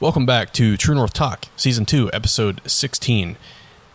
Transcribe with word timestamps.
Welcome 0.00 0.24
back 0.24 0.54
to 0.54 0.78
True 0.78 0.94
North 0.94 1.12
Talk, 1.12 1.44
Season 1.58 1.84
2, 1.84 2.10
Episode 2.14 2.62
16, 2.64 3.36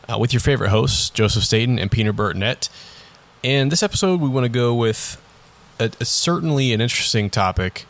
uh, 0.08 0.20
with 0.20 0.34
your 0.34 0.40
favorite 0.40 0.70
hosts, 0.70 1.10
Joseph 1.10 1.44
Staten 1.44 1.80
and 1.80 1.92
Peter 1.92 2.14
Burtonette. 2.14 2.70
And 3.44 3.72
this 3.72 3.82
episode, 3.82 4.22
we 4.22 4.30
want 4.30 4.44
to 4.44 4.50
go 4.50 4.76
with 4.76 5.20
a, 5.80 5.90
a 6.00 6.06
certainly 6.06 6.74
an 6.74 6.80
interesting 6.80 7.32
topic, 7.32 7.88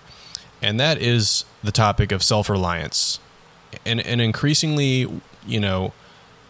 and 0.62 0.80
that 0.80 0.98
is 0.98 1.44
the 1.62 1.74
topic 1.74 2.14
of 2.14 2.24
self 2.24 2.50
reliance. 2.50 3.20
And 3.86 4.00
an 4.00 4.22
increasingly, 4.22 5.22
you 5.46 5.60
know, 5.60 5.92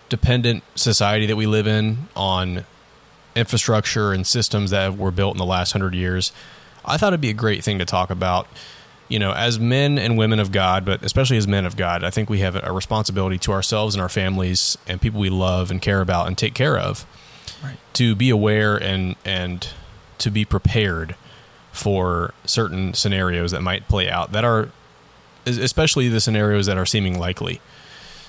dependent 0.07 0.61
society 0.75 1.25
that 1.25 1.35
we 1.35 1.47
live 1.47 1.65
in 1.65 2.09
on 2.15 2.65
infrastructure 3.35 4.13
and 4.13 4.27
systems 4.27 4.69
that 4.69 4.97
were 4.97 5.09
built 5.09 5.33
in 5.33 5.39
the 5.39 5.45
last 5.45 5.71
hundred 5.71 5.95
years. 5.95 6.31
I 6.85 6.97
thought 6.97 7.07
it'd 7.07 7.21
be 7.21 7.31
a 7.31 7.33
great 7.33 7.63
thing 7.63 7.79
to 7.79 7.85
talk 7.85 8.11
about 8.11 8.47
you 9.07 9.19
know, 9.19 9.33
as 9.33 9.59
men 9.59 9.99
and 9.99 10.17
women 10.17 10.39
of 10.39 10.51
God, 10.51 10.85
but 10.85 11.03
especially 11.03 11.37
as 11.37 11.47
men 11.47 11.65
of 11.65 11.77
God, 11.77 12.03
I 12.03 12.09
think 12.09 12.29
we 12.29 12.39
have 12.39 12.55
a 12.55 12.71
responsibility 12.71 13.37
to 13.39 13.51
ourselves 13.51 13.93
and 13.95 14.01
our 14.01 14.09
families 14.09 14.77
and 14.87 14.99
people 14.99 15.19
we 15.19 15.29
love 15.29 15.69
and 15.69 15.81
care 15.81 16.01
about 16.01 16.27
and 16.27 16.37
take 16.37 16.53
care 16.53 16.77
of 16.77 17.05
right. 17.63 17.77
to 17.93 18.15
be 18.15 18.29
aware 18.29 18.75
and 18.75 19.15
and 19.23 19.69
to 20.17 20.31
be 20.31 20.45
prepared 20.45 21.15
for 21.71 22.33
certain 22.45 22.93
scenarios 22.93 23.51
that 23.51 23.61
might 23.61 23.87
play 23.87 24.09
out 24.09 24.31
that 24.31 24.45
are 24.45 24.69
especially 25.45 26.07
the 26.07 26.21
scenarios 26.21 26.65
that 26.65 26.77
are 26.77 26.85
seeming 26.85 27.19
likely. 27.19 27.61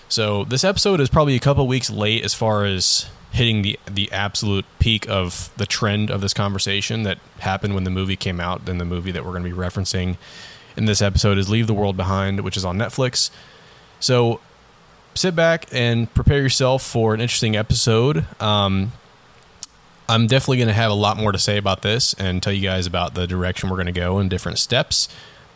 So 0.08 0.44
this 0.44 0.62
episode 0.62 1.00
is 1.00 1.08
probably 1.08 1.36
a 1.36 1.40
couple 1.40 1.66
weeks 1.66 1.88
late 1.88 2.24
as 2.24 2.34
far 2.34 2.64
as 2.64 3.08
hitting 3.32 3.62
the 3.62 3.78
the 3.90 4.10
absolute 4.12 4.64
peak 4.78 5.08
of 5.08 5.50
the 5.56 5.66
trend 5.66 6.10
of 6.10 6.20
this 6.20 6.34
conversation 6.34 7.02
that 7.04 7.18
happened 7.38 7.74
when 7.74 7.84
the 7.84 7.90
movie 7.90 8.16
came 8.16 8.40
out 8.40 8.68
and 8.68 8.80
the 8.80 8.84
movie 8.84 9.10
that 9.10 9.24
we're 9.24 9.32
going 9.32 9.42
to 9.42 9.50
be 9.50 9.56
referencing 9.56 10.16
in 10.76 10.84
this 10.84 11.02
episode 11.02 11.38
is 11.38 11.48
Leave 11.48 11.66
the 11.66 11.74
World 11.74 11.96
Behind, 11.96 12.40
which 12.40 12.56
is 12.56 12.64
on 12.64 12.76
Netflix. 12.76 13.30
So 14.00 14.40
sit 15.14 15.34
back 15.34 15.66
and 15.72 16.12
prepare 16.12 16.40
yourself 16.40 16.82
for 16.82 17.14
an 17.14 17.20
interesting 17.20 17.56
episode. 17.56 18.24
Um, 18.40 18.92
I'm 20.08 20.26
definitely 20.26 20.58
going 20.58 20.68
to 20.68 20.74
have 20.74 20.90
a 20.90 20.94
lot 20.94 21.16
more 21.16 21.32
to 21.32 21.38
say 21.38 21.56
about 21.56 21.82
this 21.82 22.14
and 22.14 22.42
tell 22.42 22.52
you 22.52 22.62
guys 22.62 22.86
about 22.86 23.14
the 23.14 23.26
direction 23.26 23.68
we're 23.68 23.76
going 23.76 23.86
to 23.86 23.92
go 23.92 24.18
and 24.18 24.30
different 24.30 24.58
steps. 24.58 25.08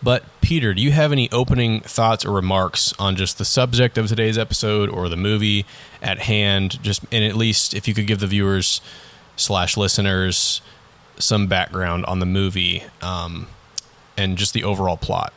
But, 0.03 0.25
Peter, 0.41 0.73
do 0.73 0.81
you 0.81 0.93
have 0.93 1.13
any 1.13 1.31
opening 1.31 1.81
thoughts 1.83 2.25
or 2.25 2.33
remarks 2.33 2.95
on 2.99 3.17
just 3.17 3.37
the 3.37 3.45
subject 3.45 3.99
of 3.99 4.09
today's 4.09 4.39
episode 4.39 4.89
or 4.89 5.09
the 5.09 5.17
movie 5.17 5.67
at 6.01 6.21
hand? 6.21 6.83
Just, 6.83 7.05
and 7.13 7.23
at 7.23 7.37
least 7.37 7.75
if 7.75 7.87
you 7.87 7.93
could 7.93 8.07
give 8.07 8.21
the 8.21 8.27
viewers 8.27 8.81
slash 9.37 9.77
listeners 9.77 10.63
some 11.19 11.47
background 11.47 12.07
on 12.07 12.19
the 12.19 12.27
movie. 12.27 12.83
Um, 13.03 13.47
and 14.21 14.39
just 14.39 14.53
the 14.53 14.63
overall 14.65 14.97
plot. 14.97 15.33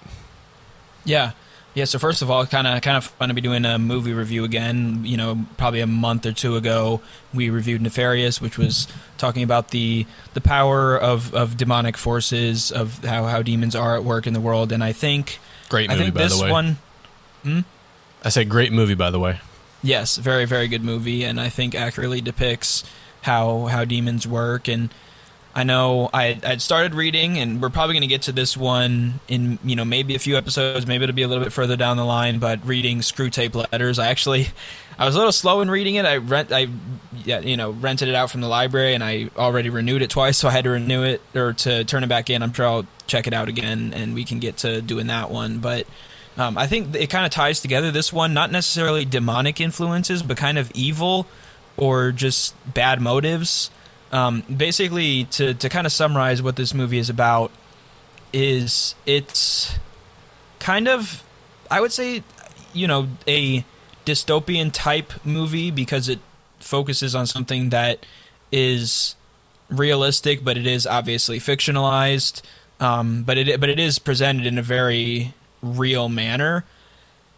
Yeah. 1.06 1.32
Yeah, 1.76 1.86
so 1.86 1.98
first 1.98 2.22
of 2.22 2.30
all, 2.30 2.46
kind 2.46 2.68
of 2.68 2.82
kind 2.84 2.98
of 2.98 3.06
fun 3.06 3.30
to 3.30 3.34
be 3.34 3.42
doing 3.42 3.66
a 3.66 3.80
movie 3.80 4.14
review 4.14 4.44
again. 4.44 5.02
You 5.06 5.18
know, 5.18 5.48
probably 5.58 5.80
a 5.80 5.88
month 5.88 6.24
or 6.28 6.32
two 6.32 6.56
ago, 6.56 7.02
we 7.34 7.50
reviewed 7.50 7.82
Nefarious, 7.82 8.40
which 8.40 8.60
was 8.60 8.88
talking 9.18 9.42
about 9.42 9.70
the 9.70 10.06
the 10.36 10.42
power 10.42 10.96
of, 10.96 11.34
of 11.34 11.58
demonic 11.58 11.98
forces, 11.98 12.72
of 12.72 13.04
how, 13.04 13.26
how 13.26 13.42
demons 13.42 13.76
are 13.76 13.96
at 13.96 14.04
work 14.04 14.28
in 14.28 14.34
the 14.34 14.40
world. 14.40 14.72
And 14.72 14.84
I 14.84 14.92
think 14.94 15.40
great 15.70 15.90
movie 15.90 16.00
I 16.00 16.04
think 16.04 16.14
by 16.14 16.22
this 16.22 16.38
the 16.38 16.44
way. 16.44 16.52
one. 16.52 16.78
Hmm? 17.42 17.60
I 18.24 18.30
say 18.30 18.46
great 18.46 18.72
movie 18.72 18.94
by 18.94 19.10
the 19.10 19.20
way. 19.20 19.40
Yes, 19.82 20.18
very 20.18 20.46
very 20.46 20.68
good 20.68 20.84
movie, 20.84 21.24
and 21.24 21.42
I 21.42 21.50
think 21.50 21.74
accurately 21.74 22.22
depicts 22.22 22.84
how 23.24 23.66
how 23.66 23.84
demons 23.84 24.28
work 24.28 24.68
and 24.68 24.94
I 25.56 25.64
know 25.64 26.10
I 26.14 26.40
I'd 26.44 26.62
started 26.62 26.96
reading, 26.96 27.38
and 27.38 27.62
we're 27.62 27.70
probably 27.70 27.94
going 27.94 28.02
to 28.02 28.08
get 28.08 28.24
to 28.24 28.32
this 28.32 28.58
one 28.58 29.20
in 29.28 29.60
you 29.64 29.76
know 29.76 29.86
maybe 29.86 30.16
a 30.16 30.20
few 30.20 30.36
episodes, 30.36 30.88
maybe 30.88 31.04
it'll 31.04 31.16
be 31.16 31.22
a 31.22 31.28
little 31.28 31.44
bit 31.44 31.54
further 31.54 31.76
down 31.78 31.98
the 31.98 32.06
line. 32.06 32.40
But 32.40 32.66
reading 32.66 33.00
Screwtape 33.00 33.54
Letters, 33.72 34.00
I 34.00 34.08
actually 34.08 34.48
I 34.98 35.06
was 35.06 35.16
a 35.16 35.20
little 35.20 35.32
slow 35.32 35.62
in 35.62 35.70
reading 35.70 35.96
it. 35.96 36.06
I 36.06 36.18
rent 36.18 36.52
I 36.52 36.68
you 37.24 37.56
know 37.56 37.72
rented 37.72 38.10
it 38.10 38.16
out 38.16 38.32
from 38.32 38.42
the 38.42 38.48
library, 38.48 38.96
and 38.96 39.04
I 39.04 39.30
already 39.38 39.70
renewed 39.70 40.02
it 40.02 40.10
twice, 40.10 40.38
so 40.38 40.48
I 40.48 40.52
had 40.52 40.64
to 40.64 40.72
renew 40.72 41.04
it 41.04 41.22
or 41.36 41.54
to 41.54 41.84
turn 41.84 42.04
it 42.04 42.08
back 42.08 42.32
in. 42.32 42.42
I'm 42.42 42.54
sure 42.54 42.66
I'll 42.66 42.88
check 43.06 43.28
it 43.28 43.34
out 43.34 43.48
again, 43.48 43.94
and 43.94 44.16
we 44.16 44.24
can 44.24 44.40
get 44.40 44.58
to 44.58 44.82
doing 44.82 45.08
that 45.08 45.30
one. 45.30 45.60
But 45.60 45.86
um, 46.36 46.58
I 46.58 46.66
think 46.66 46.96
it 46.96 47.12
kind 47.12 47.28
of 47.28 47.32
ties 47.32 47.62
together 47.62 47.92
this 47.92 48.12
one, 48.12 48.34
not 48.34 48.52
necessarily 48.52 49.06
demonic 49.06 49.62
influences, 49.62 50.24
but 50.24 50.36
kind 50.36 50.58
of 50.58 50.72
evil 50.74 51.28
or 51.78 52.12
just 52.12 52.56
bad 52.74 53.02
motives 53.02 53.70
um, 54.14 54.44
basically, 54.56 55.26
to 55.26 55.56
to 55.56 55.68
kind 55.68 55.88
of 55.88 55.92
summarize 55.92 56.42
what 56.42 56.56
this 56.56 56.74
movie 56.74 57.00
is 57.00 57.10
about, 57.10 57.52
is 58.32 58.94
it's 59.06 59.76
kind 60.60 60.88
of, 60.88 61.24
I 61.70 61.82
would 61.82 61.92
say, 61.92 62.24
you 62.74 62.88
know, 62.88 63.08
a 63.28 63.66
dystopian 64.06 64.72
type 64.72 65.14
movie 65.26 65.72
because 65.72 66.10
it 66.10 66.20
focuses 66.60 67.16
on 67.16 67.26
something 67.26 67.70
that 67.70 68.06
is 68.52 69.16
realistic, 69.70 70.44
but 70.44 70.58
it 70.58 70.68
is 70.68 70.86
obviously 70.86 71.40
fictionalized. 71.40 72.44
Um, 72.80 73.24
but 73.24 73.38
it 73.38 73.60
but 73.60 73.70
it 73.70 73.80
is 73.80 73.98
presented 73.98 74.46
in 74.46 74.60
a 74.60 74.62
very 74.62 75.34
real 75.64 76.08
manner. 76.08 76.66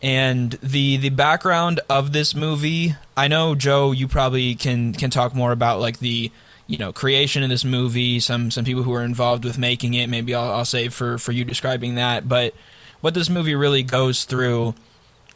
And 0.02 0.52
the 0.62 0.98
the 0.98 1.10
background 1.10 1.80
of 1.90 2.12
this 2.12 2.36
movie, 2.36 2.96
I 3.16 3.30
know 3.30 3.56
Joe, 3.56 3.94
you 3.94 4.10
probably 4.10 4.56
can 4.56 4.94
can 4.94 5.10
talk 5.10 5.34
more 5.34 5.54
about 5.54 5.80
like 5.80 6.00
the 6.00 6.32
you 6.68 6.78
know 6.78 6.92
creation 6.92 7.44
of 7.44 7.50
this 7.50 7.64
movie 7.64 8.20
some 8.20 8.50
some 8.50 8.66
people 8.66 8.84
who 8.84 8.94
are 8.94 9.04
involved 9.04 9.44
with 9.44 9.58
making 9.58 9.94
it 9.94 10.08
maybe 10.08 10.34
I'll, 10.34 10.52
I'll 10.52 10.66
save 10.66 10.94
for 10.94 11.18
for 11.18 11.32
you 11.32 11.44
describing 11.44 11.96
that 11.96 12.28
but 12.28 12.54
what 13.02 13.14
this 13.14 13.30
movie 13.30 13.56
really 13.56 13.84
goes 13.84 14.24
through 14.26 14.74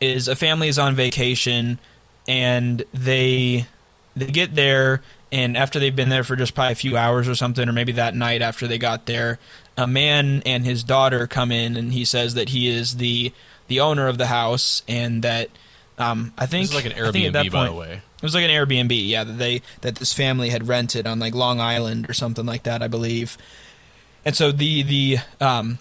is 0.02 0.28
a 0.28 0.36
family 0.36 0.68
is 0.68 0.80
on 0.80 0.96
vacation 0.96 1.80
and 2.28 2.84
they 2.94 3.68
they 4.16 4.28
get 4.28 4.56
there 4.56 5.02
and 5.32 5.56
after 5.56 5.80
they've 5.80 5.96
been 5.96 6.10
there 6.10 6.24
for 6.24 6.36
just 6.36 6.56
probably 6.56 6.72
a 6.72 6.76
few 6.76 6.98
hours 6.98 7.28
or 7.28 7.36
something 7.36 7.70
or 7.70 7.74
maybe 7.74 7.92
that 7.92 8.16
night 8.16 8.42
after 8.42 8.68
they 8.68 8.78
got 8.78 9.06
there 9.06 9.38
a 9.78 9.86
man 9.86 10.42
and 10.46 10.66
his 10.66 10.84
daughter 10.84 11.28
come 11.28 11.52
in 11.52 11.76
and 11.76 11.94
he 11.94 12.04
says 12.04 12.34
that 12.34 12.50
he 12.50 12.68
is 12.68 12.98
the 12.98 13.32
the 13.68 13.80
owner 13.80 14.08
of 14.08 14.18
the 14.18 14.28
house 14.28 14.82
and 14.88 15.24
that 15.24 15.50
um, 16.00 16.34
I 16.38 16.46
think 16.46 16.74
like 16.74 16.86
an 16.86 16.94
Airbnb 16.94 17.52
by 17.52 17.66
the 17.66 17.74
way 17.74 18.02
it 18.20 18.24
was 18.24 18.36
like 18.36 18.44
an 18.44 18.52
Airbnb, 18.52 19.08
yeah, 19.08 19.24
that 19.24 19.38
they 19.38 19.62
that 19.80 19.96
this 19.96 20.14
family 20.14 20.50
had 20.50 20.68
rented 20.68 21.08
on 21.08 21.20
like 21.20 21.34
Long 21.34 21.62
Island 21.62 22.10
or 22.10 22.14
something 22.14 22.46
like 22.46 22.64
that, 22.64 22.84
I 22.84 22.90
believe. 22.90 23.38
And 24.26 24.36
so 24.36 24.52
the 24.52 24.84
the 24.84 25.18
um, 25.40 25.80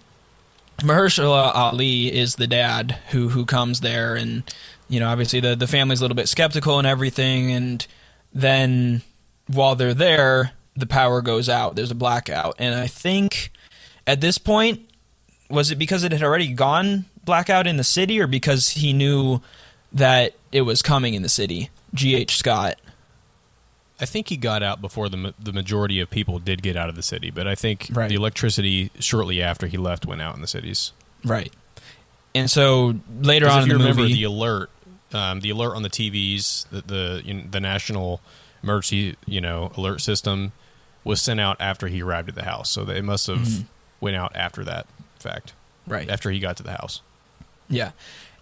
Mahershala 0.78 1.52
Ali 1.52 2.16
is 2.16 2.36
the 2.36 2.46
dad 2.46 2.96
who 3.10 3.30
who 3.30 3.44
comes 3.44 3.80
there, 3.80 4.14
and 4.14 4.44
you 4.88 5.00
know 5.00 5.08
obviously 5.08 5.40
the 5.40 5.56
the 5.56 5.66
family's 5.66 6.00
a 6.00 6.04
little 6.04 6.14
bit 6.14 6.28
skeptical 6.28 6.78
and 6.78 6.86
everything, 6.86 7.50
and 7.50 7.84
then 8.32 9.02
while 9.48 9.74
they're 9.74 9.92
there, 9.92 10.52
the 10.76 10.86
power 10.86 11.20
goes 11.20 11.48
out. 11.48 11.74
There's 11.74 11.90
a 11.90 11.96
blackout, 11.96 12.54
and 12.60 12.72
I 12.76 12.86
think 12.86 13.50
at 14.06 14.20
this 14.20 14.38
point 14.38 14.88
was 15.50 15.72
it 15.72 15.76
because 15.76 16.04
it 16.04 16.12
had 16.12 16.22
already 16.22 16.52
gone 16.52 17.06
blackout 17.24 17.66
in 17.66 17.78
the 17.78 17.84
city, 17.84 18.20
or 18.20 18.28
because 18.28 18.68
he 18.68 18.92
knew 18.92 19.40
that 19.92 20.34
it 20.52 20.62
was 20.62 20.82
coming 20.82 21.14
in 21.14 21.22
the 21.22 21.28
city? 21.28 21.70
G.H. 21.94 22.36
Scott. 22.36 22.80
I 24.00 24.06
think 24.06 24.28
he 24.28 24.36
got 24.36 24.62
out 24.62 24.80
before 24.80 25.08
the 25.08 25.34
the 25.38 25.52
majority 25.52 26.00
of 26.00 26.08
people 26.08 26.38
did 26.38 26.62
get 26.62 26.76
out 26.76 26.88
of 26.88 26.94
the 26.94 27.02
city, 27.02 27.30
but 27.30 27.48
I 27.48 27.54
think 27.54 27.88
right. 27.92 28.08
the 28.08 28.14
electricity 28.14 28.90
shortly 29.00 29.42
after 29.42 29.66
he 29.66 29.76
left 29.76 30.06
went 30.06 30.22
out 30.22 30.34
in 30.36 30.40
the 30.40 30.46
cities. 30.46 30.92
Right. 31.24 31.52
And 32.34 32.48
so 32.50 33.00
later 33.20 33.48
on 33.48 33.62
if 33.62 33.66
you 33.66 33.72
the 33.72 33.78
remember 33.78 34.02
movie, 34.02 34.14
the 34.14 34.24
alert, 34.24 34.70
um, 35.12 35.40
the 35.40 35.50
alert 35.50 35.74
on 35.74 35.82
the 35.82 35.90
TVs, 35.90 36.68
the 36.68 36.82
the, 36.82 37.22
you 37.24 37.34
know, 37.34 37.44
the 37.50 37.60
national 37.60 38.20
emergency 38.62 39.16
you 39.26 39.40
know 39.40 39.72
alert 39.76 40.00
system 40.00 40.52
was 41.04 41.22
sent 41.22 41.40
out 41.40 41.56
after 41.60 41.88
he 41.88 42.02
arrived 42.02 42.28
at 42.28 42.34
the 42.34 42.44
house, 42.44 42.70
so 42.70 42.88
it 42.88 43.02
must 43.02 43.26
have 43.26 43.38
mm-hmm. 43.38 43.66
went 44.00 44.16
out 44.16 44.34
after 44.36 44.64
that 44.64 44.86
fact. 45.18 45.54
Right 45.86 46.08
after 46.08 46.30
he 46.30 46.38
got 46.38 46.56
to 46.58 46.62
the 46.62 46.72
house. 46.72 47.02
Yeah, 47.68 47.92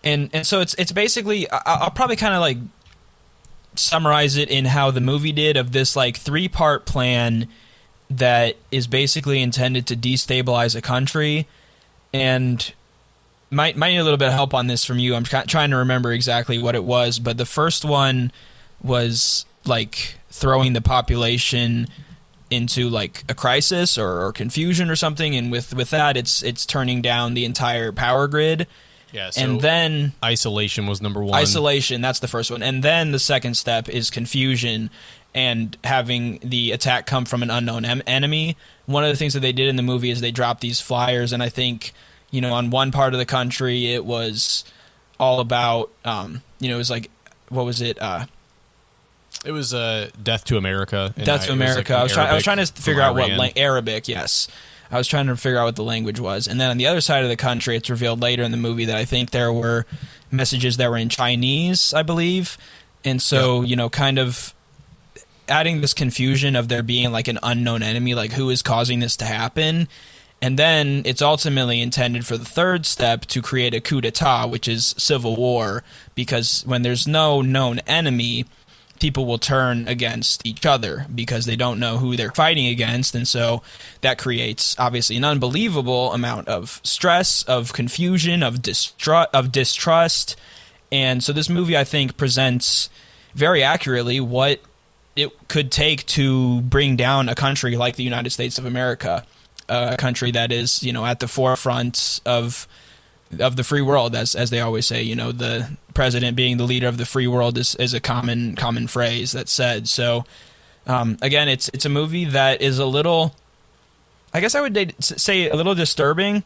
and 0.04 0.30
and 0.32 0.46
so 0.46 0.60
it's 0.60 0.74
it's 0.74 0.92
basically 0.92 1.50
I, 1.50 1.60
I'll 1.64 1.90
probably 1.90 2.16
kind 2.16 2.34
of 2.34 2.40
like 2.40 2.58
summarize 3.78 4.36
it 4.36 4.50
in 4.50 4.66
how 4.66 4.90
the 4.90 5.00
movie 5.00 5.32
did 5.32 5.56
of 5.56 5.72
this 5.72 5.96
like 5.96 6.16
three 6.16 6.48
part 6.48 6.86
plan 6.86 7.48
that 8.08 8.56
is 8.70 8.86
basically 8.86 9.42
intended 9.42 9.86
to 9.86 9.96
destabilize 9.96 10.76
a 10.76 10.82
country. 10.82 11.46
And 12.12 12.72
might 13.50 13.76
might 13.76 13.90
need 13.90 13.98
a 13.98 14.04
little 14.04 14.18
bit 14.18 14.28
of 14.28 14.34
help 14.34 14.54
on 14.54 14.66
this 14.66 14.84
from 14.84 14.98
you. 14.98 15.14
I'm 15.14 15.24
trying 15.24 15.70
to 15.70 15.76
remember 15.76 16.12
exactly 16.12 16.58
what 16.58 16.74
it 16.74 16.84
was, 16.84 17.18
but 17.18 17.36
the 17.36 17.46
first 17.46 17.84
one 17.84 18.32
was 18.82 19.46
like 19.64 20.16
throwing 20.30 20.72
the 20.72 20.80
population 20.80 21.88
into 22.50 22.88
like 22.88 23.24
a 23.28 23.34
crisis 23.34 23.98
or, 23.98 24.24
or 24.24 24.32
confusion 24.32 24.90
or 24.90 24.96
something, 24.96 25.34
and 25.36 25.50
with 25.50 25.74
with 25.74 25.90
that, 25.90 26.16
it's 26.16 26.42
it's 26.42 26.66
turning 26.66 27.02
down 27.02 27.34
the 27.34 27.44
entire 27.44 27.92
power 27.92 28.28
grid 28.28 28.66
yeah, 29.12 29.30
so 29.30 29.40
and 29.42 29.60
then 29.60 30.12
isolation 30.24 30.86
was 30.86 31.00
number 31.00 31.22
one. 31.22 31.34
Isolation, 31.34 32.00
that's 32.00 32.18
the 32.20 32.28
first 32.28 32.50
one. 32.50 32.62
And 32.62 32.82
then 32.82 33.12
the 33.12 33.18
second 33.18 33.54
step 33.56 33.88
is 33.88 34.10
confusion 34.10 34.90
and 35.34 35.76
having 35.84 36.38
the 36.42 36.72
attack 36.72 37.06
come 37.06 37.24
from 37.24 37.42
an 37.42 37.50
unknown 37.50 37.84
em- 37.84 38.02
enemy. 38.06 38.56
One 38.86 39.04
of 39.04 39.10
the 39.10 39.16
things 39.16 39.34
that 39.34 39.40
they 39.40 39.52
did 39.52 39.68
in 39.68 39.76
the 39.76 39.82
movie 39.82 40.10
is 40.10 40.20
they 40.20 40.30
dropped 40.32 40.60
these 40.60 40.80
flyers, 40.80 41.32
and 41.32 41.42
I 41.42 41.48
think, 41.48 41.92
you 42.30 42.40
know, 42.40 42.52
on 42.54 42.70
one 42.70 42.90
part 42.92 43.12
of 43.12 43.18
the 43.18 43.26
country 43.26 43.92
it 43.92 44.04
was 44.04 44.64
all 45.18 45.40
about 45.40 45.90
um, 46.04 46.42
you 46.60 46.68
know 46.68 46.74
it 46.74 46.78
was 46.78 46.90
like 46.90 47.10
what 47.48 47.64
was 47.64 47.80
it 47.80 48.00
uh, 48.02 48.26
It 49.44 49.52
was 49.52 49.72
uh, 49.72 50.10
Death 50.22 50.44
to 50.46 50.56
America. 50.56 51.14
Death 51.16 51.18
I- 51.18 51.26
to 51.26 51.34
was, 51.34 51.48
like, 51.48 51.54
America. 51.56 51.94
I 51.94 52.02
was 52.02 52.12
trying. 52.12 52.28
I 52.30 52.34
was 52.34 52.44
trying 52.44 52.58
to 52.58 52.66
figure 52.66 53.02
out 53.02 53.14
what 53.14 53.30
lang- 53.30 53.56
Arabic. 53.56 54.08
Yes, 54.08 54.48
I 54.90 54.98
was 54.98 55.06
trying 55.08 55.26
to 55.26 55.36
figure 55.36 55.58
out 55.58 55.64
what 55.64 55.76
the 55.76 55.84
language 55.84 56.20
was, 56.20 56.46
and 56.46 56.60
then 56.60 56.70
on 56.70 56.76
the 56.76 56.86
other 56.86 57.00
side 57.00 57.22
of 57.22 57.28
the 57.28 57.36
country, 57.36 57.76
it's 57.76 57.90
revealed 57.90 58.20
later 58.20 58.42
in 58.42 58.50
the 58.50 58.56
movie 58.56 58.84
that 58.86 58.96
I 58.96 59.04
think 59.04 59.30
there 59.30 59.52
were 59.52 59.86
messages 60.30 60.76
that 60.76 60.90
were 60.90 60.96
in 60.96 61.08
Chinese, 61.08 61.94
I 61.94 62.02
believe, 62.02 62.58
and 63.04 63.20
so 63.20 63.62
you 63.62 63.76
know, 63.76 63.88
kind 63.88 64.18
of 64.18 64.54
adding 65.48 65.80
this 65.80 65.94
confusion 65.94 66.56
of 66.56 66.68
there 66.68 66.82
being 66.82 67.12
like 67.12 67.28
an 67.28 67.38
unknown 67.42 67.82
enemy, 67.82 68.14
like 68.14 68.32
who 68.32 68.50
is 68.50 68.62
causing 68.62 69.00
this 69.00 69.16
to 69.16 69.24
happen. 69.24 69.88
And 70.42 70.58
then 70.58 71.02
it's 71.06 71.22
ultimately 71.22 71.80
intended 71.80 72.26
for 72.26 72.36
the 72.36 72.44
third 72.44 72.84
step 72.84 73.24
to 73.26 73.40
create 73.40 73.74
a 73.74 73.80
coup 73.80 74.02
d'etat, 74.02 74.46
which 74.46 74.68
is 74.68 74.94
civil 74.98 75.34
war, 75.34 75.82
because 76.14 76.62
when 76.66 76.82
there's 76.82 77.08
no 77.08 77.40
known 77.40 77.78
enemy, 77.86 78.44
people 79.00 79.26
will 79.26 79.38
turn 79.38 79.88
against 79.88 80.44
each 80.46 80.66
other 80.66 81.06
because 81.14 81.46
they 81.46 81.56
don't 81.56 81.78
know 81.78 81.98
who 81.98 82.16
they're 82.16 82.32
fighting 82.32 82.66
against. 82.66 83.14
And 83.14 83.26
so 83.26 83.62
that 84.00 84.18
creates 84.18 84.76
obviously 84.78 85.16
an 85.16 85.24
unbelievable 85.24 86.12
amount 86.12 86.48
of 86.48 86.80
stress, 86.84 87.42
of 87.44 87.72
confusion, 87.72 88.42
of, 88.42 88.56
distru- 88.56 89.28
of 89.32 89.52
distrust. 89.52 90.36
And 90.90 91.22
so 91.22 91.32
this 91.32 91.48
movie, 91.48 91.76
I 91.76 91.84
think, 91.84 92.16
presents 92.16 92.90
very 93.34 93.62
accurately 93.62 94.20
what 94.20 94.60
it 95.14 95.48
could 95.48 95.72
take 95.72 96.04
to 96.06 96.60
bring 96.62 96.96
down 96.96 97.28
a 97.28 97.34
country 97.34 97.76
like 97.76 97.96
the 97.96 98.04
United 98.04 98.30
States 98.30 98.58
of 98.58 98.66
America, 98.66 99.24
a 99.68 99.96
country 99.96 100.30
that 100.30 100.52
is, 100.52 100.82
you 100.82 100.92
know, 100.92 101.04
at 101.04 101.20
the 101.20 101.28
forefront 101.28 102.20
of 102.26 102.68
of 103.38 103.56
the 103.56 103.64
free 103.64 103.82
world, 103.82 104.14
as 104.14 104.34
as 104.34 104.50
they 104.50 104.60
always 104.60 104.86
say. 104.86 105.02
You 105.02 105.16
know, 105.16 105.32
the 105.32 105.76
president 105.94 106.36
being 106.36 106.56
the 106.56 106.64
leader 106.64 106.88
of 106.88 106.98
the 106.98 107.06
free 107.06 107.26
world 107.26 107.58
is, 107.58 107.74
is 107.76 107.94
a 107.94 108.00
common 108.00 108.54
common 108.56 108.86
phrase 108.86 109.32
that's 109.32 109.52
said. 109.52 109.88
So, 109.88 110.24
um, 110.86 111.18
again, 111.22 111.48
it's 111.48 111.68
it's 111.70 111.84
a 111.84 111.90
movie 111.90 112.26
that 112.26 112.62
is 112.62 112.78
a 112.78 112.86
little, 112.86 113.34
I 114.32 114.40
guess 114.40 114.54
I 114.54 114.60
would 114.60 114.94
say 115.00 115.48
a 115.48 115.56
little 115.56 115.74
disturbing, 115.74 116.44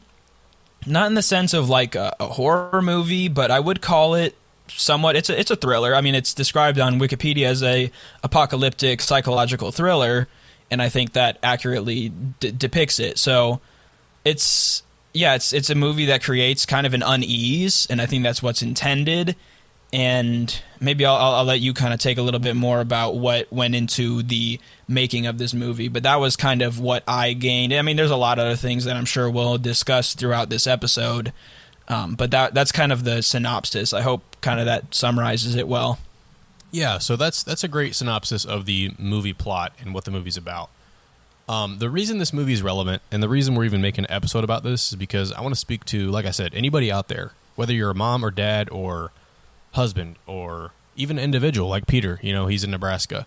not 0.87 1.07
in 1.07 1.15
the 1.15 1.23
sense 1.23 1.55
of 1.55 1.69
like 1.69 1.95
a, 1.95 2.15
a 2.21 2.27
horror 2.27 2.83
movie, 2.83 3.29
but 3.29 3.51
I 3.51 3.61
would 3.61 3.81
call 3.81 4.15
it 4.15 4.37
somewhat. 4.69 5.17
It's 5.17 5.31
a 5.31 5.39
it's 5.39 5.51
a 5.51 5.57
thriller. 5.57 5.95
I 5.95 6.01
mean, 6.01 6.15
it's 6.15 6.35
described 6.35 6.79
on 6.79 6.99
Wikipedia 6.99 7.47
as 7.47 7.63
a 7.63 7.91
apocalyptic 8.23 9.01
psychological 9.01 9.73
thriller, 9.73 10.29
and 10.71 10.81
I 10.81 10.89
think 10.89 11.13
that 11.13 11.39
accurately 11.43 12.09
d- 12.09 12.53
depicts 12.53 12.99
it. 13.01 13.19
So, 13.19 13.61
it's 14.25 14.83
yeah, 15.13 15.35
it's 15.35 15.53
it's 15.53 15.71
a 15.71 15.75
movie 15.75 16.07
that 16.07 16.23
creates 16.23 16.67
kind 16.67 16.87
of 16.87 16.95
an 16.95 17.03
unease, 17.03 17.87
and 17.91 18.01
I 18.01 18.07
think 18.07 18.23
that's 18.23 18.43
what's 18.43 18.63
intended. 18.63 19.37
And 19.93 20.63
maybe 20.79 21.05
I'll, 21.05 21.17
I'll, 21.17 21.35
I'll 21.35 21.45
let 21.45 21.59
you 21.59 21.75
kind 21.75 21.93
of 21.93 21.99
take 21.99 22.17
a 22.17 22.23
little 22.23 22.39
bit 22.39 22.55
more 22.55 22.81
about 22.81 23.17
what 23.17 23.53
went 23.53 23.75
into 23.75 24.23
the 24.23 24.61
making 24.87 25.27
of 25.27 25.39
this 25.39 25.53
movie. 25.53 25.89
But 25.89 26.05
that 26.05 26.21
was 26.21 26.37
kind 26.37 26.63
of 26.63 26.79
what 26.79 27.03
I 27.09 27.33
gained. 27.33 27.73
I 27.73 27.83
mean, 27.83 27.97
there's 27.97 28.13
a 28.13 28.17
lot 28.17 28.39
of 28.39 28.45
other 28.45 28.55
things 28.55 28.85
that 28.85 28.97
I'm 28.97 29.05
sure 29.05 29.29
we'll 29.29 29.59
discuss 29.59 30.15
throughout 30.15 30.49
this 30.49 30.69
episode. 30.69 31.33
Um, 31.89 32.15
but 32.15 32.31
that 32.31 32.55
that's 32.55 32.71
kind 32.71 32.93
of 32.93 33.03
the 33.03 33.21
synopsis. 33.21 33.93
I 33.93 34.03
hope 34.03 34.37
kind 34.41 34.61
of 34.61 34.67
that 34.67 34.95
summarizes 34.95 35.57
it 35.57 35.67
well. 35.67 35.99
Yeah, 36.71 36.99
so 36.99 37.17
that's 37.17 37.43
that's 37.43 37.65
a 37.65 37.69
great 37.69 37.97
synopsis 37.97 38.45
of 38.45 38.65
the 38.67 38.93
movie 38.97 39.33
plot 39.33 39.73
and 39.81 39.93
what 39.93 40.05
the 40.05 40.13
movie's 40.13 40.37
about. 40.37 40.71
Um, 41.51 41.79
the 41.79 41.91
reason 41.91 42.19
this 42.19 42.33
movie 42.33 42.53
is 42.53 42.63
relevant 42.63 43.03
and 43.11 43.21
the 43.21 43.29
reason 43.29 43.57
we're 43.57 43.65
even 43.65 43.81
making 43.81 44.05
an 44.05 44.11
episode 44.13 44.45
about 44.45 44.63
this 44.63 44.93
is 44.93 44.97
because 44.97 45.33
I 45.33 45.41
want 45.41 45.53
to 45.53 45.59
speak 45.59 45.85
to, 45.87 46.09
like 46.09 46.25
I 46.25 46.31
said, 46.31 46.55
anybody 46.55 46.93
out 46.93 47.09
there, 47.09 47.33
whether 47.57 47.73
you're 47.73 47.91
a 47.91 47.95
mom 47.95 48.25
or 48.25 48.31
dad 48.31 48.71
or 48.71 49.11
husband 49.73 50.15
or 50.29 50.71
even 50.95 51.19
an 51.19 51.25
individual 51.25 51.69
like 51.69 51.89
Peter. 51.89 52.21
You 52.23 52.33
know, 52.33 52.47
he's 52.47 52.63
in 52.63 52.71
Nebraska, 52.71 53.27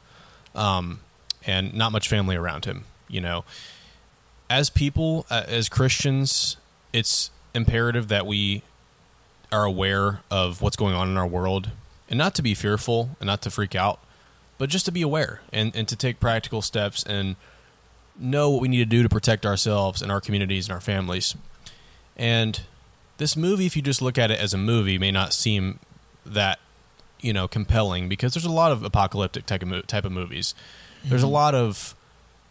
um, 0.56 1.02
and 1.46 1.74
not 1.74 1.92
much 1.92 2.08
family 2.08 2.38
around 2.38 2.64
him. 2.64 2.86
You 3.10 3.20
know, 3.20 3.44
as 4.50 4.70
people, 4.70 5.26
as 5.30 5.68
Christians, 5.68 6.56
it's 6.94 7.30
imperative 7.54 8.08
that 8.08 8.26
we 8.26 8.62
are 9.52 9.66
aware 9.66 10.22
of 10.32 10.62
what's 10.62 10.78
going 10.78 10.96
on 10.96 11.10
in 11.10 11.18
our 11.18 11.28
world 11.28 11.72
and 12.08 12.18
not 12.18 12.36
to 12.36 12.42
be 12.42 12.54
fearful 12.54 13.18
and 13.20 13.28
not 13.28 13.42
to 13.42 13.52
freak 13.52 13.76
out, 13.76 14.00
but 14.58 14.70
just 14.70 14.86
to 14.86 14.94
be 14.94 15.02
aware 15.02 15.42
and, 15.52 15.76
and 15.76 15.90
to 15.90 15.98
take 15.98 16.22
practical 16.22 16.62
steps 16.62 17.04
and 17.04 17.36
know 18.18 18.50
what 18.50 18.62
we 18.62 18.68
need 18.68 18.78
to 18.78 18.86
do 18.86 19.04
to 19.04 19.10
protect 19.10 19.46
ourselves 19.46 20.02
and 20.02 20.12
our 20.12 20.22
communities 20.22 20.68
and 20.68 20.74
our 20.74 20.82
families. 20.82 21.36
And 22.16 22.62
this 23.18 23.36
movie, 23.36 23.66
if 23.66 23.76
you 23.76 23.82
just 23.82 24.02
look 24.02 24.18
at 24.18 24.32
it 24.32 24.40
as 24.40 24.54
a 24.54 24.58
movie, 24.58 24.98
may 24.98 25.12
not 25.12 25.34
seem 25.34 25.80
that 26.26 26.60
you 27.20 27.34
know 27.34 27.48
compelling 27.48 28.08
because 28.10 28.34
there's 28.34 28.46
a 28.46 28.52
lot 28.52 28.72
of 28.72 28.84
apocalyptic 28.84 29.46
type 29.46 29.64
of, 29.64 29.88
type 29.88 30.06
of 30.06 30.12
movies. 30.12 30.54
There's 31.06 31.24
a 31.24 31.28
lot 31.28 31.54
of 31.56 31.96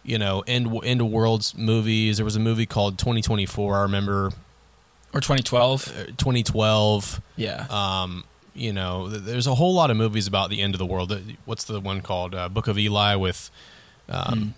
you 0.03 0.19
know 0.19 0.43
end 0.47 0.69
end 0.85 1.01
of 1.01 1.09
worlds 1.09 1.57
movies. 1.57 2.17
There 2.19 2.25
was 2.25 2.37
a 2.37 2.41
movie 2.41 2.67
called 2.67 2.99
2024. 2.99 3.77
I 3.77 3.83
remember 3.83 4.27
Or 5.15 5.21
2012. 5.21 5.89
uh, 5.89 6.05
2012. 6.17 7.21
Yeah. 7.37 7.67
Um, 7.71 8.25
you 8.55 8.73
know, 8.73 9.09
th- 9.09 9.23
there's 9.23 9.47
a 9.47 9.55
whole 9.55 9.75
lot 9.75 9.91
of 9.91 9.97
movies 9.97 10.27
about 10.27 10.51
the 10.51 10.61
end 10.61 10.75
of 10.75 10.79
the 10.79 10.87
world. 10.87 11.19
What's 11.47 11.65
the 11.65 11.81
one 11.81 12.01
called? 12.03 12.35
Uh, 12.35 12.49
Book 12.51 12.67
of 12.69 12.79
Eli 12.79 13.15
with 13.15 13.51
um, 14.09 14.55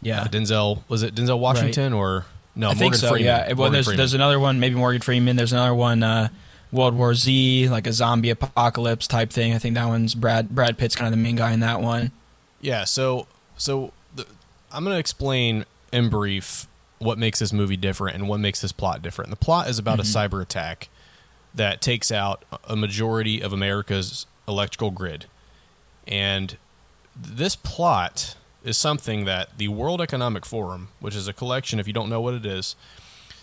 yeah. 0.00 0.22
uh, 0.22 0.28
Denzel. 0.28 0.82
Was 0.88 1.02
it 1.02 1.14
Denzel 1.14 1.38
Washington 1.38 1.92
or 1.92 2.26
no? 2.54 2.68
I 2.68 2.74
Morgan 2.74 2.78
think 2.78 2.94
so. 2.96 3.08
Freeman. 3.10 3.26
Yeah. 3.26 3.46
Well, 3.48 3.56
Morgan 3.56 3.72
there's 3.72 3.84
Freeman. 3.86 3.96
there's 3.98 4.14
another 4.14 4.40
one, 4.40 4.60
maybe 4.60 4.74
Morgan 4.74 5.00
Freeman. 5.00 5.36
There's 5.36 5.52
another 5.52 5.74
one, 5.74 6.02
uh, 6.02 6.28
World 6.72 6.96
War 6.96 7.14
Z, 7.14 7.68
like 7.68 7.86
a 7.86 7.92
zombie 7.92 8.30
apocalypse 8.30 9.06
type 9.06 9.30
thing. 9.30 9.54
I 9.54 9.58
think 9.58 9.74
that 9.74 9.86
one's 9.86 10.14
Brad 10.14 10.50
Brad 10.50 10.78
Pitt's 10.78 10.96
kind 10.96 11.06
of 11.06 11.18
the 11.18 11.22
main 11.22 11.36
guy 11.36 11.52
in 11.52 11.60
that 11.60 11.80
one. 11.80 12.12
Yeah, 12.60 12.84
so 12.84 13.26
so 13.56 13.92
the, 14.14 14.26
I'm 14.72 14.84
going 14.84 14.94
to 14.94 15.00
explain 15.00 15.64
in 15.92 16.08
brief 16.10 16.66
what 16.98 17.18
makes 17.18 17.38
this 17.38 17.52
movie 17.52 17.76
different 17.76 18.16
and 18.16 18.28
what 18.28 18.40
makes 18.40 18.60
this 18.60 18.72
plot 18.72 19.02
different. 19.02 19.30
The 19.30 19.36
plot 19.36 19.68
is 19.68 19.78
about 19.78 20.00
a 20.00 20.02
cyber 20.02 20.40
attack 20.42 20.88
that 21.54 21.80
takes 21.80 22.10
out 22.10 22.44
a 22.68 22.76
majority 22.76 23.40
of 23.40 23.52
America's 23.52 24.26
electrical 24.48 24.90
grid. 24.90 25.26
And 26.06 26.56
this 27.14 27.56
plot 27.56 28.36
is 28.66 28.76
something 28.76 29.24
that 29.24 29.56
the 29.56 29.68
World 29.68 30.00
Economic 30.00 30.44
Forum, 30.44 30.88
which 31.00 31.14
is 31.14 31.28
a 31.28 31.32
collection 31.32 31.80
if 31.80 31.86
you 31.86 31.92
don't 31.92 32.10
know 32.10 32.20
what 32.20 32.34
it 32.34 32.44
is, 32.44 32.76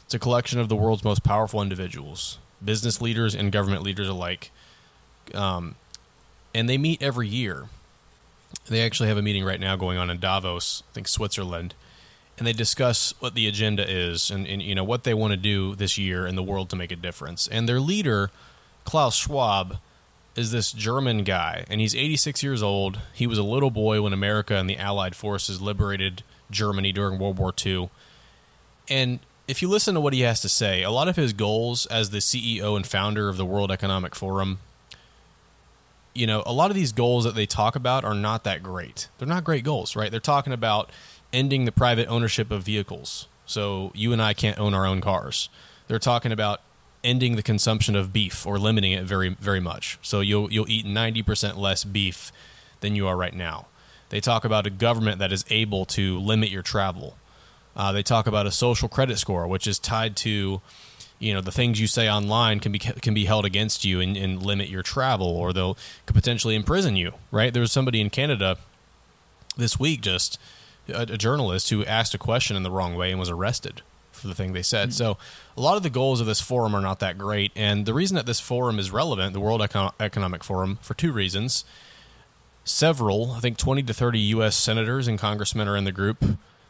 it's 0.06 0.14
a 0.14 0.20
collection 0.20 0.60
of 0.60 0.70
the 0.70 0.76
world's 0.76 1.04
most 1.04 1.24
powerful 1.24 1.62
individuals, 1.62 2.38
business 2.64 3.02
leaders 3.02 3.34
and 3.34 3.52
government 3.52 3.82
leaders 3.82 4.08
alike. 4.08 4.52
Um, 5.34 5.76
and 6.54 6.70
they 6.70 6.78
meet 6.78 7.02
every 7.02 7.28
year 7.28 7.70
they 8.68 8.82
actually 8.82 9.10
have 9.10 9.18
a 9.18 9.22
meeting 9.22 9.44
right 9.44 9.60
now 9.60 9.76
going 9.76 9.98
on 9.98 10.10
in 10.10 10.20
Davos, 10.20 10.84
I 10.92 10.94
think 10.94 11.08
Switzerland, 11.08 11.74
and 12.38 12.48
they 12.48 12.54
discuss 12.54 13.14
what 13.20 13.36
the 13.36 13.48
agenda 13.48 13.90
is 13.90 14.32
and, 14.32 14.48
and 14.48 14.62
you 14.62 14.76
know 14.76 14.84
what 14.84 15.04
they 15.04 15.14
want 15.14 15.32
to 15.32 15.38
do 15.38 15.76
this 15.76 15.98
year 15.98 16.26
in 16.26 16.36
the 16.36 16.44
world 16.44 16.70
to 16.70 16.76
make 16.76 16.92
a 16.92 16.96
difference. 16.96 17.48
And 17.48 17.68
their 17.68 17.80
leader, 17.80 18.32
Klaus 18.86 19.16
Schwab, 19.16 19.78
is 20.36 20.52
this 20.52 20.72
German 20.72 21.24
guy, 21.24 21.66
and 21.70 21.80
he's 21.80 21.96
86 21.96 22.42
years 22.42 22.64
old. 22.64 23.00
He 23.14 23.28
was 23.28 23.38
a 23.38 23.44
little 23.44 23.72
boy 23.72 24.02
when 24.02 24.14
America 24.14 24.56
and 24.56 24.70
the 24.70 24.78
Allied 24.78 25.16
forces 25.16 25.62
liberated 25.62 26.24
Germany 26.50 26.92
during 26.92 27.20
World 27.20 27.38
War 27.38 27.54
II. 27.66 27.90
And 28.90 29.20
if 29.48 29.62
you 29.62 29.70
listen 29.70 29.94
to 29.96 30.02
what 30.02 30.14
he 30.14 30.22
has 30.22 30.42
to 30.42 30.50
say, 30.50 30.84
a 30.84 30.92
lot 30.92 31.08
of 31.08 31.16
his 31.16 31.34
goals 31.34 31.86
as 31.88 32.10
the 32.10 32.18
CEO 32.18 32.76
and 32.76 32.86
founder 32.86 33.30
of 33.30 33.38
the 33.38 33.46
World 33.46 33.72
Economic 33.72 34.16
Forum 34.16 34.60
you 36.14 36.28
know, 36.28 36.44
a 36.46 36.54
lot 36.54 36.70
of 36.70 36.76
these 36.76 36.92
goals 36.92 37.24
that 37.24 37.36
they 37.36 37.46
talk 37.46 37.76
about 37.76 38.06
are 38.06 38.14
not 38.14 38.44
that 38.44 38.62
great. 38.62 39.10
They're 39.18 39.28
not 39.28 39.44
great 39.44 39.64
goals, 39.64 39.96
right? 39.96 40.12
They're 40.12 40.20
talking 40.20 40.54
about 40.54 40.92
ending 41.32 41.66
the 41.66 41.72
private 41.72 42.08
ownership 42.08 42.52
of 42.52 42.64
vehicles. 42.64 43.28
So 43.46 43.92
you 43.96 44.14
and 44.14 44.22
I 44.22 44.34
can't 44.34 44.60
own 44.60 44.74
our 44.74 44.86
own 44.86 45.02
cars. 45.02 45.50
They're 45.88 46.00
talking 46.00 46.32
about 46.32 46.62
ending 47.04 47.36
the 47.36 47.44
consumption 47.44 47.96
of 47.96 48.14
beef 48.14 48.46
or 48.46 48.58
limiting 48.58 48.92
it 48.92 49.04
very 49.04 49.30
very 49.30 49.60
much. 49.60 49.98
So 50.02 50.22
you'll 50.22 50.52
you'll 50.52 50.70
eat 50.70 50.86
90% 50.86 51.58
less 51.58 51.84
beef 51.84 52.32
than 52.82 52.96
you 52.96 53.08
are 53.08 53.18
right 53.18 53.34
now. 53.34 53.68
They 54.10 54.20
talk 54.20 54.46
about 54.46 54.68
a 54.68 54.70
government 54.70 55.20
that 55.20 55.32
is 55.32 55.44
able 55.50 55.86
to 55.86 56.20
limit 56.20 56.50
your 56.50 56.62
travel. 56.62 57.18
Uh, 57.76 57.92
they 57.92 58.04
talk 58.04 58.28
about 58.28 58.46
a 58.46 58.52
social 58.52 58.88
credit 58.88 59.18
score, 59.18 59.48
which 59.48 59.66
is 59.66 59.80
tied 59.80 60.16
to 60.18 60.62
you 61.24 61.34
know 61.34 61.42
the 61.42 61.52
things 61.52 61.80
you 61.80 61.88
say 61.88 62.10
online 62.10 62.60
can 62.60 62.72
be 62.72 62.80
can 62.80 63.14
be 63.14 63.26
held 63.26 63.46
against 63.46 63.86
you 63.86 64.00
and, 64.02 64.18
and 64.18 64.44
limit 64.44 64.70
your 64.70 64.84
travel 64.84 65.28
or 65.28 65.54
they'll 65.54 65.78
could 66.06 66.16
potentially 66.16 66.54
imprison 66.54 66.96
you 66.96 67.14
right 67.32 67.54
there 67.54 67.62
was 67.62 67.72
somebody 67.72 68.02
in 68.02 68.10
canada 68.10 68.58
this 69.56 69.80
week 69.80 70.02
just 70.02 70.38
a, 70.90 71.02
a 71.04 71.18
journalist 71.18 71.70
who 71.70 71.86
asked 71.86 72.14
a 72.14 72.18
question 72.18 72.58
in 72.58 72.64
the 72.64 72.72
wrong 72.72 72.96
way 72.96 73.10
and 73.10 73.20
was 73.20 73.30
arrested 73.30 73.82
the 74.28 74.36
thing 74.36 74.54
they 74.54 74.62
said. 74.62 74.94
So 74.94 75.18
a 75.58 75.62
lot 75.62 75.78
of 75.78 75.84
the 75.84 75.90
goals 75.90 76.22
of 76.22 76.28
this 76.28 76.42
forum 76.42 76.76
are 76.76 76.82
not 76.82 77.00
that 77.00 77.18
great 77.18 77.52
and 77.56 77.86
the 77.86 77.94
reason 77.94 78.16
that 78.16 78.26
this 78.26 78.40
forum 78.40 78.80
is 78.80 78.92
relevant 78.92 79.34
the 79.34 79.40
world 79.40 79.62
Eco- 79.62 79.94
economic 80.00 80.44
forum 80.44 80.80
for 80.82 80.94
two 80.94 81.12
reasons. 81.12 81.66
Several 82.66 83.32
i 83.32 83.40
think 83.40 83.58
20 83.58 83.84
to 83.84 83.94
30 83.94 84.20
u.s 84.20 84.56
senators 84.56 85.08
and 85.08 85.20
congressmen 85.20 85.68
are 85.68 85.78
in 85.78 85.84
the 85.84 85.92
group. 85.92 86.24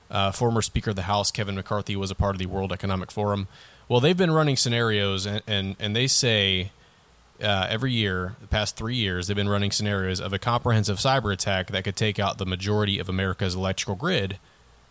Uh, 0.10 0.32
former 0.32 0.62
speaker 0.62 0.92
of 0.92 0.96
the 0.96 1.04
house 1.04 1.32
kevin 1.32 1.56
mccarthy 1.56 1.96
was 1.96 2.12
a 2.12 2.16
part 2.16 2.36
of 2.36 2.40
the 2.40 2.46
world 2.46 2.72
economic 2.72 3.12
forum. 3.12 3.48
Well, 3.90 4.00
they've 4.00 4.18
been 4.18 4.32
running 4.32 4.56
scenarios, 4.56 5.26
and, 5.26 5.42
and, 5.46 5.76
and 5.80 5.96
they 5.96 6.08
say 6.08 6.72
uh, 7.42 7.68
every 7.70 7.92
year, 7.92 8.36
the 8.40 8.48
past 8.48 8.76
three 8.76 8.96
years, 8.96 9.28
they've 9.28 9.36
been 9.36 9.50
running 9.50 9.72
scenarios 9.72 10.22
of 10.22 10.34
a 10.34 10.40
comprehensive 10.40 10.98
cyber 10.98 11.34
attack 11.34 11.68
that 11.68 11.84
could 11.84 11.96
take 11.96 12.20
out 12.20 12.38
the 12.38 12.46
majority 12.46 13.00
of 13.00 13.10
America's 13.10 13.56
electrical 13.56 13.96
grid, 13.96 14.40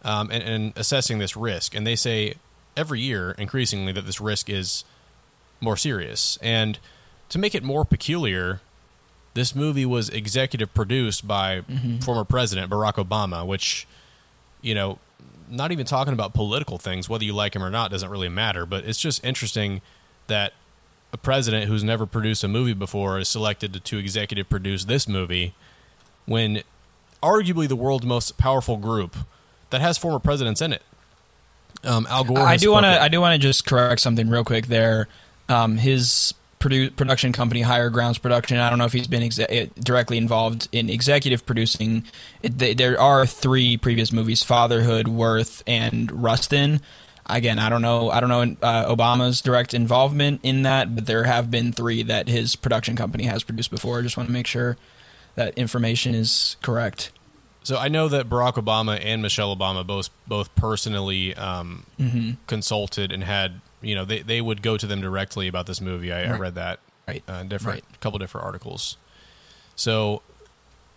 um, 0.05 0.31
and, 0.31 0.43
and 0.43 0.73
assessing 0.77 1.19
this 1.19 1.37
risk. 1.37 1.75
And 1.75 1.87
they 1.87 1.97
say 1.97 2.35
every 2.77 3.01
year, 3.01 3.33
increasingly, 3.39 3.93
that 3.93 4.07
this 4.07 4.21
risk 4.21 4.49
is 4.49 4.85
more 5.61 5.77
serious. 5.77 6.39
And 6.43 6.79
to 7.29 7.39
make 7.39 7.55
it 7.55 7.63
more 7.63 7.85
peculiar, 7.85 8.61
this 9.35 9.55
movie 9.55 9.87
was 9.87 10.09
executive 10.11 10.75
produced 10.75 11.27
by 11.27 11.61
Mm-hmm. 11.63 11.99
former 11.99 12.25
President 12.25 12.71
Barack 12.71 12.95
Obama, 12.95 13.47
which, 13.47 13.87
you 14.61 14.75
know, 14.75 14.99
not 15.49 15.71
even 15.73 15.87
talking 15.87 16.13
about 16.13 16.35
political 16.35 16.79
things, 16.79 17.09
whether 17.09 17.25
you 17.25 17.33
like 17.33 17.55
him 17.55 17.63
or 17.63 17.71
not 17.71 17.91
doesn't 17.91 18.09
really 18.11 18.29
matter. 18.29 18.65
But 18.67 18.85
it's 18.85 18.99
just 18.99 19.25
interesting 19.25 19.83
that 20.27 20.53
a 21.13 21.19
president 21.19 21.67
who's 21.67 21.85
never 21.85 22.07
produced 22.07 22.43
a 22.43 22.49
movie 22.49 22.73
before 22.73 23.19
is 23.19 23.29
selected 23.29 23.73
to, 23.75 23.81
to 23.81 23.99
executive 23.99 24.49
produce 24.49 24.87
this 24.87 25.07
movie 25.07 25.55
when 26.25 26.63
arguably 27.23 27.69
the 27.69 27.77
world's 27.77 28.07
most 28.07 28.39
powerful 28.39 28.77
group 28.79 29.17
that 29.71 29.81
has 29.81 29.99
former 29.99 30.19
presidents 30.19 30.61
in 30.63 30.73
it. 30.73 30.83
Um, 31.85 32.07
Al 32.09 32.25
Gore. 32.25 32.39
I 32.39 32.57
do 32.57 32.71
want 32.71 32.85
to. 32.85 33.03
I 33.03 33.09
do 33.09 33.21
want 33.21 33.35
to 33.35 33.39
just 33.39 33.67
correct 33.67 34.01
something 34.01 34.29
real 34.29 34.45
quick 34.45 34.67
there. 34.67 35.09
Um, 35.49 35.77
his 35.79 36.33
produ- 36.61 36.95
production 36.95 37.33
company, 37.33 37.63
Higher 37.63 37.91
Grounds 37.91 38.19
Production. 38.19 38.59
I 38.59 38.71
don't 38.71 38.79
know 38.79 38.85
if 38.85 38.93
he's 38.93 39.09
been 39.09 39.23
exe- 39.23 39.41
eh, 39.41 39.67
directly 39.81 40.17
involved 40.17 40.69
in 40.73 40.89
executive 40.89 41.45
producing. 41.45 42.05
It, 42.43 42.59
th- 42.59 42.77
there 42.77 43.01
are 43.01 43.27
three 43.27 43.77
previous 43.77 44.13
movies: 44.13 44.43
Fatherhood, 44.43 45.09
Worth, 45.09 45.63
and 45.67 46.11
Rustin. 46.23 46.81
Again, 47.27 47.59
I 47.59 47.69
don't 47.69 47.83
know. 47.83 48.11
I 48.11 48.21
don't 48.21 48.29
know 48.29 48.57
uh, 48.67 48.95
Obama's 48.95 49.41
direct 49.41 49.75
involvement 49.75 50.41
in 50.43 50.63
that, 50.63 50.95
but 50.95 51.07
there 51.07 51.25
have 51.25 51.51
been 51.51 51.73
three 51.73 52.03
that 52.05 52.29
his 52.29 52.57
production 52.57 52.97
company 52.97 53.25
has 53.25 53.43
produced 53.43 53.71
before. 53.71 53.99
I 53.99 54.03
just 54.03 54.17
want 54.17 54.29
to 54.29 54.33
make 54.33 54.47
sure 54.47 54.77
that 55.35 55.57
information 55.57 56.15
is 56.15 56.57
correct. 56.63 57.11
So 57.65 57.77
I 57.79 57.89
know 57.89 58.09
that 58.09 58.29
Barack 58.29 58.55
Obama 58.55 58.99
and 59.03 59.23
Michelle 59.23 59.55
Obama 59.57 59.87
both 59.87 60.11
both 60.27 60.55
personally 60.57 61.35
um, 61.37 61.85
Mm-hmm. 61.99 62.31
consulted 62.47 63.13
and 63.13 63.23
had 63.25 63.61
you 63.81 63.95
know 63.95 64.05
they, 64.05 64.21
they 64.23 64.41
would 64.41 64.63
go 64.63 64.77
to 64.77 64.87
them 64.87 65.01
directly 65.01 65.47
about 65.49 65.67
this 65.67 65.81
movie. 65.81 66.13
I, 66.13 66.25
I 66.25 66.39
read 66.39 66.55
that 66.57 66.81
Right. 67.07 67.23
uh, 67.29 67.43
different 67.45 67.83
Right. 67.85 68.01
couple 68.01 68.19
different 68.19 68.45
articles. 68.47 68.97
So 69.77 70.23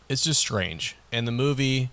it's 0.10 0.24
just 0.24 0.40
strange, 0.40 0.96
and 1.12 1.28
the 1.28 1.32
movie, 1.32 1.90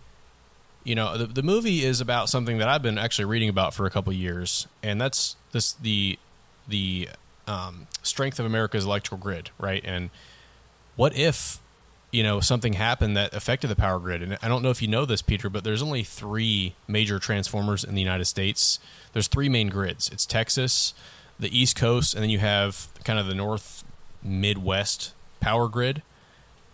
you 0.84 0.94
know, 0.94 1.16
the, 1.16 1.26
the 1.26 1.42
movie 1.42 1.82
is 1.84 2.00
about 2.00 2.28
something 2.28 2.58
that 2.58 2.68
I've 2.68 2.82
been 2.82 2.98
actually 2.98 3.24
reading 3.26 3.48
about 3.48 3.72
for 3.74 3.86
a 3.86 3.90
couple 3.90 4.12
years, 4.12 4.66
and 4.82 5.00
that's 5.00 5.36
this 5.52 5.72
the 5.72 6.18
the 6.68 7.08
um, 7.46 7.86
strength 8.02 8.38
of 8.40 8.46
America's 8.46 8.84
electrical 8.84 9.18
grid, 9.18 9.50
right? 9.58 9.82
And 9.84 10.10
what 10.96 11.16
if 11.16 11.60
you 12.12 12.22
know 12.22 12.38
something 12.38 12.74
happened 12.74 13.16
that 13.16 13.34
affected 13.34 13.68
the 13.68 13.76
power 13.76 13.98
grid. 13.98 14.22
And 14.22 14.38
i 14.42 14.48
don't 14.48 14.62
know 14.62 14.70
if 14.70 14.80
you 14.80 14.86
know 14.86 15.04
this 15.04 15.22
peter 15.22 15.50
but 15.50 15.64
there's 15.64 15.82
only 15.82 16.04
three 16.04 16.74
major 16.86 17.18
transformers 17.18 17.82
in 17.82 17.94
the 17.96 18.00
united 18.00 18.26
states. 18.26 18.78
There's 19.12 19.26
three 19.26 19.48
main 19.48 19.68
grids. 19.68 20.08
It's 20.10 20.24
texas 20.24 20.94
the 21.40 21.58
east 21.58 21.74
coast 21.74 22.14
and 22.14 22.22
then 22.22 22.30
you 22.30 22.38
have 22.38 22.86
kind 23.02 23.18
of 23.18 23.26
the 23.26 23.34
north 23.34 23.82
midwest 24.22 25.12
power 25.40 25.66
grid. 25.68 26.02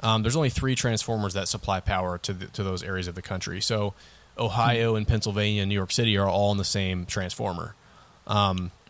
Um, 0.03 0.23
there's 0.23 0.37
only 0.37 0.51
three 0.51 0.75
transformers 0.75 1.33
that 1.35 1.49
supply 1.49 1.81
power 1.81 2.19
to, 2.19 2.33
the, 2.33 2.47
to 2.47 2.63
those 2.63 2.83
areas 2.83 3.09
of 3.09 3.15
the 3.15 3.23
country. 3.23 3.61
So 3.61 3.95
ohio 4.37 4.95
and 4.95 5.09
pennsylvania 5.09 5.63
and 5.63 5.69
new 5.69 5.75
york 5.75 5.91
city 5.91 6.17
are 6.17 6.29
all 6.29 6.53
in 6.53 6.59
the 6.59 6.65
same 6.65 7.07
transformer. 7.07 7.75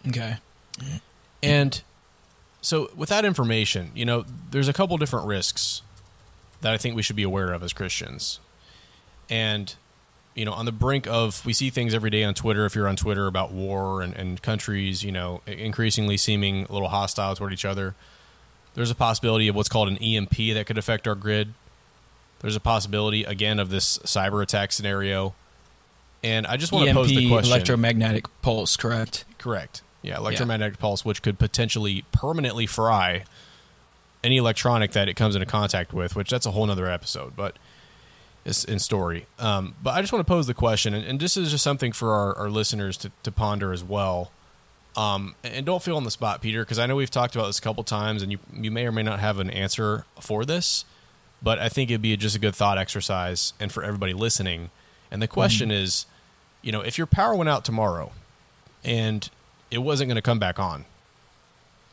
Okay. 0.09 0.37
and 1.43 1.83
so, 2.61 2.91
with 2.97 3.09
that 3.11 3.25
information, 3.25 3.93
you 3.95 4.05
know, 4.05 4.25
there's 4.51 4.69
a 4.69 4.73
couple 4.73 4.97
different 4.99 5.27
risks 5.27 5.83
that 6.61 6.73
I 6.73 6.79
think 6.79 6.97
we 6.97 7.03
should 7.03 7.17
be 7.17 7.23
aware 7.23 7.53
of 7.53 7.63
as 7.63 7.73
Christians. 7.73 8.41
And, 9.31 9.75
you 10.35 10.45
know, 10.45 10.53
on 10.53 10.65
the 10.65 10.73
brink 10.73 11.07
of, 11.07 11.45
we 11.45 11.53
see 11.53 11.71
things 11.71 11.95
every 11.95 12.11
day 12.11 12.25
on 12.25 12.35
Twitter, 12.35 12.65
if 12.67 12.75
you're 12.75 12.89
on 12.89 12.97
Twitter, 12.97 13.27
about 13.27 13.53
war 13.53 14.03
and, 14.03 14.15
and 14.15 14.41
countries, 14.43 15.03
you 15.03 15.13
know, 15.13 15.41
increasingly 15.47 16.17
seeming 16.17 16.67
a 16.69 16.73
little 16.73 16.89
hostile 16.89 17.35
toward 17.37 17.53
each 17.53 17.65
other. 17.65 17.95
There's 18.75 18.91
a 18.91 18.95
possibility 18.95 19.49
of 19.49 19.57
what's 19.57 19.69
called 19.69 19.89
an 19.89 19.97
EMP 19.99 20.37
that 20.55 20.65
could 20.67 20.79
affect 20.79 21.09
our 21.09 21.15
grid. 21.15 21.55
There's 22.41 22.57
a 22.57 22.61
possibility, 22.61 23.25
again, 23.25 23.59
of 23.59 23.71
this 23.71 23.99
cyber 23.99 24.43
attack 24.43 24.73
scenario. 24.73 25.35
And 26.23 26.47
I 26.47 26.57
just 26.57 26.73
want 26.73 26.89
to 26.89 26.95
pose 26.95 27.09
the 27.09 27.29
question. 27.29 27.53
Electromagnetic 27.53 28.27
pulse, 28.43 28.77
correct? 28.77 29.25
Correct. 29.39 29.83
Yeah, 30.03 30.19
electromagnetic 30.19 30.79
pulse, 30.79 31.05
which 31.05 31.23
could 31.23 31.39
potentially 31.39 32.05
permanently 32.13 32.67
fry 32.67 33.25
any 34.25 34.37
electronic 34.37 34.93
that 34.93 35.09
it 35.09 35.15
comes 35.15 35.35
into 35.37 35.47
contact 35.47 35.93
with, 35.93 36.17
which 36.17 36.31
that's 36.31 36.47
a 36.47 36.51
whole 36.51 36.67
nother 36.67 36.89
episode, 36.89 37.37
but 37.37 37.57
it's 38.45 38.65
in 38.65 38.79
story. 38.79 39.27
Um, 39.39 39.75
but 39.83 39.91
I 39.95 40.01
just 40.01 40.13
want 40.13 40.27
to 40.27 40.31
pose 40.31 40.47
the 40.47 40.55
question, 40.55 40.95
and, 40.95 41.05
and 41.05 41.21
this 41.21 41.37
is 41.37 41.51
just 41.51 41.63
something 41.63 41.93
for 41.93 42.13
our, 42.13 42.37
our 42.37 42.51
listeners 42.51 42.97
to, 42.99 43.13
to 43.23 43.31
ponder 43.31 43.73
as 43.73 43.85
well. 43.85 44.33
Um, 44.97 45.37
and 45.45 45.65
don't 45.65 45.83
feel 45.83 45.97
on 45.97 46.05
the 46.05 46.11
spot, 46.11 46.41
Peter, 46.41 46.65
because 46.65 46.79
I 46.79 46.87
know 46.87 46.97
we've 46.97 47.11
talked 47.11 47.37
about 47.37 47.47
this 47.47 47.59
a 47.59 47.63
couple 47.63 47.85
times, 47.85 48.23
and 48.23 48.33
you 48.33 48.39
you 48.53 48.71
may 48.71 48.87
or 48.87 48.91
may 48.91 49.03
not 49.03 49.21
have 49.21 49.39
an 49.39 49.51
answer 49.51 50.05
for 50.19 50.45
this, 50.45 50.85
but 51.41 51.59
I 51.59 51.69
think 51.69 51.91
it'd 51.91 52.03
be 52.03 52.17
just 52.17 52.35
a 52.35 52.41
good 52.41 52.55
thought 52.55 52.79
exercise, 52.79 53.53
and 53.61 53.71
for 53.71 53.85
everybody 53.85 54.13
listening. 54.13 54.71
And 55.11 55.23
the 55.23 55.29
question 55.29 55.71
is, 55.71 56.07
you 56.63 56.73
know, 56.73 56.81
if 56.81 56.99
your 56.99 57.07
power 57.07 57.35
went 57.35 57.49
out 57.49 57.65
tomorrow, 57.65 58.13
and 58.83 59.29
it 59.71 59.79
wasn't 59.79 60.09
going 60.09 60.17
to 60.17 60.23
come 60.23 60.39
back 60.39 60.59
on, 60.59 60.85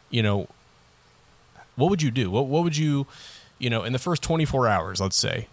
you 0.09 0.23
know, 0.23 0.47
what 1.75 1.89
would 1.89 2.01
you 2.01 2.11
do? 2.11 2.29
What 2.29 2.47
what 2.47 2.63
would 2.63 2.77
you, 2.77 3.07
you 3.59 3.69
know, 3.69 3.83
in 3.83 3.93
the 3.93 3.99
first 3.99 4.23
24 4.23 4.67
hours, 4.67 5.01
let's 5.01 5.15
say? 5.15 5.47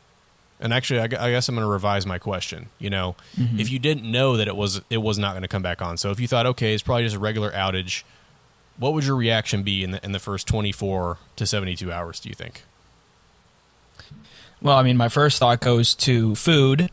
And 0.61 0.73
actually, 0.73 1.01
I, 1.01 1.05
I 1.05 1.31
guess 1.33 1.49
I'm 1.49 1.57
going 1.57 1.67
to 1.67 1.71
revise 1.71 2.07
my 2.07 2.19
question. 2.19 2.69
You 2.79 2.89
know, 2.89 3.17
if 3.59 3.69
you 3.71 3.81
didn't 3.81 4.09
know 4.09 4.37
that 4.37 4.47
it 4.47 4.55
was 4.55 4.81
it 4.91 4.99
was 4.99 5.19
not 5.19 5.33
going 5.33 5.43
to 5.43 5.49
come 5.49 5.63
back 5.63 5.83
on, 5.83 5.97
so 5.97 6.11
if 6.11 6.21
you 6.21 6.29
thought, 6.29 6.47
okay, 6.47 6.73
it's 6.73 6.83
probably 6.83 7.03
just 7.05 7.17
a 7.17 7.19
regular 7.19 7.51
outage, 7.51 8.05
what 8.77 8.95
would 8.95 9.05
your 9.05 9.17
reaction 9.17 9.63
be 9.63 9.83
in 9.83 9.91
the 9.91 10.05
in 10.05 10.13
the 10.13 10.21
first 10.21 10.47
24 10.47 11.19
to 11.37 11.47
72 11.47 11.91
hours? 11.93 12.21
Do 12.21 12.29
you 12.29 12.35
think? 12.35 12.63
Well, 14.61 14.77
I 14.77 14.85
mean, 14.85 14.97
my 14.97 15.09
first 15.09 15.41
thought 15.41 15.61
goes 15.61 15.95
to 15.97 16.37
food 16.37 16.89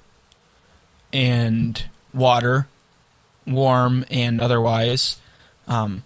and 1.13 1.83
water, 2.13 2.67
warm 3.45 4.05
and 4.09 4.41
otherwise. 4.41 5.17
Um, 5.67 6.03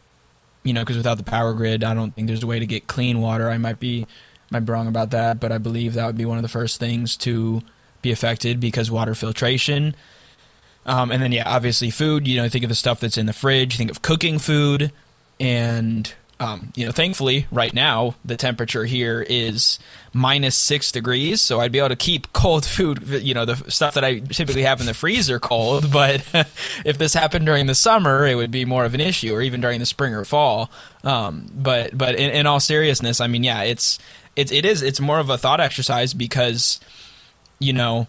you 0.63 0.73
know, 0.73 0.81
because 0.81 0.97
without 0.97 1.17
the 1.17 1.23
power 1.23 1.53
grid, 1.53 1.83
I 1.83 1.93
don't 1.93 2.15
think 2.15 2.27
there's 2.27 2.43
a 2.43 2.47
way 2.47 2.59
to 2.59 2.65
get 2.65 2.87
clean 2.87 3.21
water. 3.21 3.49
I 3.49 3.57
might 3.57 3.79
be 3.79 4.07
might 4.49 4.61
be 4.61 4.71
wrong 4.71 4.87
about 4.87 5.11
that, 5.11 5.39
but 5.39 5.51
I 5.51 5.57
believe 5.57 5.93
that 5.93 6.05
would 6.05 6.17
be 6.17 6.25
one 6.25 6.37
of 6.37 6.43
the 6.43 6.49
first 6.49 6.79
things 6.79 7.17
to 7.17 7.61
be 8.01 8.11
affected 8.11 8.59
because 8.59 8.91
water 8.91 9.15
filtration. 9.15 9.95
Um, 10.85 11.11
and 11.11 11.23
then, 11.23 11.31
yeah, 11.31 11.49
obviously 11.49 11.89
food. 11.89 12.27
You 12.27 12.37
know, 12.37 12.49
think 12.49 12.63
of 12.63 12.69
the 12.69 12.75
stuff 12.75 12.99
that's 12.99 13.17
in 13.17 13.25
the 13.25 13.33
fridge. 13.33 13.77
Think 13.77 13.89
of 13.89 14.01
cooking 14.01 14.37
food, 14.37 14.91
and 15.39 16.13
um, 16.39 16.73
you 16.75 16.85
know, 16.85 16.91
thankfully, 16.91 17.47
right 17.51 17.73
now 17.73 18.15
the 18.25 18.35
temperature 18.35 18.85
here 18.85 19.25
is 19.29 19.79
minus 20.13 20.55
six 20.55 20.91
degrees, 20.91 21.41
so 21.41 21.59
I'd 21.59 21.71
be 21.71 21.79
able 21.79 21.89
to 21.89 21.95
keep 21.95 22.33
cold 22.33 22.65
food. 22.65 23.07
You 23.07 23.33
know, 23.33 23.45
the 23.45 23.71
stuff 23.71 23.93
that 23.93 24.03
I 24.03 24.19
typically 24.19 24.63
have 24.63 24.79
in 24.79 24.85
the 24.85 24.93
freezer 24.93 25.39
cold. 25.39 25.85
But 25.93 26.25
if 26.85 26.97
this 26.97 27.13
happened 27.13 27.45
during 27.45 27.67
the 27.67 27.75
summer, 27.75 28.25
it 28.25 28.35
would 28.35 28.51
be 28.51 28.65
more 28.65 28.83
of 28.83 28.93
an 28.93 28.99
issue, 28.99 29.33
or 29.33 29.41
even 29.41 29.61
during 29.61 29.79
the 29.79 29.85
spring 29.85 30.13
or 30.13 30.25
fall. 30.25 30.71
Um, 31.03 31.49
but 31.53 31.95
but 31.97 32.15
in, 32.15 32.31
in 32.31 32.47
all 32.47 32.59
seriousness, 32.59 33.21
I 33.21 33.27
mean, 33.27 33.43
yeah, 33.43 33.61
it's 33.61 33.99
it, 34.35 34.51
it 34.51 34.65
is 34.65 34.81
it's 34.81 34.99
more 34.99 35.19
of 35.19 35.29
a 35.29 35.37
thought 35.37 35.59
exercise 35.59 36.13
because 36.13 36.79
you 37.59 37.73
know 37.73 38.07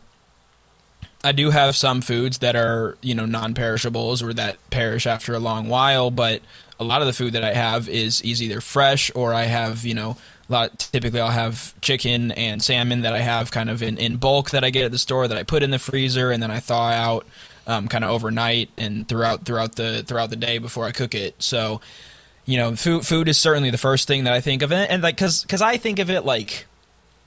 I 1.24 1.32
do 1.32 1.50
have 1.50 1.74
some 1.74 2.02
foods 2.02 2.38
that 2.38 2.54
are, 2.54 2.98
you 3.00 3.14
know, 3.14 3.24
non-perishables 3.24 4.22
or 4.22 4.34
that 4.34 4.58
perish 4.68 5.06
after 5.06 5.34
a 5.34 5.38
long 5.38 5.70
while, 5.70 6.10
but 6.10 6.42
a 6.80 6.84
lot 6.84 7.00
of 7.00 7.06
the 7.06 7.12
food 7.12 7.32
that 7.34 7.44
I 7.44 7.54
have 7.54 7.88
is 7.88 8.20
is 8.22 8.42
either 8.42 8.60
fresh 8.60 9.10
or 9.14 9.32
I 9.32 9.44
have, 9.44 9.84
you 9.84 9.94
know, 9.94 10.16
a 10.48 10.52
lot 10.52 10.78
typically 10.92 11.20
I'll 11.20 11.30
have 11.30 11.78
chicken 11.80 12.32
and 12.32 12.62
salmon 12.62 13.02
that 13.02 13.14
I 13.14 13.20
have 13.20 13.50
kind 13.50 13.70
of 13.70 13.82
in, 13.82 13.96
in 13.98 14.16
bulk 14.16 14.50
that 14.50 14.64
I 14.64 14.70
get 14.70 14.84
at 14.84 14.92
the 14.92 14.98
store 14.98 15.26
that 15.28 15.36
I 15.38 15.42
put 15.42 15.62
in 15.62 15.70
the 15.70 15.78
freezer 15.78 16.30
and 16.30 16.42
then 16.42 16.50
I 16.50 16.60
thaw 16.60 16.90
out 16.90 17.26
um, 17.66 17.88
kind 17.88 18.04
of 18.04 18.10
overnight 18.10 18.68
and 18.76 19.08
throughout 19.08 19.44
throughout 19.44 19.76
the 19.76 20.02
throughout 20.06 20.30
the 20.30 20.36
day 20.36 20.58
before 20.58 20.84
I 20.84 20.92
cook 20.92 21.14
it. 21.14 21.42
So, 21.42 21.80
you 22.44 22.56
know, 22.58 22.76
food 22.76 23.06
food 23.06 23.28
is 23.28 23.38
certainly 23.38 23.70
the 23.70 23.78
first 23.78 24.06
thing 24.06 24.24
that 24.24 24.32
I 24.34 24.40
think 24.40 24.62
of 24.62 24.70
and, 24.72 24.90
and 24.90 25.02
like 25.02 25.16
cuz 25.16 25.44
cuz 25.48 25.62
I 25.62 25.76
think 25.78 25.98
of 25.98 26.10
it 26.10 26.24
like 26.26 26.66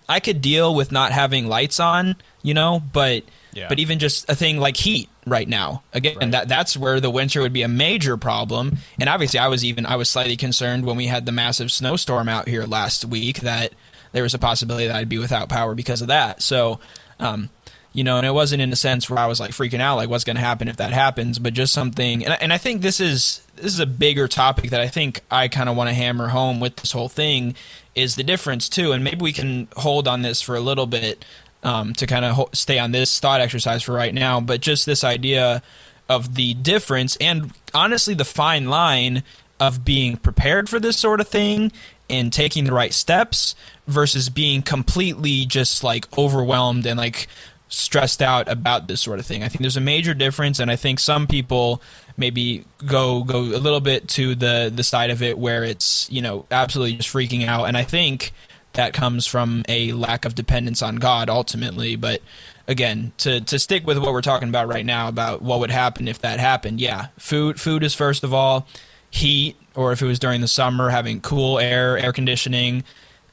I 0.10 0.20
could 0.20 0.42
deal 0.42 0.76
with 0.76 0.92
not 0.92 1.12
having 1.12 1.48
lights 1.48 1.80
on, 1.80 2.16
you 2.44 2.54
know, 2.54 2.82
but 2.94 3.24
Yeah. 3.54 3.68
but 3.70 3.80
even 3.80 3.98
just 4.00 4.30
a 4.30 4.36
thing 4.36 4.60
like 4.60 4.78
heat 4.78 5.10
right 5.30 5.48
now. 5.48 5.84
Again, 5.94 6.18
Right. 6.20 6.32
that 6.32 6.48
that's 6.48 6.76
where 6.78 7.00
the 7.00 7.10
winter 7.10 7.42
would 7.42 7.54
be 7.54 7.62
a 7.64 7.68
major 7.68 8.18
problem. 8.18 8.78
And 9.00 9.10
obviously, 9.10 9.40
I 9.40 9.48
was 9.48 9.64
even 9.66 9.86
I 9.86 9.96
was 9.96 10.10
slightly 10.10 10.38
concerned 10.38 10.86
when 10.86 10.98
we 10.98 11.08
had 11.08 11.26
the 11.26 11.32
massive 11.32 11.72
snowstorm 11.72 12.30
out 12.30 12.48
here 12.48 12.64
last 12.66 13.06
week 13.06 13.42
that 13.42 13.74
there 14.12 14.24
was 14.24 14.34
a 14.34 14.40
possibility 14.40 14.88
that 14.88 14.96
I'd 14.96 15.10
be 15.10 15.18
without 15.18 15.50
power 15.50 15.76
because 15.76 16.02
of 16.02 16.08
that. 16.08 16.42
So, 16.42 16.80
um, 17.20 17.50
you 17.94 18.04
know, 18.04 18.18
and 18.18 18.26
it 18.28 18.34
wasn't 18.34 18.62
in 18.62 18.72
a 18.72 18.76
sense 18.76 19.10
where 19.10 19.20
I 19.20 19.26
was 19.26 19.40
like 19.40 19.52
freaking 19.52 19.80
out, 19.82 19.96
like 19.98 20.10
what's 20.10 20.24
going 20.24 20.36
to 20.36 20.42
happen 20.42 20.68
if 20.68 20.78
that 20.78 20.94
happens, 20.94 21.40
but 21.40 21.54
just 21.54 21.74
something. 21.74 22.24
And, 22.26 22.38
and 22.42 22.54
I 22.54 22.58
think 22.58 22.82
this 22.82 23.00
is 23.00 23.42
this 23.56 23.74
is 23.74 23.80
a 23.80 23.86
bigger 23.88 24.28
topic 24.28 24.70
that 24.70 24.80
I 24.82 24.88
think 24.88 25.22
I 25.32 25.48
kind 25.48 25.68
of 25.68 25.76
want 25.76 25.90
to 25.90 25.94
hammer 25.96 26.28
home 26.30 26.60
with 26.60 26.76
this 26.78 26.92
whole 26.92 27.10
thing 27.10 27.56
is 27.96 28.16
the 28.16 28.24
difference 28.24 28.70
too, 28.70 28.92
and 28.92 29.04
maybe 29.04 29.24
we 29.24 29.34
can 29.34 29.68
hold 29.76 30.08
on 30.08 30.22
this 30.22 30.42
for 30.42 30.56
a 30.56 30.60
little 30.60 30.86
bit 30.86 31.26
um, 31.68 31.92
to 31.96 32.08
kind 32.08 32.24
of 32.24 32.32
ho- 32.32 32.50
stay 32.54 32.80
on 32.80 32.92
this 32.94 33.20
thought 33.20 33.42
exercise 33.42 33.84
for 33.84 33.92
right 33.92 34.14
now, 34.14 34.40
but 34.40 34.62
just 34.62 34.86
this 34.86 35.04
idea 35.04 35.62
of 36.08 36.36
the 36.36 36.54
difference 36.54 37.18
and 37.18 37.52
honestly 37.74 38.14
the 38.14 38.24
fine 38.24 38.70
line 38.70 39.22
of 39.60 39.84
being 39.84 40.16
prepared 40.16 40.70
for 40.70 40.80
this 40.80 40.98
sort 40.98 41.20
of 41.20 41.28
thing 41.28 41.70
and 42.10 42.32
taking 42.32 42.64
the 42.64 42.72
right 42.72 42.94
steps 42.94 43.54
versus 43.86 44.30
being 44.30 44.62
completely 44.62 45.46
just 45.46 45.84
like 45.84 46.18
overwhelmed 46.18 46.86
and 46.86 46.98
like 46.98 47.28
stressed 47.68 48.22
out 48.22 48.48
about 48.48 48.88
this 48.88 49.02
sort 49.02 49.20
of 49.20 49.26
thing. 49.26 49.44
I 49.44 49.50
think 49.50 49.60
there's 49.60 49.76
a 49.76 49.82
major 49.82 50.14
difference 50.14 50.60
and 50.60 50.72
I 50.72 50.78
think 50.78 51.02
some 51.02 51.28
people 51.28 51.82
maybe 52.16 52.64
go 52.86 53.26
go 53.26 53.40
a 53.40 53.60
little 53.60 53.82
bit 53.82 54.08
to 54.10 54.36
the 54.36 54.72
the 54.74 54.84
side 54.84 55.10
of 55.10 55.22
it 55.22 55.38
where 55.38 55.66
it's, 55.66 56.10
you 56.10 56.22
know, 56.22 56.46
absolutely 56.50 56.96
just 56.96 57.14
freaking 57.14 57.46
out 57.46 57.66
and 57.66 57.76
I 57.76 57.84
think 57.84 58.32
that 58.78 58.94
comes 58.94 59.28
from 59.28 59.64
a 59.68 59.92
lack 59.92 60.24
of 60.24 60.34
dependence 60.36 60.82
on 60.82 60.96
God 60.96 61.30
ultimately, 61.30 61.96
but 61.98 62.22
again, 62.68 63.12
to 63.18 63.42
to 63.42 63.60
stick 63.60 63.86
with 63.86 63.98
what 63.98 64.14
we're 64.14 64.22
talking 64.22 64.50
about 64.50 64.68
right 64.68 64.86
now 64.86 65.08
about 65.10 65.42
what 65.42 65.60
would 65.60 65.72
happen 65.72 66.08
if 66.08 66.20
that 66.22 66.40
happened. 66.40 66.80
Yeah, 66.80 67.08
food 67.18 67.60
food 67.60 67.84
is 67.84 67.94
first 67.94 68.24
of 68.24 68.34
all, 68.34 68.68
heat 69.12 69.58
or 69.76 69.92
if 69.92 70.02
it 70.02 70.06
was 70.06 70.20
during 70.20 70.42
the 70.42 70.48
summer 70.48 70.90
having 70.90 71.20
cool 71.22 71.60
air, 71.60 71.98
air 71.98 72.14
conditioning, 72.14 72.84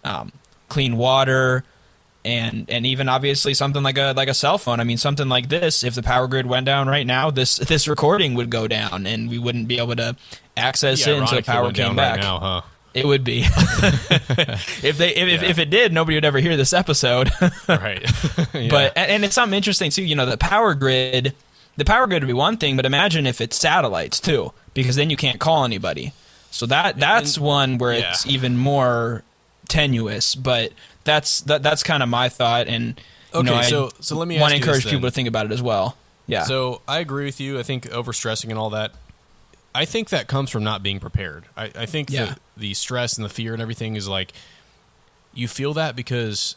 um, 0.03 0.33
clean 0.69 0.97
water, 0.97 1.65
and 2.25 2.69
and 2.71 2.87
even 2.87 3.09
obviously 3.09 3.53
something 3.55 3.83
like 3.83 3.99
a 3.99 4.13
like 4.17 4.29
a 4.29 4.35
cell 4.35 4.57
phone. 4.59 4.81
I 4.81 4.85
mean, 4.85 4.97
something 4.99 5.29
like 5.29 5.49
this. 5.51 5.85
If 5.85 5.95
the 5.95 6.03
power 6.03 6.27
grid 6.27 6.47
went 6.47 6.67
down 6.67 6.89
right 6.89 7.07
now, 7.07 7.31
this 7.31 7.57
this 7.57 7.87
recording 7.87 8.35
would 8.35 8.51
go 8.51 8.67
down, 8.67 9.07
and 9.07 9.29
we 9.29 9.39
wouldn't 9.39 9.69
be 9.69 9.79
able 9.79 9.97
to 9.97 10.17
access 10.57 11.07
Yeah, 11.07 11.15
it 11.15 11.21
until 11.21 11.43
power 11.43 11.71
came 11.73 11.97
back. 11.97 12.17
right 12.17 12.23
now, 12.25 12.39
huh? 12.39 12.61
It 12.95 13.05
would 13.07 13.25
be 13.25 13.43
if 13.49 14.99
they 14.99 15.15
if, 15.15 15.43
Yeah. 15.43 15.49
if 15.49 15.59
it 15.59 15.71
did, 15.71 15.93
nobody 15.93 16.17
would 16.17 16.25
ever 16.25 16.39
hear 16.39 16.57
this 16.57 16.73
episode. 16.73 17.31
Right. 17.69 18.03
Yeah. 18.55 18.69
But 18.71 18.97
and, 18.97 19.25
it's 19.25 19.35
something 19.35 19.57
interesting 19.57 19.91
too. 19.91 20.05
You 20.05 20.15
know, 20.15 20.27
the 20.27 20.37
power 20.37 20.75
grid, 20.75 21.35
the 21.77 21.85
power 21.85 22.07
grid 22.07 22.23
would 22.23 22.29
be 22.29 22.33
one 22.33 22.57
thing, 22.57 22.77
but 22.77 22.87
imagine 22.87 23.27
if 23.27 23.41
it's 23.41 23.57
satellites 23.57 24.21
too, 24.21 24.53
because 24.75 24.95
then 24.97 25.11
you 25.11 25.17
can't 25.17 25.41
call 25.41 25.65
anybody. 25.65 26.13
So 26.53 26.67
that 26.67 26.99
that's 26.99 27.37
And- 27.37 27.45
one 27.45 27.79
where 27.79 27.95
yeah. 27.95 28.11
it's 28.11 28.27
even 28.27 28.57
more 28.57 29.25
tenuous. 29.69 30.35
But 30.37 30.73
that's 31.03 31.41
that, 31.43 31.63
that's 31.65 31.83
kind 31.83 32.03
of 32.03 32.09
my 32.09 32.29
thought, 32.29 32.69
and 32.69 33.01
Okay, 33.35 33.51
know, 33.51 33.63
so- 33.63 33.91
so 34.01 34.17
let 34.17 34.29
me 34.29 34.39
want 34.39 34.51
to 34.53 34.57
encourage 34.57 34.85
people 34.85 35.09
to 35.09 35.11
think 35.11 35.27
about 35.27 35.47
it 35.47 35.53
as 35.53 35.61
well. 35.63 35.97
Yeah. 36.29 36.45
So 36.45 36.81
I 36.87 37.01
agree 37.01 37.25
with 37.25 37.41
you. 37.41 37.59
I 37.59 37.65
think 37.65 37.85
overstressing 37.91 38.51
and 38.51 38.59
all 38.59 38.71
that. 38.71 38.93
I 39.75 39.85
think 39.85 40.11
that 40.11 40.29
comes 40.29 40.51
from 40.51 40.63
not 40.63 40.83
being 40.83 41.01
prepared. 41.01 41.45
I, 41.57 41.71
I 41.77 41.87
think 41.87 42.11
Yeah. 42.11 42.35
the, 42.57 42.61
the 42.69 42.75
stress 42.75 43.17
and 43.17 43.25
the 43.25 43.29
fear 43.29 43.53
and 43.53 43.61
everything 43.63 43.97
is 43.97 44.07
like 44.09 44.33
you 45.33 45.49
feel 45.49 45.75
that 45.75 45.97
because 45.97 46.57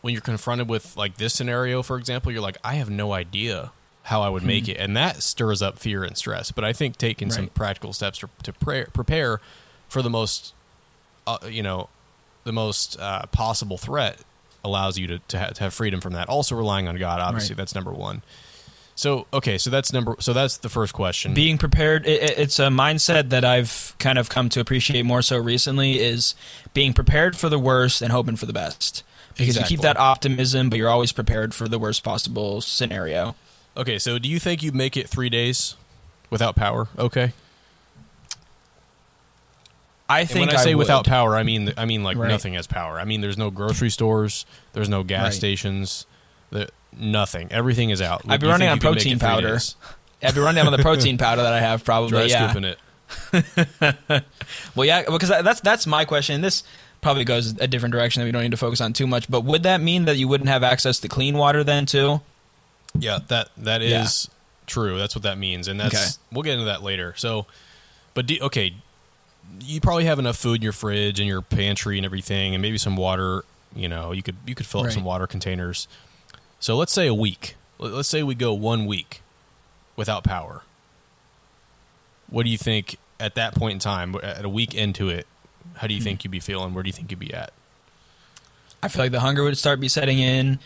when 0.00 0.12
you're 0.14 0.22
confronted 0.22 0.68
with 0.68 0.96
like 0.96 1.16
this 1.16 1.34
scenario, 1.34 1.82
for 1.82 1.98
example, 1.98 2.32
you're 2.32 2.40
like, 2.40 2.56
I 2.64 2.74
have 2.74 2.88
no 2.88 3.12
idea 3.12 3.72
how 4.04 4.22
I 4.22 4.28
would 4.28 4.44
make 4.44 4.68
it, 4.68 4.76
and 4.78 4.96
that 4.96 5.20
stirs 5.22 5.60
up 5.60 5.78
fear 5.80 6.04
and 6.04 6.16
stress. 6.16 6.52
But 6.52 6.64
I 6.64 6.72
think 6.72 6.96
taking 6.96 7.28
some 7.30 7.48
practical 7.48 7.92
steps 7.92 8.18
to, 8.20 8.28
to 8.44 8.52
pre- 8.52 8.84
prepare 8.84 9.40
for 9.88 10.00
the 10.00 10.08
most, 10.10 10.54
uh, 11.26 11.38
you 11.48 11.60
know, 11.62 11.88
the 12.44 12.52
most 12.52 12.96
uh, 13.00 13.26
possible 13.32 13.76
threat 13.78 14.20
allows 14.64 14.96
you 14.96 15.08
to 15.08 15.18
to 15.28 15.38
have 15.58 15.74
freedom 15.74 16.00
from 16.00 16.12
that. 16.12 16.28
Also, 16.28 16.54
relying 16.54 16.86
on 16.86 16.96
God, 16.96 17.18
obviously, 17.20 17.54
Right. 17.54 17.58
that's 17.58 17.74
number 17.74 17.90
one. 17.92 18.22
So 18.98 19.26
okay, 19.32 19.58
so 19.58 19.68
that's 19.70 19.92
number. 19.92 20.16
So 20.20 20.32
that's 20.32 20.56
the 20.56 20.68
first 20.70 20.92
question. 20.94 21.34
being 21.34 21.58
prepared 21.58 22.06
it, 22.06 22.22
it- 22.22 22.38
it's 22.38 22.58
a 22.58 22.68
mindset 22.68 23.28
that 23.28 23.44
i've 23.44 23.94
kind 23.98 24.18
of 24.18 24.28
come 24.30 24.48
to 24.48 24.58
appreciate 24.60 25.04
more 25.04 25.20
so 25.22 25.36
recently 25.38 26.00
is 26.00 26.34
being 26.74 26.92
prepared 26.94 27.36
for 27.36 27.48
the 27.50 27.58
worst 27.58 28.00
and 28.02 28.10
hoping 28.10 28.36
for 28.36 28.46
the 28.46 28.52
best 28.54 29.02
because 29.36 29.56
you 29.56 29.62
keep 29.64 29.80
that 29.82 29.98
optimism 29.98 30.70
but 30.70 30.78
you're 30.78 30.88
always 30.88 31.12
prepared 31.12 31.54
for 31.54 31.68
the 31.68 31.78
worst 31.78 32.02
possible 32.02 32.60
scenario 32.62 33.34
okay, 33.76 33.98
so 33.98 34.18
do 34.18 34.28
you 34.30 34.38
think 34.40 34.62
you'd 34.62 34.74
make 34.74 34.96
it 34.96 35.06
three 35.08 35.28
days 35.28 35.76
without 36.30 36.56
power? 36.56 36.88
Okay. 36.98 37.32
i 40.08 40.20
And 40.20 40.28
think 40.30 40.46
when 40.48 40.56
I 40.56 40.62
say 40.62 40.74
would. 40.74 40.78
without 40.84 41.04
power, 41.06 41.36
I 41.36 41.42
mean 41.42 41.72
I 41.76 41.84
mean 41.84 42.02
like 42.02 42.16
Right. 42.16 42.28
nothing 42.28 42.54
has 42.54 42.66
power. 42.66 42.98
I 42.98 43.04
mean 43.04 43.20
there's 43.20 43.36
no 43.38 43.50
grocery 43.50 43.90
stores, 43.90 44.46
there's 44.72 44.88
no 44.88 45.02
gas 45.02 45.24
Right. 45.24 45.34
stations, 45.34 46.06
the, 46.50 46.68
nothing. 46.96 47.48
Everything 47.50 47.90
is 47.90 48.00
out. 48.02 48.22
I'd 48.28 48.40
be 48.40 48.46
You 48.46 48.52
running 48.52 48.68
on 48.68 48.76
you 48.76 48.80
could 48.80 48.86
make 48.90 48.96
it 48.96 49.02
protein 49.04 49.18
powder. 49.18 49.58
i'd 50.22 50.34
be 50.34 50.40
running 50.40 50.56
down 50.56 50.66
on 50.66 50.72
the 50.72 50.82
protein 50.82 51.18
powder 51.18 51.42
that 51.42 51.52
i 51.52 51.60
have 51.60 51.84
probably 51.84 52.08
Dry 52.10 52.22
yeah 52.24 52.50
scooping 52.50 52.64
it. 52.64 52.78
well 54.74 54.84
yeah 54.86 55.02
because 55.08 55.28
that's 55.28 55.60
that's 55.60 55.86
my 55.86 56.04
question 56.04 56.40
this 56.40 56.64
probably 57.02 57.24
goes 57.24 57.54
a 57.60 57.66
different 57.68 57.92
direction 57.92 58.20
that 58.20 58.24
we 58.26 58.32
don't 58.32 58.42
need 58.42 58.50
to 58.50 58.56
focus 58.56 58.80
on 58.80 58.92
too 58.92 59.06
much 59.06 59.30
but 59.30 59.42
would 59.42 59.62
that 59.64 59.80
mean 59.80 60.06
that 60.06 60.16
you 60.16 60.26
wouldn't 60.26 60.48
have 60.48 60.62
access 60.62 60.98
to 61.00 61.08
clean 61.08 61.36
water 61.36 61.62
then 61.62 61.86
too 61.86 62.20
Yeah, 62.98 63.18
that 63.28 63.50
that 63.58 63.82
Yeah. 63.82 64.06
true. 64.66 64.96
That's 64.98 65.14
what 65.14 65.22
that 65.24 65.36
means, 65.38 65.68
and 65.68 65.78
that's 65.78 65.94
Okay. 65.94 66.06
we'll 66.32 66.42
get 66.42 66.54
into 66.54 66.64
that 66.64 66.82
later. 66.82 67.12
So, 67.16 67.46
but 68.14 68.26
do, 68.26 68.38
okay, 68.40 68.74
you 69.60 69.80
probably 69.82 70.06
have 70.06 70.18
enough 70.18 70.36
food 70.38 70.56
in 70.56 70.62
your 70.62 70.72
fridge 70.72 71.20
and 71.20 71.28
your 71.28 71.42
pantry 71.42 71.98
and 71.98 72.06
everything, 72.06 72.54
and 72.54 72.62
maybe 72.62 72.78
some 72.78 72.96
water. 72.96 73.44
You 73.76 73.88
know, 73.88 74.12
you 74.12 74.22
could 74.22 74.36
you 74.46 74.54
could 74.54 74.64
fill 74.66 74.80
up 74.86 74.90
some 74.92 75.04
water 75.04 75.26
containers. 75.26 75.86
So 76.66 76.76
let's 76.76 76.92
say 76.92 77.06
a 77.06 77.14
week. 77.14 77.54
Let- 77.78 77.92
Let's 77.92 78.08
say 78.08 78.24
we 78.24 78.34
go 78.34 78.52
one 78.52 78.86
week 78.86 79.22
without 79.94 80.24
power. 80.24 80.62
What 82.28 82.42
do 82.42 82.50
you 82.50 82.58
think 82.58 82.96
at 83.20 83.36
that 83.36 83.54
point 83.54 83.74
in 83.74 83.78
time? 83.78 84.16
At 84.20 84.44
a 84.44 84.48
week 84.48 84.74
into 84.74 85.08
it, 85.08 85.28
how 85.76 85.86
do 85.86 85.94
you 85.94 86.00
think 86.00 86.24
you'd 86.24 86.32
be 86.32 86.40
feeling? 86.40 86.74
Where 86.74 86.82
do 86.82 86.88
you 86.88 86.92
think 86.92 87.12
you'd 87.12 87.20
be 87.20 87.32
at? 87.32 87.52
I 88.82 88.88
feel 88.88 89.04
like 89.04 89.12
the 89.12 89.20
hunger 89.20 89.44
would 89.44 89.56
start 89.56 89.78
be 89.78 89.86
setting 89.86 90.18
in. 90.18 90.58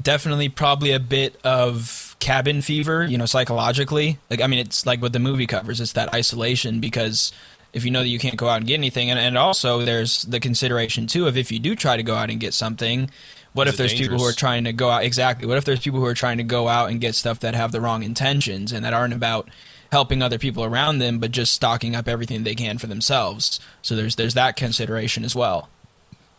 Definitely, 0.00 0.48
probably 0.48 0.92
a 0.92 0.98
bit 0.98 1.38
of 1.44 2.16
cabin 2.18 2.62
fever, 2.62 3.04
you 3.04 3.18
know, 3.18 3.26
psychologically. 3.26 4.16
Like, 4.30 4.40
I 4.40 4.46
mean, 4.46 4.60
it's 4.60 4.86
like 4.86 5.02
what 5.02 5.12
the 5.12 5.18
movie 5.18 5.46
covers. 5.46 5.82
It's 5.82 5.92
that 5.92 6.14
isolation 6.14 6.80
because 6.80 7.30
if 7.74 7.84
you 7.84 7.90
know 7.90 8.00
that 8.00 8.08
you 8.08 8.18
can't 8.18 8.38
go 8.38 8.48
out 8.48 8.56
and 8.56 8.66
get 8.66 8.72
anything, 8.72 9.10
and, 9.10 9.18
and 9.18 9.36
also 9.36 9.84
there's 9.84 10.22
the 10.22 10.40
consideration 10.40 11.06
too 11.06 11.26
of 11.26 11.36
if 11.36 11.52
you 11.52 11.58
do 11.58 11.76
try 11.76 11.98
to 11.98 12.02
go 12.02 12.14
out 12.14 12.30
and 12.30 12.40
get 12.40 12.54
something, 12.54 13.10
what 13.52 13.66
Is 13.66 13.74
if 13.74 13.78
there's 13.78 13.94
people 13.94 14.18
who 14.18 14.24
are 14.24 14.32
trying 14.32 14.64
to 14.64 14.72
go 14.72 14.88
out 14.90 15.02
exactly? 15.04 15.46
What 15.46 15.58
if 15.58 15.64
there's 15.64 15.80
people 15.80 15.98
who 16.00 16.06
are 16.06 16.14
trying 16.14 16.38
to 16.38 16.44
go 16.44 16.68
out 16.68 16.90
and 16.90 17.00
get 17.00 17.14
stuff 17.14 17.40
that 17.40 17.54
have 17.54 17.72
the 17.72 17.80
wrong 17.80 18.02
intentions 18.02 18.72
and 18.72 18.84
that 18.84 18.92
aren't 18.92 19.12
about 19.14 19.48
helping 19.90 20.22
other 20.22 20.38
people 20.38 20.62
around 20.64 20.98
them, 20.98 21.18
but 21.18 21.32
just 21.32 21.52
stocking 21.52 21.96
up 21.96 22.06
everything 22.06 22.44
they 22.44 22.54
can 22.54 22.78
for 22.78 22.86
themselves? 22.86 23.58
So 23.82 23.96
there's 23.96 24.16
there's 24.16 24.34
that 24.34 24.56
consideration 24.56 25.24
as 25.24 25.34
well. 25.34 25.68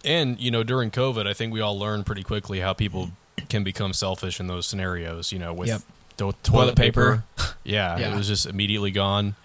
And 0.05 0.39
you 0.39 0.49
know, 0.51 0.63
during 0.63 0.89
COVID, 0.89 1.27
I 1.27 1.33
think 1.33 1.51
we 1.53 1.59
all 1.61 1.77
learned 1.77 2.05
pretty 2.05 2.23
quickly 2.23 2.61
how 2.61 2.73
people 2.73 3.11
can 3.49 3.63
become 3.63 3.91
selfish 3.93 4.39
in 4.39 4.47
those 4.47 4.65
scenarios. 4.65 5.31
You 5.31 5.39
know, 5.39 5.53
with 5.53 5.67
Yep. 5.67 5.81
to- 6.17 6.35
Toilet 6.43 6.75
paper. 6.75 7.23
yeah, 7.63 7.97
Yeah. 7.99 8.13
it 8.13 8.15
was 8.17 8.27
just 8.27 8.45
immediately 8.45 8.91
gone. 8.91 9.35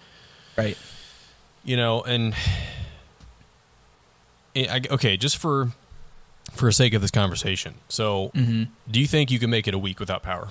Right. 0.57 0.79
You 1.65 1.77
know, 1.77 2.03
and 2.03 2.33
I- 4.57 4.83
okay, 4.91 5.17
just 5.17 5.37
for 5.37 5.73
for 6.53 6.67
the 6.67 6.73
sake 6.73 6.95
of 6.95 7.03
this 7.03 7.11
conversation, 7.11 7.75
so 7.89 8.31
Mm-hmm. 8.35 8.65
do 8.91 9.01
you 9.01 9.07
think 9.07 9.31
you 9.31 9.39
can 9.39 9.51
make 9.51 9.67
it 9.69 9.75
a 9.75 9.79
week 9.79 10.01
without 10.01 10.23
power? 10.23 10.49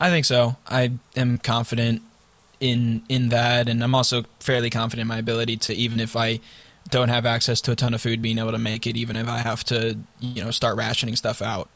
I 0.00 0.10
think 0.10 0.24
so. 0.24 0.56
I 0.68 0.92
am 1.16 1.38
confident 1.38 2.02
in 2.60 3.02
in 3.08 3.28
that, 3.30 3.68
and 3.68 3.82
I'm 3.82 3.94
also 3.94 4.24
fairly 4.40 4.70
confident 4.70 5.02
in 5.02 5.08
my 5.08 5.18
ability 5.18 5.56
to, 5.58 5.74
even 5.74 6.00
if 6.00 6.16
I 6.16 6.40
don't 6.90 7.08
have 7.08 7.24
access 7.26 7.60
to 7.62 7.72
a 7.72 7.76
ton 7.76 7.94
of 7.94 8.00
food, 8.00 8.20
being 8.20 8.38
able 8.38 8.52
to 8.52 8.58
make 8.58 8.86
it, 8.86 8.96
even 8.96 9.16
if 9.16 9.28
I 9.28 9.38
have 9.38 9.64
to, 9.64 9.98
you 10.20 10.44
know, 10.44 10.50
start 10.50 10.76
rationing 10.76 11.16
stuff 11.16 11.40
out. 11.40 11.68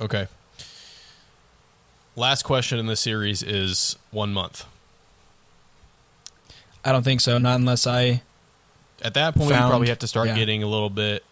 Okay. 0.00 0.26
Last 2.16 2.42
question 2.42 2.78
in 2.78 2.86
this 2.86 3.00
series 3.00 3.42
is 3.42 3.96
one 4.10 4.32
month. 4.32 4.64
I 6.84 6.92
don't 6.92 7.02
think 7.04 7.20
so. 7.20 7.38
Not 7.38 7.58
unless 7.60 7.86
I 7.86 8.22
At 9.02 9.14
that 9.14 9.34
point, 9.34 9.48
you 9.50 9.54
Found- 9.56 9.70
probably 9.70 9.88
have 9.88 9.98
to 10.00 10.06
start 10.06 10.28
yeah. 10.28 10.36
getting 10.36 10.62
a 10.62 10.66
little 10.66 10.90
bit 10.90 11.24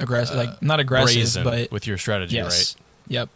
aggressive, 0.00 0.36
like 0.36 0.60
not 0.62 0.80
aggressive, 0.80 1.44
but 1.44 1.70
with 1.70 1.86
your 1.86 1.98
strategy, 1.98 2.36
yes, 2.36 2.74
right? 2.76 2.84
yep, 3.08 3.28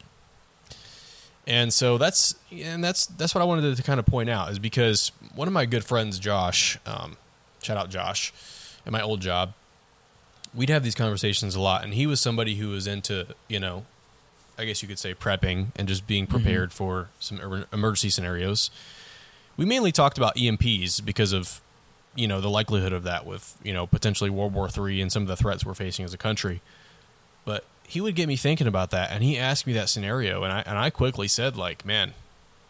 And 1.47 1.73
so 1.73 1.99
that's 1.99 2.35
and 2.53 2.83
that's 2.83 3.07
that's 3.07 3.35
what 3.35 3.40
I 3.42 3.45
wanted 3.45 3.77
to 3.77 3.83
kind 3.83 3.99
of 4.01 4.07
point 4.07 4.29
out 4.31 4.51
is 4.51 4.59
because 4.59 5.12
one 5.35 5.49
of 5.49 5.55
my 5.55 5.64
good 5.66 5.85
friends, 5.85 6.18
Josh, 6.18 6.79
um, 6.87 7.16
shout 7.62 7.77
out 7.77 7.88
Josh, 7.90 8.33
at 8.87 8.92
my 8.92 9.01
old 9.01 9.21
job, 9.21 9.55
we'd 10.55 10.68
have 10.71 10.83
these 10.85 10.95
conversations 10.95 11.55
a 11.55 11.61
lot, 11.61 11.85
and 11.85 11.95
he 11.95 12.07
was 12.07 12.21
somebody 12.21 12.57
who 12.57 12.68
was 12.71 12.87
into 12.87 13.27
you 13.49 13.61
know, 13.61 13.85
I 14.59 14.64
guess 14.64 14.83
you 14.83 14.88
could 14.88 14.99
say 14.99 15.14
prepping 15.14 15.68
and 15.77 15.88
just 15.88 16.07
being 16.07 16.27
prepared 16.27 16.73
for 16.73 17.09
some 17.21 17.64
emergency 17.73 18.11
scenarios. 18.11 18.71
We 19.57 19.66
mainly 19.66 19.92
talked 19.92 20.16
about 20.16 20.35
EMPs 20.37 21.05
because 21.05 21.33
of 21.33 21.61
you 22.14 22.29
know 22.29 22.40
the 22.40 22.51
likelihood 22.51 22.92
of 22.92 23.05
that 23.05 23.25
with 23.27 23.57
you 23.62 23.72
know 23.72 23.87
potentially 23.87 24.31
World 24.31 24.53
War 24.55 24.68
Three 24.68 25.01
and 25.01 25.11
some 25.11 25.22
of 25.22 25.29
the 25.29 25.37
threats 25.37 25.64
we're 25.64 25.75
facing 25.75 26.05
as 26.05 26.12
a 26.14 26.18
country. 26.18 26.61
But 27.44 27.64
he 27.87 28.01
would 28.01 28.14
get 28.14 28.29
me 28.29 28.37
thinking 28.37 28.66
about 28.66 28.90
that, 28.90 29.11
and 29.11 29.22
he 29.25 29.37
asked 29.38 29.66
me 29.66 29.72
that 29.75 29.88
scenario, 29.88 30.42
and 30.44 30.53
I 30.53 30.62
and 30.66 30.79
I 30.79 30.90
quickly 30.90 31.29
said 31.29 31.57
like, 31.57 31.85
man, 31.85 32.14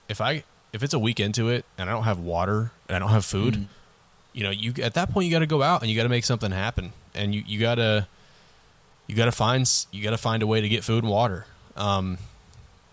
if 0.08 0.20
I 0.20 0.44
if 0.72 0.82
it's 0.82 0.94
a 0.94 0.98
week 0.98 1.20
into 1.20 1.48
it 1.48 1.64
and 1.76 1.90
I 1.90 1.92
don't 1.92 2.04
have 2.04 2.18
water 2.18 2.70
and 2.88 2.96
I 2.96 2.98
don't 2.98 3.10
have 3.10 3.24
food, 3.26 3.54
Mhm. 3.54 3.66
you 4.32 4.42
know, 4.44 4.50
you 4.50 4.72
at 4.82 4.94
that 4.94 5.10
point 5.12 5.26
you 5.26 5.32
got 5.32 5.40
to 5.40 5.46
go 5.46 5.62
out 5.62 5.82
and 5.82 5.90
you 5.90 5.96
got 5.96 6.04
to 6.04 6.08
make 6.08 6.24
something 6.24 6.50
happen, 6.50 6.92
and 7.14 7.34
you 7.34 7.42
you 7.46 7.60
gotta 7.60 8.06
you 9.06 9.14
gotta 9.16 9.32
find 9.32 9.68
you 9.90 10.02
gotta 10.02 10.16
find 10.16 10.42
a 10.42 10.46
way 10.46 10.60
to 10.60 10.68
get 10.68 10.82
food 10.84 11.02
and 11.04 11.12
water. 11.12 11.44
Um, 11.76 12.16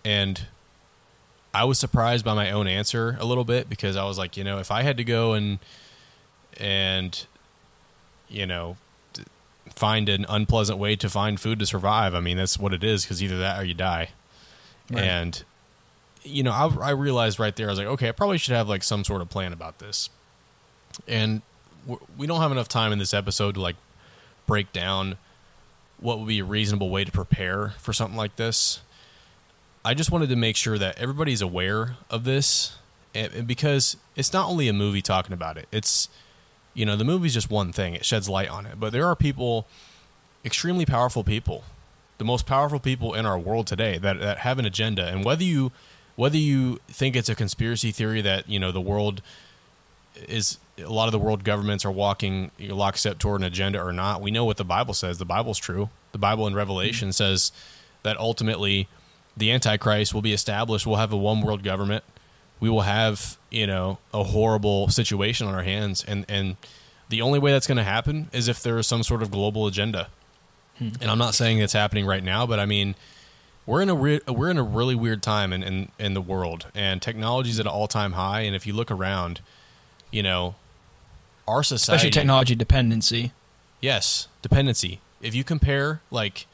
and 0.04 0.46
I 1.54 1.64
was 1.64 1.78
surprised 1.78 2.24
by 2.24 2.34
my 2.34 2.50
own 2.50 2.66
answer 2.68 3.16
a 3.20 3.24
little 3.24 3.44
bit 3.44 3.68
because 3.68 3.96
I 3.96 4.04
was 4.04 4.18
like, 4.18 4.36
you 4.36 4.44
know, 4.44 4.58
if 4.58 4.70
I 4.70 4.82
had 4.82 4.96
to 4.98 5.04
go 5.04 5.32
and 5.34 5.58
and 6.60 7.26
you 8.28 8.46
know 8.46 8.76
find 9.74 10.08
an 10.08 10.26
unpleasant 10.28 10.78
way 10.78 10.94
to 10.96 11.08
find 11.08 11.40
food 11.40 11.58
to 11.58 11.66
survive, 11.66 12.14
I 12.14 12.20
mean 12.20 12.36
that's 12.36 12.58
what 12.58 12.72
it 12.72 12.84
is 12.84 13.04
because 13.04 13.22
either 13.22 13.38
that 13.38 13.60
or 13.60 13.64
you 13.64 13.74
die. 13.74 14.10
Right. 14.90 15.02
And 15.02 15.42
you 16.22 16.42
know, 16.42 16.52
I, 16.52 16.88
I 16.88 16.90
realized 16.90 17.38
right 17.38 17.54
there, 17.54 17.68
I 17.68 17.70
was 17.70 17.78
like, 17.78 17.88
okay, 17.88 18.08
I 18.08 18.12
probably 18.12 18.38
should 18.38 18.54
have 18.54 18.68
like 18.68 18.82
some 18.82 19.04
sort 19.04 19.22
of 19.22 19.30
plan 19.30 19.52
about 19.52 19.78
this. 19.78 20.10
And 21.08 21.42
we 22.16 22.26
don't 22.26 22.40
have 22.40 22.52
enough 22.52 22.68
time 22.68 22.92
in 22.92 22.98
this 22.98 23.14
episode 23.14 23.54
to 23.54 23.60
like 23.60 23.76
break 24.46 24.72
down 24.72 25.16
what 25.98 26.18
would 26.18 26.28
be 26.28 26.38
a 26.38 26.44
reasonable 26.44 26.90
way 26.90 27.04
to 27.04 27.12
prepare 27.12 27.74
for 27.78 27.92
something 27.92 28.16
like 28.16 28.36
this. 28.36 28.80
I 29.84 29.94
just 29.94 30.10
wanted 30.10 30.28
to 30.28 30.36
make 30.36 30.56
sure 30.56 30.76
that 30.76 30.98
everybody's 30.98 31.40
aware 31.40 31.96
of 32.10 32.24
this, 32.24 32.76
and, 33.14 33.32
and 33.32 33.46
because 33.46 33.96
it's 34.14 34.32
not 34.32 34.48
only 34.48 34.68
a 34.68 34.74
movie 34.74 35.00
talking 35.00 35.32
about 35.32 35.56
it. 35.56 35.66
It's 35.72 36.08
you 36.74 36.86
know 36.86 36.96
the 36.96 37.04
movie's 37.04 37.34
just 37.34 37.50
one 37.50 37.72
thing; 37.72 37.94
it 37.94 38.04
sheds 38.04 38.28
light 38.28 38.48
on 38.48 38.66
it. 38.66 38.78
But 38.78 38.92
there 38.92 39.06
are 39.06 39.16
people, 39.16 39.66
extremely 40.44 40.86
powerful 40.86 41.24
people, 41.24 41.64
the 42.18 42.24
most 42.24 42.46
powerful 42.46 42.80
people 42.80 43.14
in 43.14 43.26
our 43.26 43.38
world 43.38 43.66
today 43.66 43.98
that 43.98 44.20
that 44.20 44.38
have 44.38 44.58
an 44.58 44.64
agenda, 44.64 45.06
and 45.06 45.24
whether 45.24 45.44
you 45.44 45.72
whether 46.16 46.36
you 46.36 46.78
think 46.88 47.16
it's 47.16 47.28
a 47.28 47.34
conspiracy 47.34 47.92
theory 47.92 48.20
that 48.20 48.48
you 48.48 48.58
know 48.58 48.72
the 48.72 48.80
world 48.80 49.22
is 50.28 50.58
a 50.78 50.90
lot 50.90 51.06
of 51.06 51.12
the 51.12 51.18
world 51.18 51.44
governments 51.44 51.84
are 51.84 51.90
walking 51.90 52.50
lockstep 52.58 53.18
toward 53.18 53.40
an 53.40 53.46
agenda 53.46 53.82
or 53.82 53.92
not. 53.92 54.20
We 54.20 54.30
know 54.30 54.44
what 54.44 54.56
the 54.56 54.64
Bible 54.64 54.94
says. 54.94 55.18
The 55.18 55.24
Bible's 55.24 55.58
true. 55.58 55.88
The 56.12 56.18
Bible 56.18 56.46
in 56.46 56.54
Revelation 56.54 57.08
mm-hmm. 57.08 57.12
says 57.12 57.52
that 58.02 58.16
ultimately 58.18 58.88
the 59.36 59.50
Antichrist 59.52 60.12
will 60.14 60.22
be 60.22 60.32
established. 60.32 60.86
We'll 60.86 60.96
have 60.96 61.12
a 61.12 61.16
one 61.16 61.40
world 61.40 61.62
government. 61.62 62.04
We 62.60 62.68
will 62.68 62.82
have 62.82 63.38
you 63.50 63.66
know 63.66 63.98
a 64.14 64.22
horrible 64.24 64.88
situation 64.88 65.46
on 65.46 65.54
our 65.54 65.62
hands, 65.62 66.04
and 66.06 66.24
and 66.28 66.56
the 67.08 67.22
only 67.22 67.38
way 67.38 67.50
that's 67.52 67.66
going 67.66 67.78
to 67.78 67.84
happen 67.84 68.28
is 68.32 68.46
if 68.46 68.62
there 68.62 68.78
is 68.78 68.86
some 68.86 69.02
sort 69.02 69.22
of 69.22 69.30
global 69.30 69.66
agenda. 69.66 70.08
Hmm. 70.78 70.90
And 71.00 71.10
I'm 71.10 71.18
not 71.18 71.34
saying 71.34 71.58
it's 71.58 71.72
happening 71.72 72.06
right 72.06 72.22
now, 72.22 72.46
but 72.46 72.60
I 72.60 72.66
mean 72.66 72.94
we're 73.66 73.82
in 73.82 73.88
a 73.90 73.94
re- 73.94 74.20
we're 74.26 74.50
in 74.50 74.58
a 74.58 74.62
really 74.62 74.94
weird 74.94 75.22
time 75.22 75.52
in, 75.52 75.62
in, 75.62 75.92
in 75.98 76.14
the 76.14 76.20
world, 76.20 76.66
and 76.74 77.00
technology 77.00 77.50
is 77.50 77.60
at 77.60 77.66
an 77.66 77.72
all 77.72 77.86
time 77.86 78.12
high. 78.12 78.40
And 78.40 78.56
if 78.56 78.66
you 78.66 78.72
look 78.72 78.90
around, 78.90 79.40
you 80.10 80.22
know, 80.22 80.54
our 81.46 81.62
society, 81.62 81.96
Especially 81.96 82.10
technology 82.10 82.54
dependency. 82.54 83.32
yes, 83.80 84.28
dependency. 84.42 85.00
If 85.20 85.34
you 85.34 85.44
compare, 85.44 86.00
like, 86.10 86.46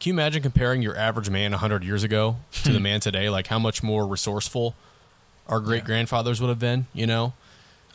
can 0.00 0.10
you 0.10 0.14
imagine 0.14 0.42
comparing 0.42 0.82
your 0.82 0.96
average 0.96 1.28
man 1.30 1.52
hundred 1.52 1.84
years 1.84 2.02
ago 2.02 2.36
to 2.64 2.72
the 2.72 2.80
man 2.88 3.00
today? 3.00 3.28
Like, 3.30 3.46
how 3.46 3.58
much 3.58 3.82
more 3.82 4.06
resourceful 4.06 4.74
our 5.48 5.60
great 5.60 5.84
grandfathers 5.84 6.40
would 6.40 6.48
have 6.48 6.58
been? 6.58 6.86
You 6.94 7.06
know, 7.06 7.34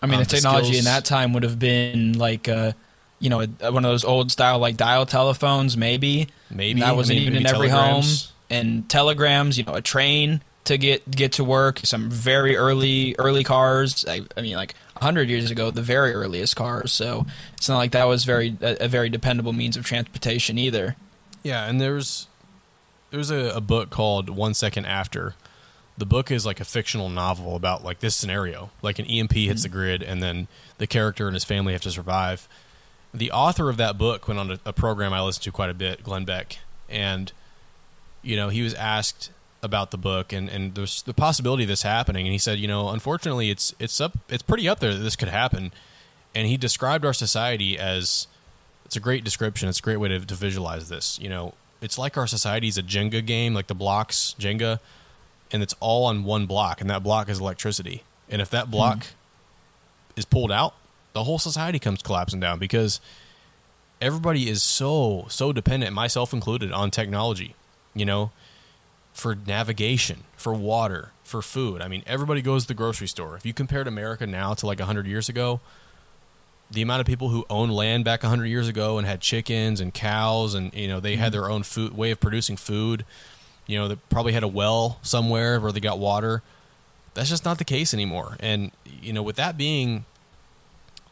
I 0.02 0.06
mean, 0.06 0.16
Um, 0.16 0.20
the 0.20 0.26
the 0.26 0.36
technology 0.36 0.68
skills- 0.68 0.80
in 0.80 0.86
that 0.86 1.04
time 1.06 1.34
would 1.34 1.44
have 1.44 1.58
been 1.60 2.14
like, 2.18 2.48
uh, 2.48 2.74
you 3.20 3.30
know, 3.30 3.40
one 3.40 3.84
of 3.86 3.90
those 3.92 4.04
old 4.06 4.32
style 4.32 4.60
like 4.60 4.78
dial 4.78 5.06
telephones, 5.06 5.76
maybe. 5.76 6.28
maybe 6.52 6.72
And 6.74 6.82
that 6.84 6.96
wasn't 6.96 7.18
I 7.18 7.20
mean, 7.22 7.28
even 7.30 7.40
in 7.42 7.48
every 7.48 7.70
telegrams. 7.70 8.26
home. 8.26 8.32
And 8.52 8.90
telegrams, 8.90 9.58
you 9.58 9.64
know, 9.64 9.74
a 9.74 9.82
train 9.82 10.42
to 10.66 10.78
get 10.78 11.10
get 11.10 11.32
to 11.34 11.44
work. 11.44 11.80
Some 11.84 12.12
very 12.12 12.56
early 12.56 13.16
early 13.18 13.44
cars. 13.44 14.06
I, 14.08 14.22
I 14.38 14.42
mean, 14.42 14.56
like 14.56 14.76
hundred 14.98 15.30
years 15.30 15.50
ago, 15.50 15.72
the 15.72 15.82
very 15.82 16.14
earliest 16.14 16.56
cars. 16.56 16.92
So 16.94 17.26
it's 17.58 17.68
not 17.68 17.78
like 17.78 17.92
that 17.92 18.04
was 18.08 18.24
very 18.26 18.56
a, 18.62 18.86
a 18.86 18.88
very 18.88 19.10
dependable 19.10 19.54
means 19.54 19.78
of 19.78 19.84
transportation 19.86 20.60
either. 20.60 20.96
Yeah, 21.46 21.68
and 21.68 21.80
there's 21.80 22.26
there's 23.12 23.30
a, 23.30 23.52
a 23.56 23.62
book 23.62 23.92
called 23.92 24.32
One 24.32 24.56
Second 24.56 24.88
After. 24.88 25.36
The 25.96 26.06
book 26.06 26.32
is 26.32 26.44
like 26.44 26.60
a 26.60 26.66
fictional 26.66 27.08
novel 27.08 27.56
about 27.56 27.84
like 27.84 28.00
this 28.00 28.16
scenario, 28.16 28.72
like 28.82 28.98
an 28.98 29.06
EMP 29.06 29.34
hits 29.34 29.62
the 29.62 29.70
mm-hmm. 29.70 29.78
grid, 29.78 30.02
and 30.02 30.24
then 30.24 30.48
the 30.80 30.88
character 30.88 31.28
and 31.28 31.36
his 31.36 31.44
family 31.44 31.74
have 31.74 31.84
to 31.84 31.92
survive. 31.92 32.50
The 33.14 33.32
author 33.32 33.70
of 33.70 33.78
that 33.78 33.96
book 33.96 34.28
went 34.28 34.40
on 34.40 34.52
a, 34.54 34.60
a 34.66 34.74
program 34.74 35.14
I 35.14 35.22
listened 35.22 35.44
to 35.44 35.52
quite 35.52 35.70
a 35.70 35.76
bit, 35.76 36.04
Glenn 36.04 36.26
Beck, 36.26 36.58
and 36.90 37.32
you 38.24 38.36
know 38.36 38.50
he 38.50 38.64
was 38.64 38.74
asked 38.74 39.30
about 39.62 39.92
the 39.92 40.00
book 40.00 40.34
and 40.34 40.50
and 40.50 40.74
there's 40.74 41.04
the 41.04 41.14
possibility 41.14 41.66
of 41.66 41.70
this 41.70 41.84
happening, 41.84 42.26
and 42.26 42.34
he 42.34 42.40
said, 42.40 42.58
you 42.58 42.68
know, 42.68 42.90
unfortunately, 42.90 43.52
it's 43.52 43.72
it's 43.78 44.02
up, 44.02 44.18
it's 44.30 44.42
pretty 44.42 44.68
up 44.68 44.80
there 44.80 44.96
that 44.96 45.04
this 45.04 45.16
could 45.16 45.30
happen, 45.30 45.72
and 46.34 46.48
he 46.48 46.58
described 46.58 47.06
our 47.06 47.14
society 47.14 47.78
as 47.78 48.26
it's 48.86 48.96
a 48.96 49.00
great 49.00 49.24
description. 49.24 49.68
It's 49.68 49.80
a 49.80 49.82
great 49.82 49.98
way 49.98 50.10
to, 50.10 50.20
to 50.20 50.36
visualize 50.36 50.90
this. 50.90 51.20
You 51.20 51.30
know, 51.30 51.54
it's 51.82 51.98
like 51.98 52.18
our 52.18 52.28
society 52.28 52.68
is 52.68 52.78
a 52.78 52.84
Jenga 52.84 53.26
game, 53.26 53.54
like 53.54 53.68
the 53.68 53.76
blocks 53.76 54.36
Jenga, 54.40 54.80
and 55.52 55.62
it's 55.64 55.74
all 55.80 56.06
on 56.06 56.24
one 56.24 56.46
block, 56.46 56.82
and 56.82 56.90
that 56.90 57.04
block 57.04 57.30
is 57.30 57.40
electricity. 57.40 58.04
And 58.30 58.42
if 58.42 58.50
that 58.52 58.72
block 58.72 59.04
hmm. 59.04 60.20
is 60.20 60.26
pulled 60.26 60.52
out, 60.52 60.76
the 61.14 61.24
whole 61.24 61.40
society 61.40 61.80
comes 61.80 62.02
collapsing 62.02 62.40
down 62.40 62.60
because 62.60 63.00
everybody 64.02 64.50
is 64.50 64.62
so 64.62 65.26
so 65.30 65.52
dependent, 65.54 65.94
myself 65.94 66.34
included, 66.34 66.72
on 66.72 66.92
technology. 66.92 67.56
You 67.94 68.06
know, 68.06 68.32
for 69.14 69.36
navigation, 69.36 70.26
for 70.36 70.54
water, 70.54 71.12
for 71.24 71.42
food. 71.42 71.82
I 71.82 71.88
mean, 71.88 72.04
everybody 72.06 72.42
goes 72.42 72.64
to 72.64 72.68
the 72.68 72.74
grocery 72.74 73.08
store. 73.08 73.38
If 73.38 73.46
you 73.46 73.54
compared 73.54 73.88
America 73.88 74.28
now 74.28 74.54
to 74.56 74.66
like 74.66 74.80
100 74.80 75.08
years 75.08 75.30
ago, 75.30 75.62
the 76.72 76.82
amount 76.82 77.00
of 77.00 77.08
people 77.08 77.30
who 77.30 77.46
owned 77.50 77.74
land 77.74 78.04
back 78.04 78.24
100 78.24 78.46
years 78.46 78.68
ago 78.68 78.98
and 78.98 79.08
had 79.08 79.22
chickens 79.22 79.80
and 79.80 79.94
cows 79.94 80.54
and 80.54 80.74
you 80.74 80.88
know 80.88 81.00
they 81.00 81.16
had 81.16 81.32
their 81.32 81.50
own 81.50 81.64
food 81.64 81.96
way 81.96 82.12
of 82.12 82.20
producing 82.20 82.58
food 82.58 83.06
you 83.68 83.78
know 83.78 83.88
they 83.88 83.96
probably 84.10 84.34
had 84.34 84.44
a 84.44 84.48
well 84.48 85.00
somewhere 85.02 85.60
where 85.60 85.72
they 85.72 85.80
got 85.80 86.00
water. 86.00 86.42
That's 87.14 87.30
just 87.30 87.46
not 87.46 87.58
the 87.58 87.64
case 87.64 87.94
anymore. 87.94 88.38
And 88.40 88.72
you 88.86 89.14
know 89.14 89.24
with 89.24 89.36
that 89.38 89.58
being 89.58 90.06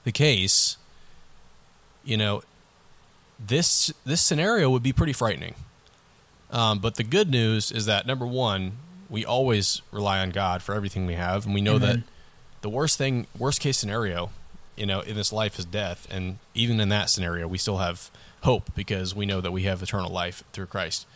the 0.03 0.11
case 0.11 0.77
you 2.03 2.17
know 2.17 2.43
this 3.39 3.91
this 4.05 4.21
scenario 4.21 4.69
would 4.69 4.83
be 4.83 4.93
pretty 4.93 5.13
frightening. 5.13 5.55
Um, 6.51 6.79
but 6.79 6.95
the 6.95 7.03
good 7.03 7.31
news 7.31 7.71
is 7.71 7.85
that 7.85 8.05
number 8.05 8.27
one 8.27 8.73
we 9.09 9.25
always 9.25 9.81
rely 9.91 10.19
on 10.19 10.29
god 10.29 10.61
for 10.61 10.75
everything 10.75 11.05
we 11.05 11.15
have. 11.15 11.45
And 11.45 11.53
we 11.53 11.61
know 11.61 11.79
that 11.79 11.99
the 12.61 12.69
worst 12.69 12.97
thing 12.97 13.27
worst 13.37 13.61
case 13.61 13.77
scenario 13.77 14.29
you 14.75 14.85
know 14.85 15.01
in 15.01 15.15
this 15.15 15.31
life 15.31 15.59
is 15.59 15.65
death. 15.65 16.07
And 16.09 16.39
even 16.53 16.79
in 16.79 16.89
that 16.89 17.09
scenario 17.09 17.47
we 17.47 17.57
still 17.57 17.77
have 17.77 18.11
hope 18.41 18.73
because 18.75 19.15
we 19.15 19.25
know 19.25 19.41
that 19.41 19.51
we 19.51 19.63
have 19.63 19.81
eternal 19.81 20.11
life 20.11 20.43
through 20.53 20.67
christ. 20.67 21.07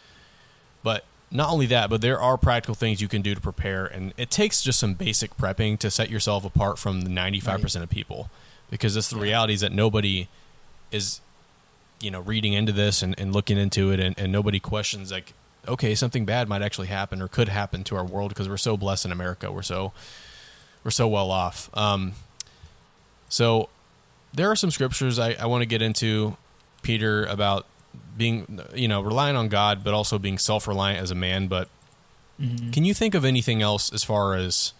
But 0.84 1.04
not 1.30 1.50
only 1.50 1.65
that 1.67 1.89
but 1.89 2.02
there 2.02 2.20
are 2.20 2.38
practical 2.38 2.76
things 2.76 3.02
you 3.02 3.08
can 3.08 3.22
do 3.22 3.36
to 3.36 3.41
prepare. 3.41 3.86
And 3.86 4.13
it 4.17 4.32
takes 4.32 4.62
just 4.62 4.80
some 4.80 4.93
basic 4.93 5.36
prepping 5.38 5.80
to 5.80 5.91
set 5.91 6.10
yourself 6.10 6.46
apart 6.46 6.80
from 6.80 7.02
the 7.02 7.10
95% 7.10 7.84
of 7.84 7.89
people. 7.89 8.30
Because 8.70 8.96
it's 8.96 9.10
the 9.10 9.17
reality 9.17 9.54
is 9.54 9.62
that 9.62 9.72
nobody 9.72 10.28
is 10.91 11.22
you 12.00 12.12
know 12.12 12.20
reading 12.20 12.54
into 12.54 12.72
this 12.72 13.02
and, 13.02 13.20
and 13.20 13.34
looking 13.34 13.58
into 13.58 13.91
it. 13.91 14.00
And, 14.00 14.17
and 14.17 14.32
nobody 14.32 14.60
questions 14.60 15.12
like 15.12 15.34
okay 15.67 15.96
something 15.96 16.26
bad 16.26 16.48
might 16.48 16.62
actually 16.62 16.88
happen 16.88 17.22
or 17.22 17.28
could 17.28 17.50
happen 17.50 17.84
to 17.84 17.96
our 17.98 18.06
world 18.06 18.30
because 18.30 18.48
we're 18.48 18.58
so 18.58 18.78
blessed 18.78 19.06
in 19.06 19.12
america. 19.12 19.52
We're 19.52 19.62
so 19.63 19.93
we're 20.84 20.91
so 20.91 21.08
well 21.08 21.32
off. 21.32 21.70
Um, 21.74 22.13
so 23.30 23.70
there 24.34 24.50
are 24.50 24.56
some 24.56 24.72
scriptures 24.72 25.20
I, 25.20 25.34
I 25.34 25.46
want 25.46 25.62
to 25.62 25.66
get 25.66 25.82
into, 25.82 26.38
Peter, 26.82 27.26
about 27.26 27.66
being, 28.18 28.60
you 28.74 28.88
know, 28.88 29.02
relying 29.02 29.36
on 29.36 29.48
God, 29.50 29.84
but 29.84 29.94
also 29.94 30.20
being 30.20 30.38
self 30.38 30.68
reliant 30.68 31.02
as 31.02 31.12
a 31.12 31.16
man. 31.16 31.48
But 31.48 31.70
mm-hmm. 32.40 32.72
can 32.72 32.86
you 32.86 32.94
think 32.94 33.16
of 33.16 33.26
anything 33.26 33.62
else 33.62 33.92
as 33.92 34.04
far 34.04 34.36
as, 34.36 34.74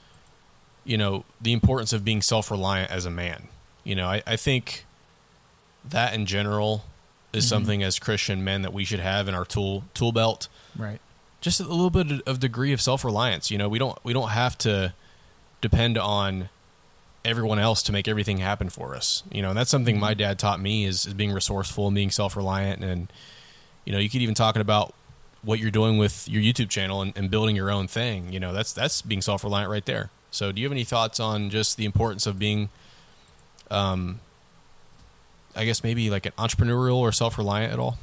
you 0.84 0.98
know, 0.98 1.26
the 1.42 1.54
importance 1.54 1.94
of 1.94 2.06
being 2.06 2.22
self 2.22 2.52
reliant 2.52 2.92
as 2.92 3.06
a 3.06 3.12
man? 3.12 3.48
You 3.84 3.96
know, 3.96 4.08
I, 4.08 4.22
I 4.28 4.36
think 4.36 4.86
that 5.86 6.14
in 6.14 6.26
general 6.26 6.84
is 7.34 7.46
mm-hmm. 7.46 7.50
something 7.50 7.84
as 7.84 8.00
Christian 8.00 8.44
men 8.44 8.62
that 8.62 8.74
we 8.74 8.84
should 8.84 9.00
have 9.00 9.28
in 9.28 9.34
our 9.34 9.46
tool 9.46 9.84
tool 9.94 10.12
belt 10.12 10.48
Right. 10.78 11.00
just 11.42 11.60
a 11.60 11.64
little 11.64 11.90
bit 11.90 12.22
of 12.28 12.40
degree 12.40 12.74
of 12.74 12.82
self 12.82 13.04
reliance. 13.04 13.50
You 13.50 13.58
know, 13.58 13.70
we 13.70 13.80
don't 13.80 13.98
we 14.04 14.14
don't 14.14 14.30
have 14.30 14.58
to 14.60 14.94
depend 15.62 15.98
on 15.98 16.50
everyone 17.28 17.60
else 17.60 17.84
to 17.84 17.92
make 17.92 18.08
everything 18.08 18.38
happen 18.38 18.70
for 18.70 18.96
us. 18.96 19.24
You 19.32 19.42
know, 19.42 19.50
and 19.50 19.58
that's 19.58 19.70
something 19.70 20.00
my 20.00 20.14
dad 20.14 20.40
taught 20.40 20.60
me 20.60 20.86
is, 20.86 21.06
is 21.06 21.14
being 21.14 21.32
resourceful 21.32 21.88
and 21.88 21.96
being 21.96 22.12
self 22.12 22.36
reliant. 22.36 22.84
And 22.84 23.12
you 23.86 23.94
know, 23.94 24.00
you 24.00 24.10
could 24.10 24.22
even 24.22 24.36
talking 24.36 24.62
about 24.62 24.94
what 25.44 25.60
you're 25.60 25.72
doing 25.72 25.98
with 25.98 26.28
your 26.28 26.42
YouTube 26.42 26.70
channel 26.70 27.02
and, 27.02 27.14
and 27.16 27.30
building 27.30 27.56
your 27.56 27.72
own 27.72 27.88
thing. 27.88 28.32
You 28.34 28.40
know, 28.40 28.54
that's 28.54 28.74
that's 28.74 29.02
being 29.02 29.22
self 29.22 29.44
reliant 29.44 29.70
right 29.70 29.86
there. 29.86 30.10
So, 30.32 30.52
do 30.52 30.62
you 30.62 30.66
have 30.66 30.72
any 30.72 30.84
thoughts 30.84 31.20
on 31.20 31.50
just 31.50 31.78
the 31.78 31.86
importance 31.86 32.26
of 32.26 32.38
being, 32.38 32.70
um, 33.72 34.20
I 35.56 35.66
guess 35.66 35.84
maybe 35.84 36.10
like 36.10 36.26
an 36.26 36.34
entrepreneurial 36.38 36.98
or 36.98 37.12
self 37.12 37.38
reliant 37.38 37.74
at 37.74 37.80
all? 37.80 37.98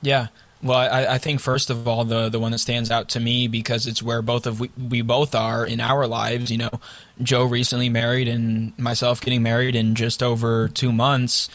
Yeah. 0.00 0.28
Well, 0.62 0.78
I, 0.78 1.14
I 1.14 1.18
think 1.18 1.40
first 1.40 1.70
of 1.70 1.88
all, 1.88 2.04
the 2.04 2.28
the 2.28 2.38
one 2.38 2.52
that 2.52 2.58
stands 2.58 2.90
out 2.90 3.08
to 3.10 3.20
me 3.20 3.48
because 3.48 3.86
it's 3.86 4.02
where 4.02 4.22
both 4.22 4.46
of 4.46 4.60
we, 4.60 4.70
we 4.76 5.02
both 5.02 5.34
are 5.34 5.66
in 5.66 5.80
our 5.80 6.06
lives. 6.06 6.52
You 6.52 6.58
know, 6.58 6.80
Joe 7.20 7.44
recently 7.44 7.88
married 7.88 8.28
and 8.28 8.78
myself 8.78 9.20
getting 9.20 9.42
married 9.42 9.74
in 9.74 9.96
just 9.96 10.22
over 10.22 10.68
two 10.68 10.92
months 10.92 11.48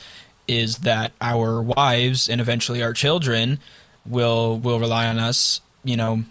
is 0.47 0.79
that 0.79 1.13
our 1.21 1.61
wives 1.61 2.29
and 2.29 2.41
eventually 2.41 2.83
our 2.83 2.93
children 2.93 3.59
will 4.05 4.59
will 4.59 4.79
rely 4.79 5.07
on 5.07 5.19
us. 5.19 5.61
You 5.85 5.95
know, 5.95 6.23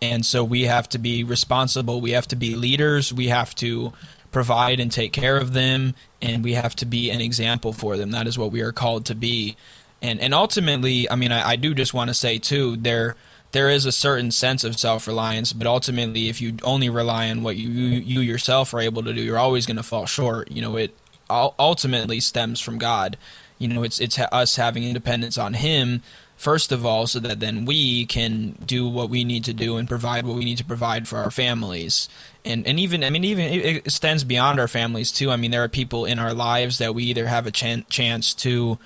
and 0.00 0.24
so 0.24 0.44
we 0.44 0.62
have 0.62 0.88
to 0.90 0.98
be 0.98 1.24
responsible. 1.24 2.00
We 2.00 2.12
have 2.12 2.28
to 2.28 2.36
be 2.36 2.54
leaders. 2.54 3.12
We 3.12 3.28
have 3.28 3.52
to 3.56 3.92
provide 4.30 4.78
and 4.78 4.92
take 4.92 5.12
care 5.12 5.38
of 5.38 5.54
them, 5.54 5.94
and 6.22 6.44
we 6.44 6.52
have 6.52 6.76
to 6.76 6.86
be 6.86 7.10
an 7.10 7.20
example 7.20 7.72
for 7.72 7.96
them. 7.96 8.12
That 8.12 8.28
is 8.28 8.38
what 8.38 8.52
we 8.52 8.60
are 8.60 8.70
called 8.72 9.06
to 9.06 9.14
be 9.16 9.56
and 10.02 10.20
and 10.20 10.34
ultimately, 10.34 11.10
I 11.10 11.16
mean, 11.16 11.32
I, 11.32 11.50
I 11.50 11.56
do 11.56 11.74
just 11.74 11.94
want 11.94 12.08
to 12.08 12.14
say 12.14 12.38
too, 12.38 12.76
there 12.76 13.16
there 13.52 13.70
is 13.70 13.86
a 13.86 13.92
certain 13.92 14.30
sense 14.30 14.64
of 14.64 14.78
self 14.78 15.06
reliance, 15.06 15.52
but 15.52 15.66
ultimately, 15.66 16.28
if 16.28 16.40
you 16.40 16.56
only 16.62 16.90
rely 16.90 17.30
on 17.30 17.42
what 17.42 17.56
you 17.56 17.68
you 17.70 18.20
yourself 18.20 18.74
are 18.74 18.80
able 18.80 19.02
to 19.02 19.12
do, 19.12 19.20
you're 19.20 19.38
always 19.38 19.66
going 19.66 19.76
to 19.76 19.82
fall 19.82 20.06
short. 20.06 20.50
You 20.50 20.62
know, 20.62 20.76
it 20.76 20.96
ultimately 21.30 22.20
stems 22.20 22.60
from 22.60 22.78
God. 22.78 23.16
You 23.58 23.68
know, 23.68 23.82
it's 23.82 24.00
it's 24.00 24.18
us 24.18 24.56
having 24.56 24.84
independence 24.84 25.38
on 25.38 25.54
Him 25.54 26.02
first 26.36 26.70
of 26.70 26.84
all, 26.84 27.06
so 27.06 27.18
that 27.20 27.40
then 27.40 27.64
we 27.64 28.06
can 28.06 28.52
do 28.64 28.86
what 28.88 29.10
we 29.10 29.24
need 29.24 29.44
to 29.44 29.54
do 29.54 29.76
and 29.76 29.88
provide 29.88 30.26
what 30.26 30.36
we 30.36 30.44
need 30.44 30.58
to 30.58 30.64
provide 30.64 31.08
for 31.08 31.18
our 31.18 31.30
families. 31.30 32.08
And 32.44 32.66
and 32.66 32.78
even 32.78 33.02
I 33.02 33.10
mean 33.10 33.24
even 33.24 33.46
it 33.46 33.76
extends 33.76 34.22
beyond 34.22 34.60
our 34.60 34.68
families 34.68 35.10
too. 35.10 35.30
I 35.30 35.36
mean, 35.36 35.50
there 35.50 35.64
are 35.64 35.68
people 35.68 36.04
in 36.04 36.18
our 36.18 36.34
lives 36.34 36.78
that 36.78 36.94
we 36.94 37.04
either 37.04 37.26
have 37.26 37.46
a 37.46 37.50
ch- 37.50 37.88
chance 37.88 38.34
to 38.34 38.78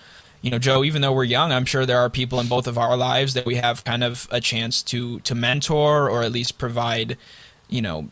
you 0.42 0.50
know, 0.50 0.58
Joe, 0.58 0.84
even 0.84 1.02
though 1.02 1.12
we're 1.12 1.24
young, 1.24 1.52
I'm 1.52 1.66
sure 1.66 1.84
there 1.84 1.98
are 1.98 2.10
people 2.10 2.40
in 2.40 2.48
both 2.48 2.66
of 2.66 2.78
our 2.78 2.96
lives 2.96 3.34
that 3.34 3.46
we 3.46 3.56
have 3.56 3.84
kind 3.84 4.02
of 4.02 4.26
a 4.30 4.40
chance 4.40 4.82
to 4.84 5.20
to 5.20 5.34
mentor 5.34 6.08
or 6.08 6.22
at 6.22 6.32
least 6.32 6.58
provide, 6.58 7.18
you 7.68 7.82
know, 7.82 8.10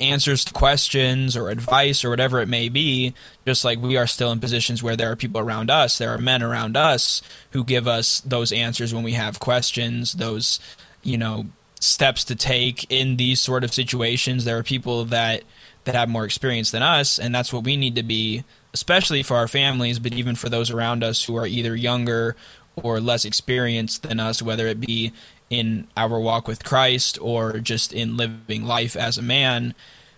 answers 0.00 0.44
to 0.44 0.52
questions 0.52 1.36
or 1.36 1.50
advice 1.50 2.04
or 2.04 2.10
whatever 2.10 2.40
it 2.40 2.48
may 2.48 2.68
be, 2.68 3.14
just 3.46 3.64
like 3.64 3.80
we 3.80 3.96
are 3.96 4.06
still 4.06 4.30
in 4.30 4.40
positions 4.40 4.82
where 4.82 4.96
there 4.96 5.10
are 5.10 5.16
people 5.16 5.40
around 5.40 5.70
us, 5.70 5.98
there 5.98 6.14
are 6.14 6.18
men 6.18 6.42
around 6.42 6.76
us 6.76 7.22
who 7.50 7.64
give 7.64 7.88
us 7.88 8.20
those 8.20 8.52
answers 8.52 8.94
when 8.94 9.02
we 9.02 9.12
have 9.12 9.40
questions, 9.40 10.14
those, 10.14 10.60
you 11.02 11.18
know, 11.18 11.46
steps 11.80 12.24
to 12.24 12.34
take 12.36 12.90
in 12.90 13.16
these 13.16 13.40
sort 13.40 13.64
of 13.64 13.72
situations. 13.72 14.44
There 14.44 14.58
are 14.58 14.62
people 14.62 15.04
that 15.06 15.42
that 15.84 15.94
have 15.94 16.08
more 16.08 16.24
experience 16.24 16.70
than 16.70 16.82
us, 16.82 17.18
and 17.18 17.34
that's 17.34 17.52
what 17.52 17.64
we 17.64 17.76
need 17.76 17.94
to 17.96 18.02
be 18.02 18.44
especially 18.74 19.22
for 19.22 19.36
our 19.36 19.48
families, 19.48 19.98
but 19.98 20.12
even 20.12 20.34
for 20.34 20.48
those 20.48 20.70
around 20.70 21.02
us 21.02 21.24
who 21.24 21.36
are 21.36 21.46
either 21.46 21.74
younger 21.74 22.36
or 22.76 23.00
less 23.00 23.24
experienced 23.24 24.02
than 24.02 24.20
us, 24.20 24.42
whether 24.42 24.66
it 24.66 24.80
be 24.80 25.12
in 25.50 25.86
our 25.96 26.20
walk 26.20 26.46
with 26.46 26.64
Christ 26.64 27.18
or 27.20 27.58
just 27.58 27.92
in 27.92 28.16
living 28.16 28.64
life 28.64 28.96
as 28.96 29.18
a 29.18 29.22
man. 29.22 29.74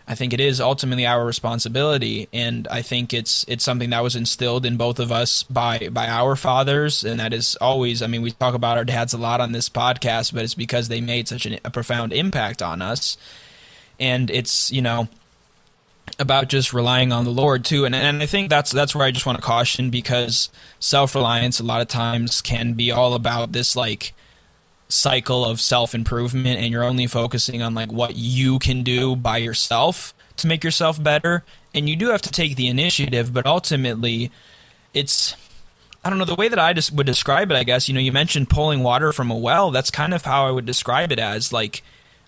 I 0.08 0.16
think 0.16 0.32
it 0.32 0.40
is 0.40 0.60
ultimately 0.60 1.06
our 1.06 1.24
responsibility, 1.24 2.28
and 2.32 2.66
I 2.68 2.82
think 2.82 3.14
it's 3.14 3.44
it's 3.46 3.62
something 3.62 3.90
that 3.90 4.02
was 4.02 4.16
instilled 4.16 4.66
in 4.66 4.76
both 4.76 4.98
of 4.98 5.12
us 5.12 5.44
by 5.44 5.88
by 5.92 6.08
our 6.08 6.34
fathers, 6.34 7.04
and 7.04 7.20
that 7.20 7.32
is 7.32 7.54
always. 7.60 8.02
I 8.02 8.08
mean, 8.08 8.20
we 8.20 8.32
talk 8.32 8.54
about 8.54 8.76
our 8.76 8.84
dads 8.84 9.14
a 9.14 9.18
lot 9.18 9.40
on 9.40 9.52
this 9.52 9.68
podcast, 9.68 10.34
but 10.34 10.42
it's 10.42 10.56
because 10.56 10.88
they 10.88 11.00
made 11.00 11.28
such 11.28 11.46
an, 11.46 11.60
a 11.64 11.70
profound 11.70 12.12
impact 12.12 12.60
on 12.60 12.82
us, 12.82 13.16
and 14.00 14.32
it's 14.32 14.72
you 14.72 14.82
know 14.82 15.08
about 16.18 16.48
just 16.48 16.72
relying 16.72 17.12
on 17.12 17.24
the 17.24 17.30
Lord 17.30 17.64
too. 17.64 17.84
And 17.84 17.94
and 17.94 18.22
I 18.22 18.26
think 18.26 18.50
that's 18.50 18.70
that's 18.70 18.94
where 18.94 19.06
I 19.06 19.10
just 19.10 19.26
want 19.26 19.38
to 19.38 19.42
caution 19.42 19.90
because 19.90 20.48
self 20.78 21.14
reliance 21.14 21.60
a 21.60 21.64
lot 21.64 21.80
of 21.80 21.88
times 21.88 22.40
can 22.40 22.74
be 22.74 22.90
all 22.90 23.14
about 23.14 23.52
this 23.52 23.76
like 23.76 24.12
cycle 24.88 25.44
of 25.44 25.60
self 25.60 25.94
improvement 25.94 26.58
and 26.58 26.72
you're 26.72 26.84
only 26.84 27.06
focusing 27.06 27.62
on 27.62 27.74
like 27.74 27.92
what 27.92 28.16
you 28.16 28.58
can 28.58 28.82
do 28.82 29.16
by 29.16 29.38
yourself 29.38 30.14
to 30.36 30.46
make 30.46 30.64
yourself 30.64 31.02
better. 31.02 31.44
And 31.74 31.88
you 31.88 31.96
do 31.96 32.08
have 32.08 32.22
to 32.22 32.30
take 32.30 32.56
the 32.56 32.68
initiative, 32.68 33.32
but 33.32 33.46
ultimately 33.46 34.30
it's 34.92 35.36
I 36.04 36.08
don't 36.08 36.18
know 36.18 36.24
the 36.24 36.34
way 36.34 36.48
that 36.48 36.58
I 36.58 36.72
just 36.72 36.92
would 36.92 37.06
describe 37.06 37.50
it, 37.50 37.56
I 37.56 37.64
guess, 37.64 37.88
you 37.88 37.94
know, 37.94 38.00
you 38.00 38.12
mentioned 38.12 38.48
pulling 38.48 38.82
water 38.82 39.12
from 39.12 39.30
a 39.30 39.36
well, 39.36 39.70
that's 39.70 39.90
kind 39.90 40.14
of 40.14 40.24
how 40.24 40.46
I 40.46 40.50
would 40.50 40.64
describe 40.64 41.12
it 41.12 41.18
as 41.18 41.52
like 41.52 41.82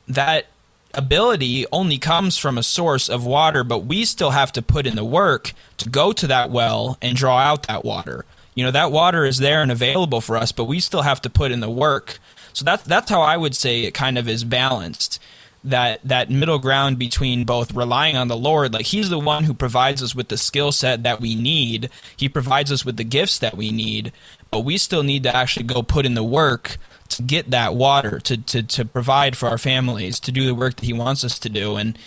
that 0.07 0.47
ability 0.94 1.66
only 1.72 1.98
comes 1.98 2.38
from 2.38 2.59
a 2.59 2.62
source 2.62 3.09
of 3.09 3.24
water, 3.24 3.64
but 3.64 3.81
we 3.81 4.05
still 4.05 4.31
have 4.31 4.52
to 4.52 4.62
put 4.62 4.87
in 4.87 4.96
the 4.96 5.05
work 5.05 5.52
to 5.78 5.88
go 5.88 6.12
to 6.12 6.26
that 6.26 6.50
well 6.50 6.98
and 7.00 7.16
draw 7.16 7.38
out 7.38 7.64
that 7.64 7.85
water. 7.85 8.24
You 8.55 8.64
know, 8.64 8.70
that 8.70 8.92
water 8.92 9.24
is 9.24 9.38
there 9.38 9.62
and 9.62 9.72
available 9.72 10.20
for 10.20 10.37
us, 10.37 10.52
but 10.52 10.64
we 10.64 10.81
still 10.81 11.02
have 11.02 11.22
to 11.22 11.31
put 11.31 11.52
in 11.52 11.61
the 11.61 11.70
work. 11.70 12.18
So 12.52 12.64
that's 12.64 12.83
that's 12.85 13.11
how 13.11 13.22
I 13.22 13.37
would 13.37 13.57
say 13.57 13.83
it 13.83 13.94
kind 13.94 14.18
of 14.18 14.28
is 14.28 14.44
balanced. 14.44 15.18
That 15.64 16.00
that 16.02 16.28
middle 16.28 16.59
ground 16.59 16.98
between 16.98 17.44
both 17.44 17.72
relying 17.72 18.16
on 18.16 18.28
the 18.28 18.37
Lord, 18.37 18.74
like 18.74 18.87
He's 18.87 19.09
the 19.09 19.18
one 19.18 19.44
who 19.44 19.55
provides 19.55 20.02
us 20.02 20.14
with 20.14 20.28
the 20.28 20.37
skill 20.37 20.72
set 20.72 21.05
that 21.05 21.20
we 21.20 21.35
need. 21.35 21.88
He 22.16 22.28
provides 22.28 22.70
us 22.72 22.85
with 22.85 22.96
the 22.96 23.05
gifts 23.05 23.38
that 23.38 23.57
we 23.57 23.70
need, 23.70 24.12
but 24.50 24.61
we 24.61 24.76
still 24.76 25.05
need 25.05 25.22
to 25.22 25.35
actually 25.35 25.64
go 25.64 25.83
put 25.83 26.05
in 26.05 26.14
the 26.14 26.24
work 26.24 26.78
to 27.16 27.22
get 27.22 27.51
that 27.51 27.75
water 27.75 28.18
to, 28.20 28.37
to, 28.37 28.62
to 28.62 28.85
provide 28.85 29.37
for 29.37 29.48
our 29.48 29.59
families 29.59 30.20
to 30.20 30.33
do 30.33 30.46
the 30.46 30.55
work 30.55 30.77
that 30.77 30.85
he 30.85 30.92
wants 30.92 31.25
us 31.25 31.38
to 31.38 31.48
do 31.48 31.77
and 31.77 31.98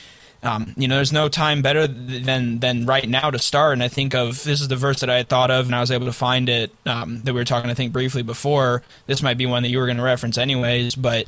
um, 0.44 0.74
you 0.78 0.88
know 0.88 0.96
there's 0.96 1.14
no 1.14 1.28
time 1.28 1.62
better 1.62 1.88
than 1.88 2.60
than 2.60 2.86
right 2.86 3.08
now 3.10 3.32
to 3.32 3.40
start 3.40 3.74
and 3.74 3.84
i 3.84 3.88
think 3.88 4.14
of 4.14 4.44
this 4.44 4.62
is 4.62 4.68
the 4.68 4.76
verse 4.76 5.00
that 5.00 5.10
i 5.10 5.16
had 5.16 5.28
thought 5.28 5.50
of 5.50 5.66
and 5.66 5.76
i 5.76 5.80
was 5.80 5.92
able 5.92 6.06
to 6.06 6.14
find 6.14 6.50
it 6.50 6.72
um, 6.86 7.22
that 7.24 7.34
we 7.34 7.40
were 7.40 7.46
talking 7.46 7.70
i 7.70 7.74
think 7.74 7.92
briefly 7.92 8.22
before 8.22 8.84
this 9.08 9.24
might 9.24 9.38
be 9.38 9.46
one 9.46 9.64
that 9.64 9.70
you 9.70 9.80
were 9.80 9.86
going 9.86 9.98
to 9.98 10.04
reference 10.04 10.38
anyways 10.38 10.96
but 10.96 11.26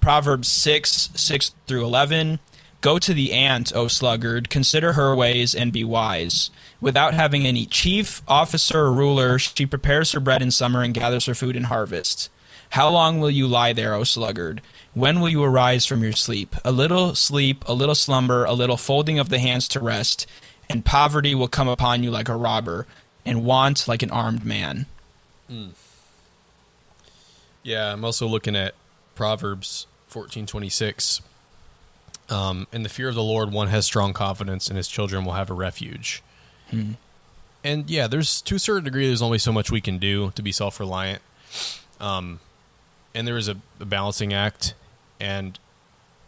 proverbs 0.00 0.48
6 0.48 1.10
6 1.14 1.54
through 1.66 1.84
11 1.84 2.38
Go 2.80 2.98
to 2.98 3.12
the 3.12 3.32
ant, 3.32 3.74
O 3.74 3.88
sluggard, 3.88 4.48
consider 4.48 4.94
her 4.94 5.14
ways 5.14 5.54
and 5.54 5.70
be 5.70 5.84
wise. 5.84 6.50
Without 6.80 7.12
having 7.12 7.46
any 7.46 7.66
chief, 7.66 8.22
officer, 8.26 8.80
or 8.80 8.92
ruler, 8.92 9.38
she 9.38 9.66
prepares 9.66 10.12
her 10.12 10.20
bread 10.20 10.40
in 10.40 10.50
summer 10.50 10.82
and 10.82 10.94
gathers 10.94 11.26
her 11.26 11.34
food 11.34 11.56
in 11.56 11.64
harvest. 11.64 12.30
How 12.70 12.88
long 12.88 13.20
will 13.20 13.30
you 13.30 13.46
lie 13.46 13.72
there, 13.72 13.94
O 13.94 14.04
sluggard? 14.04 14.62
When 14.94 15.20
will 15.20 15.28
you 15.28 15.42
arise 15.42 15.86
from 15.86 16.02
your 16.02 16.12
sleep? 16.12 16.54
A 16.64 16.72
little 16.72 17.14
sleep, 17.14 17.64
a 17.66 17.74
little 17.74 17.94
slumber, 17.94 18.44
a 18.44 18.52
little 18.52 18.76
folding 18.76 19.18
of 19.18 19.28
the 19.28 19.38
hands 19.38 19.68
to 19.68 19.80
rest, 19.80 20.26
and 20.68 20.84
poverty 20.84 21.34
will 21.34 21.48
come 21.48 21.68
upon 21.68 22.02
you 22.02 22.10
like 22.10 22.28
a 22.28 22.36
robber, 22.36 22.86
and 23.26 23.44
want 23.44 23.88
like 23.88 24.02
an 24.02 24.10
armed 24.10 24.44
man. 24.44 24.86
Mm. 25.50 25.70
Yeah, 27.62 27.92
I'm 27.92 28.04
also 28.04 28.26
looking 28.26 28.56
at 28.56 28.74
Proverbs 29.14 29.86
14:26. 30.10 31.20
Um, 32.28 32.68
in 32.72 32.84
the 32.84 32.88
fear 32.88 33.08
of 33.08 33.16
the 33.16 33.22
Lord, 33.22 33.52
one 33.52 33.68
has 33.68 33.84
strong 33.84 34.12
confidence, 34.12 34.68
and 34.68 34.76
his 34.76 34.86
children 34.86 35.24
will 35.24 35.32
have 35.32 35.50
a 35.50 35.54
refuge. 35.54 36.22
Hmm. 36.70 36.92
And 37.64 37.90
yeah, 37.90 38.06
there's 38.06 38.40
to 38.42 38.54
a 38.54 38.58
certain 38.58 38.84
degree, 38.84 39.08
there's 39.08 39.22
only 39.22 39.38
so 39.38 39.52
much 39.52 39.70
we 39.70 39.80
can 39.80 39.98
do 39.98 40.30
to 40.36 40.42
be 40.42 40.52
self-reliant. 40.52 41.20
Um, 42.00 42.38
and 43.14 43.26
there 43.26 43.36
is 43.36 43.48
a, 43.48 43.56
a 43.78 43.84
balancing 43.84 44.32
act 44.32 44.74
and 45.18 45.58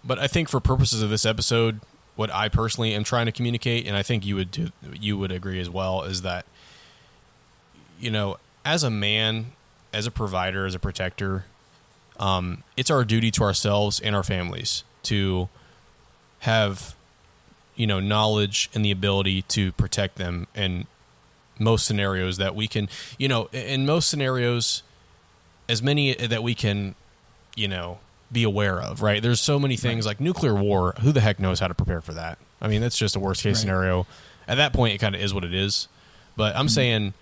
but 0.04 0.18
I 0.18 0.26
think 0.26 0.48
for 0.48 0.60
purposes 0.60 1.02
of 1.02 1.10
this 1.10 1.24
episode, 1.24 1.80
what 2.16 2.32
I 2.32 2.48
personally 2.48 2.94
am 2.94 3.04
trying 3.04 3.26
to 3.26 3.32
communicate, 3.32 3.86
and 3.86 3.96
I 3.96 4.02
think 4.02 4.26
you 4.26 4.36
would 4.36 4.50
do, 4.50 4.70
you 4.92 5.16
would 5.16 5.32
agree 5.32 5.60
as 5.60 5.70
well, 5.70 6.02
is 6.02 6.22
that 6.22 6.44
you 7.98 8.10
know, 8.10 8.36
as 8.64 8.82
a 8.82 8.90
man, 8.90 9.52
as 9.92 10.06
a 10.06 10.10
provider, 10.10 10.66
as 10.66 10.74
a 10.74 10.78
protector, 10.78 11.44
um, 12.18 12.64
it's 12.76 12.90
our 12.90 13.04
duty 13.04 13.30
to 13.30 13.42
ourselves 13.44 14.00
and 14.00 14.16
our 14.16 14.24
families 14.24 14.84
to 15.04 15.48
have 16.40 16.94
you 17.76 17.86
know 17.86 18.00
knowledge 18.00 18.68
and 18.74 18.84
the 18.84 18.90
ability 18.90 19.42
to 19.42 19.72
protect 19.72 20.16
them 20.16 20.48
in 20.54 20.86
most 21.58 21.86
scenarios 21.86 22.38
that 22.38 22.54
we 22.56 22.66
can. 22.66 22.88
You 23.18 23.28
know, 23.28 23.48
in 23.52 23.86
most 23.86 24.10
scenarios 24.10 24.82
as 25.72 25.82
many 25.82 26.14
that 26.14 26.42
we 26.42 26.54
can, 26.54 26.94
you 27.56 27.66
know, 27.66 27.98
be 28.30 28.44
aware 28.44 28.80
of, 28.80 29.02
right? 29.02 29.22
There's 29.22 29.40
so 29.40 29.58
many 29.58 29.76
things 29.76 30.04
right. 30.04 30.10
like 30.10 30.20
nuclear 30.20 30.54
war. 30.54 30.94
Who 31.00 31.12
the 31.12 31.20
heck 31.20 31.40
knows 31.40 31.60
how 31.60 31.68
to 31.68 31.74
prepare 31.74 32.02
for 32.02 32.12
that? 32.12 32.38
I 32.60 32.68
mean, 32.68 32.82
that's 32.82 32.96
just 32.96 33.16
a 33.16 33.20
worst 33.20 33.42
case 33.42 33.56
right. 33.56 33.60
scenario. 33.60 34.06
At 34.46 34.56
that 34.56 34.72
point, 34.72 34.94
it 34.94 34.98
kind 34.98 35.14
of 35.14 35.20
is 35.20 35.32
what 35.32 35.44
it 35.44 35.54
is. 35.54 35.88
But 36.36 36.54
I'm 36.54 36.66
mm-hmm. 36.66 36.74
saying 36.74 37.14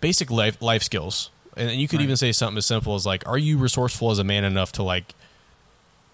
basic 0.00 0.30
life 0.30 0.60
life 0.60 0.82
skills, 0.82 1.30
and 1.56 1.70
you 1.72 1.88
could 1.88 2.00
right. 2.00 2.04
even 2.04 2.16
say 2.16 2.32
something 2.32 2.58
as 2.58 2.66
simple 2.66 2.94
as 2.96 3.06
like, 3.06 3.26
are 3.26 3.38
you 3.38 3.56
resourceful 3.56 4.10
as 4.10 4.18
a 4.18 4.24
man 4.24 4.44
enough 4.44 4.72
to 4.72 4.82
like 4.82 5.14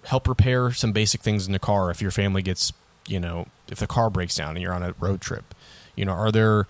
help 0.05 0.29
repair 0.29 0.73
some 0.73 0.93
basic 0.93 1.23
things 1.23 1.47
in 1.47 1.53
the 1.53 1.59
car 1.59 1.91
if 1.91 2.03
your 2.03 2.11
family 2.11 2.43
gets, 2.43 2.73
you 3.07 3.19
know, 3.19 3.47
if 3.69 3.79
the 3.79 3.87
car 3.87 4.11
breaks 4.11 4.35
down 4.35 4.51
and 4.51 4.61
you're 4.61 4.75
on 4.75 4.83
a 4.83 4.95
road 5.01 5.21
trip? 5.21 5.55
You 5.97 6.05
know, 6.05 6.13
are 6.13 6.31
there 6.31 6.67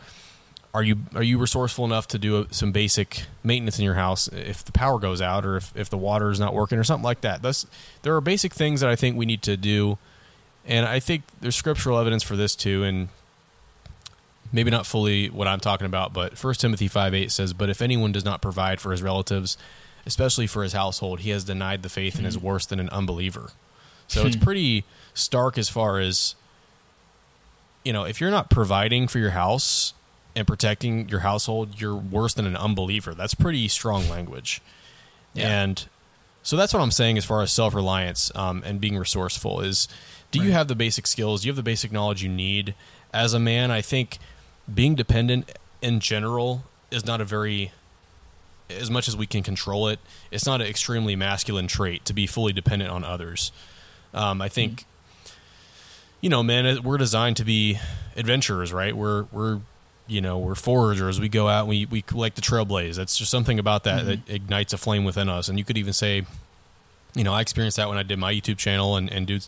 are 0.73 0.83
you 0.83 0.99
are 1.15 1.23
you 1.23 1.37
resourceful 1.39 1.85
enough 1.85 2.07
to 2.09 2.19
do 2.19 2.43
a, 2.43 2.55
some 2.55 2.71
basic 2.73 3.25
maintenance 3.43 3.79
in 3.79 3.85
your 3.85 3.95
house 3.95 4.29
if 4.29 4.65
the 4.65 4.73
power 4.73 4.99
goes 4.99 5.21
out 5.21 5.45
or 5.45 5.57
if, 5.57 5.73
if 5.77 5.91
the 5.91 5.99
water 5.99 6.31
is 6.31 6.39
not 6.39 6.55
working 6.55 6.79
or 6.79 6.85
something 6.85 7.05
like 7.05 7.23
that 7.23 7.43
that's 7.43 7.67
there 8.03 8.15
are 8.15 8.21
basic 8.21 8.55
things 8.55 8.81
that 8.81 8.89
i 8.89 8.95
think 8.95 9.17
we 9.17 9.27
need 9.27 9.43
to 9.43 9.57
do 9.57 9.99
and 10.65 10.87
i 10.87 11.01
think 11.01 11.25
there's 11.41 11.57
scriptural 11.57 11.99
evidence 11.99 12.23
for 12.23 12.37
this 12.37 12.55
too 12.55 12.85
and 12.85 13.09
maybe 14.53 14.71
not 14.71 14.87
fully 14.87 15.29
what 15.29 15.49
i'm 15.49 15.59
talking 15.61 15.87
about 15.87 16.13
but 16.13 16.43
1 16.43 16.55
timothy 16.55 16.87
5 16.89 17.15
8 17.15 17.33
says 17.33 17.53
but 17.53 17.69
if 17.69 17.83
anyone 17.83 18.13
does 18.13 18.25
not 18.25 18.41
provide 18.41 18.81
for 18.81 18.93
his 18.93 19.03
relatives 19.03 19.57
especially 20.07 20.47
for 20.47 20.63
his 20.63 20.73
household, 20.73 21.21
he 21.21 21.29
has 21.29 21.45
denied 21.45 21.83
the 21.83 21.89
faith 21.91 22.17
and 22.17 22.27
is 22.27 22.35
Mm-hmm. 22.39 22.47
worse 22.47 22.65
than 22.65 22.81
an 22.81 22.89
unbeliever. 22.89 23.51
So 24.09 24.25
it's 24.25 24.35
Hmm. 24.35 24.43
pretty 24.43 24.85
stark 25.13 25.59
as 25.59 25.69
far 25.69 25.99
as 25.99 26.35
you 27.85 27.93
know, 27.93 28.05
if 28.05 28.19
you're 28.19 28.31
not 28.31 28.49
providing 28.49 29.09
for 29.09 29.19
your 29.19 29.31
house 29.33 29.93
and 30.37 30.47
protecting 30.47 31.09
your 31.09 31.21
household, 31.21 31.81
you're 31.81 31.97
worse 31.97 32.35
than 32.35 32.47
an 32.47 32.57
unbeliever. 32.57 33.15
That's 33.15 33.35
pretty 33.35 33.67
strong 33.69 34.09
language. 34.09 34.61
Yeah. 35.35 35.63
And 35.63 35.89
so 36.43 36.57
that's 36.57 36.73
what 36.73 36.81
I'm 36.81 36.91
saying 36.91 37.19
as 37.19 37.25
far 37.25 37.43
as 37.43 37.53
self 37.53 37.75
reliance 37.75 38.33
um, 38.35 38.63
and 38.65 38.81
being 38.81 38.97
resourceful 38.97 39.61
is 39.61 39.89
do 40.31 40.43
you 40.43 40.53
have 40.53 40.69
the 40.69 40.77
basic 40.77 41.07
skills? 41.07 41.43
Do 41.43 41.49
you 41.49 41.51
have 41.51 41.57
the 41.57 41.63
basic 41.63 41.91
knowledge 41.91 42.23
you 42.23 42.29
need? 42.29 42.75
As 43.13 43.35
a 43.35 43.41
man, 43.41 43.71
I 43.71 43.81
think 43.81 44.19
being 44.73 44.95
dependent 44.95 45.51
in 45.83 46.01
general 46.01 46.65
is 46.91 47.05
not 47.05 47.21
a 47.21 47.25
very 47.25 47.73
as 48.71 48.91
much 48.91 49.09
as 49.09 49.17
we 49.17 49.27
can 49.27 49.43
control 49.43 49.89
it, 49.89 49.99
it's 50.31 50.47
not 50.47 50.61
an 50.61 50.67
extremely 50.69 51.17
masculine 51.17 51.67
trait 51.67 52.05
to 52.05 52.13
be 52.13 52.27
fully 52.27 52.53
dependent 52.53 52.91
on 52.91 53.03
others. 53.03 53.51
Um, 54.15 54.41
I 54.41 54.49
think, 54.49 54.85
you 56.21 56.31
know, 56.31 56.43
man, 56.43 56.83
we're 56.83 56.99
designed 56.99 57.37
to 57.39 57.45
be 57.45 57.79
adventurers, 58.17 58.73
right? 58.73 58.97
We're 58.97 59.25
we're 59.33 59.61
you 60.11 60.21
know 60.21 60.39
we're 60.39 60.55
foragers. 60.55 61.21
We 61.21 61.29
go 61.29 61.49
out, 61.49 61.61
and 61.61 61.69
we 61.71 61.87
we 61.87 62.05
like 62.13 62.35
to 62.35 62.43
trailblaze. 62.43 62.97
That's 62.97 63.17
just 63.17 63.31
something 63.31 63.59
about 63.59 63.85
that 63.85 64.05
that 64.07 64.29
ignites 64.29 64.73
a 64.73 64.79
flame 64.79 65.05
within 65.05 65.29
us. 65.29 65.49
And 65.49 65.59
you 65.59 65.65
could 65.65 65.79
even 65.79 65.93
say, 65.93 66.25
you 67.15 67.25
know, 67.25 67.33
I 67.33 67.41
experienced 67.41 67.77
that 67.77 67.89
when 67.89 67.97
I 67.99 68.03
did 68.03 68.19
my 68.19 68.33
YouTube 68.35 68.59
channel 68.59 68.97
and 68.97 69.11
and 69.11 69.27
do 69.27 69.39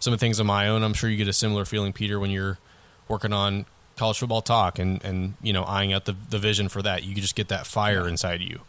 some 0.00 0.12
of 0.12 0.18
the 0.20 0.24
things 0.24 0.40
on 0.40 0.46
my 0.46 0.68
own. 0.68 0.82
I'm 0.82 0.94
sure 0.94 1.10
you 1.10 1.16
get 1.16 1.28
a 1.28 1.32
similar 1.32 1.64
feeling, 1.64 1.92
Peter, 1.92 2.18
when 2.20 2.30
you're 2.30 2.58
working 3.08 3.32
on 3.32 3.66
college 3.96 4.18
football 4.18 4.42
talk 4.42 4.78
and 4.78 5.02
and 5.04 5.34
you 5.42 5.52
know 5.52 5.64
eyeing 5.64 5.92
out 5.92 6.04
the 6.04 6.14
the 6.30 6.38
vision 6.38 6.68
for 6.68 6.80
that. 6.82 7.02
You 7.04 7.14
just 7.16 7.34
get 7.36 7.48
that 7.48 7.66
fire 7.66 8.08
inside 8.08 8.40
you 8.40 8.60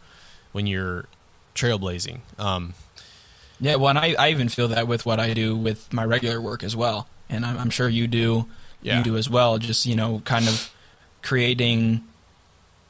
when 0.52 0.66
you're 0.66 1.06
trailblazing. 1.54 2.20
Um, 2.38 2.74
Yeah, 3.60 3.76
well, 3.76 3.88
and 3.90 3.98
I, 3.98 4.14
I 4.18 4.30
even 4.30 4.48
feel 4.48 4.68
that 4.68 4.86
with 4.86 5.06
what 5.06 5.18
I 5.18 5.32
do 5.32 5.56
with 5.56 5.90
my 5.92 6.04
regular 6.04 6.40
work 6.40 6.62
as 6.62 6.76
well, 6.76 7.08
and 7.30 7.44
I'm, 7.46 7.56
I'm 7.58 7.70
sure 7.70 7.88
you 7.88 8.06
do, 8.06 8.46
Yeah. 8.82 8.98
you 8.98 9.04
do 9.04 9.16
as 9.16 9.28
well. 9.30 9.56
Just 9.58 9.86
you 9.86 9.96
know, 9.96 10.20
kind 10.24 10.46
of 10.48 10.70
creating, 11.26 12.02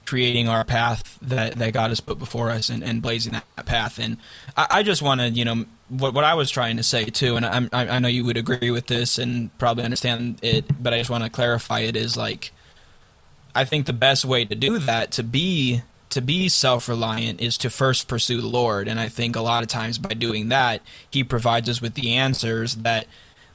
creating 0.04 0.46
our 0.46 0.62
path 0.62 1.18
that, 1.22 1.54
that 1.54 1.72
God 1.72 1.88
has 1.88 2.00
put 2.00 2.18
before 2.18 2.50
us, 2.50 2.68
and, 2.68 2.84
and 2.84 3.00
blazing 3.00 3.32
that 3.32 3.66
path. 3.66 3.98
And 3.98 4.18
I, 4.56 4.66
I 4.70 4.82
just 4.82 5.00
want 5.00 5.20
to, 5.22 5.30
you 5.30 5.44
know, 5.44 5.64
what 5.88 6.14
what 6.14 6.24
I 6.24 6.34
was 6.34 6.50
trying 6.50 6.76
to 6.76 6.82
say 6.82 7.04
too, 7.06 7.36
and 7.36 7.46
I 7.46 7.68
I 7.72 7.98
know 8.00 8.08
you 8.08 8.24
would 8.24 8.36
agree 8.36 8.70
with 8.70 8.88
this 8.88 9.18
and 9.18 9.56
probably 9.56 9.84
understand 9.84 10.38
it, 10.42 10.64
but 10.82 10.92
I 10.92 10.98
just 10.98 11.10
want 11.10 11.24
to 11.24 11.30
clarify 11.30 11.80
it 11.80 11.96
is 11.96 12.16
like, 12.16 12.52
I 13.54 13.64
think 13.64 13.86
the 13.86 13.92
best 13.92 14.24
way 14.24 14.44
to 14.44 14.54
do 14.54 14.78
that 14.80 15.12
to 15.12 15.22
be 15.22 15.82
to 16.10 16.20
be 16.20 16.48
self-reliant 16.48 17.40
is 17.40 17.56
to 17.58 17.70
first 17.70 18.08
pursue 18.08 18.40
the 18.40 18.48
Lord, 18.48 18.88
and 18.88 18.98
I 18.98 19.08
think 19.08 19.36
a 19.36 19.40
lot 19.40 19.62
of 19.62 19.68
times 19.68 19.98
by 19.98 20.14
doing 20.14 20.48
that, 20.48 20.82
He 21.08 21.22
provides 21.24 21.68
us 21.68 21.80
with 21.80 21.94
the 21.94 22.14
answers 22.14 22.76
that 22.76 23.06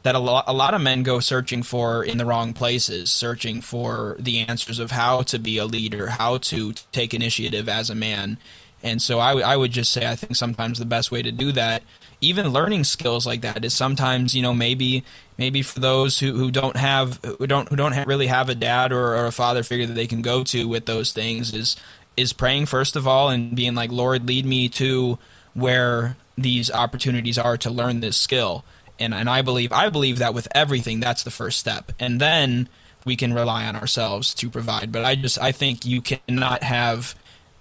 that 0.03 0.15
a 0.15 0.19
lot 0.19 0.45
a 0.47 0.53
lot 0.53 0.73
of 0.73 0.81
men 0.81 1.03
go 1.03 1.19
searching 1.19 1.63
for 1.63 2.03
in 2.03 2.17
the 2.17 2.25
wrong 2.25 2.53
places, 2.53 3.11
searching 3.11 3.61
for 3.61 4.15
the 4.19 4.39
answers 4.39 4.79
of 4.79 4.91
how 4.91 5.21
to 5.23 5.39
be 5.39 5.57
a 5.57 5.65
leader, 5.65 6.07
how 6.07 6.37
to 6.37 6.73
take 6.91 7.13
initiative 7.13 7.69
as 7.69 7.89
a 7.89 7.95
man. 7.95 8.37
And 8.83 9.01
so 9.01 9.19
I, 9.19 9.29
w- 9.29 9.45
I 9.45 9.55
would 9.55 9.71
just 9.71 9.91
say 9.91 10.07
I 10.07 10.15
think 10.15 10.35
sometimes 10.35 10.79
the 10.79 10.85
best 10.85 11.11
way 11.11 11.21
to 11.21 11.31
do 11.31 11.51
that, 11.51 11.83
even 12.19 12.49
learning 12.49 12.83
skills 12.85 13.27
like 13.27 13.41
that, 13.41 13.63
is 13.63 13.75
sometimes 13.75 14.33
you 14.33 14.41
know 14.41 14.53
maybe 14.53 15.03
maybe 15.37 15.61
for 15.61 15.79
those 15.79 16.19
who, 16.19 16.33
who 16.33 16.49
don't 16.51 16.77
have 16.77 17.19
who 17.23 17.45
don't 17.45 17.69
who 17.69 17.75
don't 17.75 18.07
really 18.07 18.27
have 18.27 18.49
a 18.49 18.55
dad 18.55 18.91
or, 18.91 19.15
or 19.15 19.27
a 19.27 19.31
father 19.31 19.61
figure 19.63 19.85
that 19.85 19.93
they 19.93 20.07
can 20.07 20.21
go 20.21 20.43
to 20.45 20.67
with 20.67 20.85
those 20.85 21.11
things 21.13 21.53
is 21.53 21.75
is 22.17 22.33
praying 22.33 22.65
first 22.65 22.95
of 22.95 23.07
all 23.07 23.29
and 23.29 23.55
being 23.55 23.75
like 23.75 23.91
Lord 23.91 24.27
lead 24.27 24.45
me 24.45 24.67
to 24.69 25.17
where 25.53 26.17
these 26.37 26.71
opportunities 26.71 27.37
are 27.37 27.57
to 27.57 27.69
learn 27.69 27.99
this 27.99 28.17
skill 28.17 28.63
and 29.01 29.13
and 29.13 29.29
I 29.29 29.41
believe 29.41 29.71
I 29.71 29.89
believe 29.89 30.19
that 30.19 30.33
with 30.33 30.47
everything 30.53 30.99
that's 30.99 31.23
the 31.23 31.31
first 31.31 31.59
step 31.59 31.91
and 31.99 32.19
then 32.19 32.69
we 33.03 33.15
can 33.15 33.33
rely 33.33 33.65
on 33.65 33.75
ourselves 33.75 34.33
to 34.35 34.49
provide 34.49 34.91
but 34.91 35.03
I 35.03 35.15
just 35.15 35.39
I 35.39 35.51
think 35.51 35.85
you 35.85 36.01
cannot 36.01 36.63
have 36.63 37.15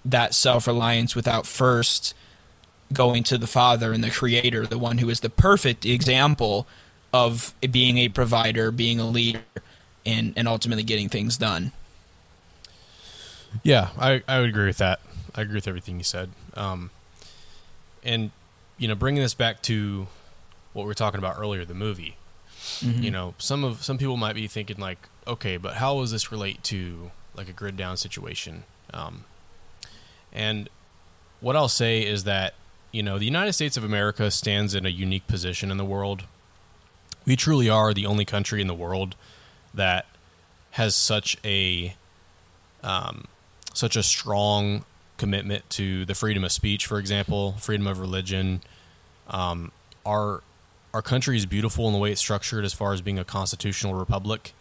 that 0.05 0.35
self-reliance 0.35 1.14
without 1.16 1.46
first 1.46 2.14
going 2.92 3.22
to 3.24 3.38
the 3.38 3.46
father 3.46 3.92
and 3.92 4.03
the 4.03 4.11
creator 4.11 4.66
the 4.66 4.79
one 4.79 4.98
who 4.98 5.09
is 5.09 5.20
the 5.20 5.31
perfect 5.31 5.85
example 5.85 6.66
of 7.12 7.55
being 7.70 7.98
a 7.98 8.09
provider 8.09 8.70
being 8.70 9.00
a 9.00 9.07
leader 9.09 9.40
and 10.07 10.33
and 10.37 10.46
ultimately 10.46 10.85
getting 10.85 11.09
things 11.09 11.37
done 11.37 11.72
Yeah, 13.62 13.88
I, 13.98 14.22
I 14.29 14.40
would 14.40 14.48
agree 14.48 14.66
with 14.66 14.79
that. 14.79 15.00
I 15.35 15.42
agree 15.42 15.57
with 15.57 15.68
everything 15.68 15.98
you 15.98 16.05
said. 16.05 16.31
Um, 16.55 16.90
and 18.03 18.31
you 18.79 18.88
know, 18.88 18.94
bringing 18.94 19.22
this 19.22 19.35
back 19.35 19.62
to 19.62 20.07
what 20.73 20.83
we 20.83 20.87
were 20.87 20.95
talking 20.95 21.19
about 21.19 21.37
earlier, 21.39 21.65
the 21.65 21.75
movie. 21.75 22.17
You 23.03 23.11
know, 23.11 23.35
some 23.39 23.65
of 23.65 23.83
some 23.83 23.99
people 23.99 24.17
might 24.17 24.35
be 24.35 24.47
thinking 24.47 24.79
like, 24.79 24.99
okay, 25.27 25.57
but 25.57 25.75
how 25.75 26.01
does 26.01 26.13
this 26.13 26.31
relate 26.31 26.63
to 26.65 27.11
like 27.35 27.49
a 27.49 27.53
grid 27.53 27.77
down 27.77 27.97
situation? 27.97 28.65
Um, 28.93 29.25
and 30.33 30.69
what 31.41 31.57
I'll 31.57 31.69
say 31.69 32.01
is 32.03 32.25
that 32.25 32.55
you 32.93 33.03
know 33.03 33.19
the 33.19 33.25
United 33.25 33.55
States 33.55 33.77
of 33.77 33.85
America 33.85 34.31
stands 34.31 34.75
in 34.75 34.85
a 34.87 34.91
unique 34.91 35.27
position 35.27 35.71
in 35.71 35.79
the 35.79 35.85
world. 35.85 36.25
We 37.27 37.37
truly 37.37 37.69
are 37.69 37.93
the 37.93 38.07
only 38.07 38.25
country 38.25 38.61
in 38.61 38.67
the 38.67 38.75
world 38.75 39.15
that 39.75 40.07
has 40.73 40.95
such 40.95 41.37
a 41.45 41.95
um, 42.83 43.25
such 43.75 43.97
a 43.97 44.03
strong 44.03 44.85
commitment 45.17 45.69
to 45.71 46.05
the 46.07 46.15
freedom 46.15 46.45
of 46.45 46.53
speech, 46.53 46.87
for 46.87 46.99
example, 46.99 47.53
freedom 47.59 47.87
of 47.87 47.99
religion. 47.99 48.63
Um, 49.29 49.71
our 50.07 50.43
our 50.92 51.03
country 51.03 51.37
is 51.37 51.46
beautiful 51.46 51.87
in 51.87 51.92
the 51.92 51.98
way 51.98 52.12
it's 52.12 52.20
structured, 52.20 52.64
as 52.64 52.72
far 52.72 52.92
as 52.92 53.00
being 53.00 53.18
a 53.18 53.24
constitutional 53.24 53.94
republic. 53.94 54.53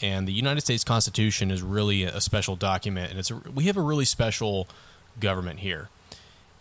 And 0.00 0.26
the 0.26 0.32
United 0.32 0.62
States 0.62 0.84
Constitution 0.84 1.50
is 1.50 1.62
really 1.62 2.04
a 2.04 2.20
special 2.20 2.56
document, 2.56 3.10
and 3.10 3.18
it's 3.18 3.30
a, 3.30 3.36
we 3.36 3.64
have 3.64 3.76
a 3.76 3.82
really 3.82 4.06
special 4.06 4.66
government 5.18 5.60
here. 5.60 5.88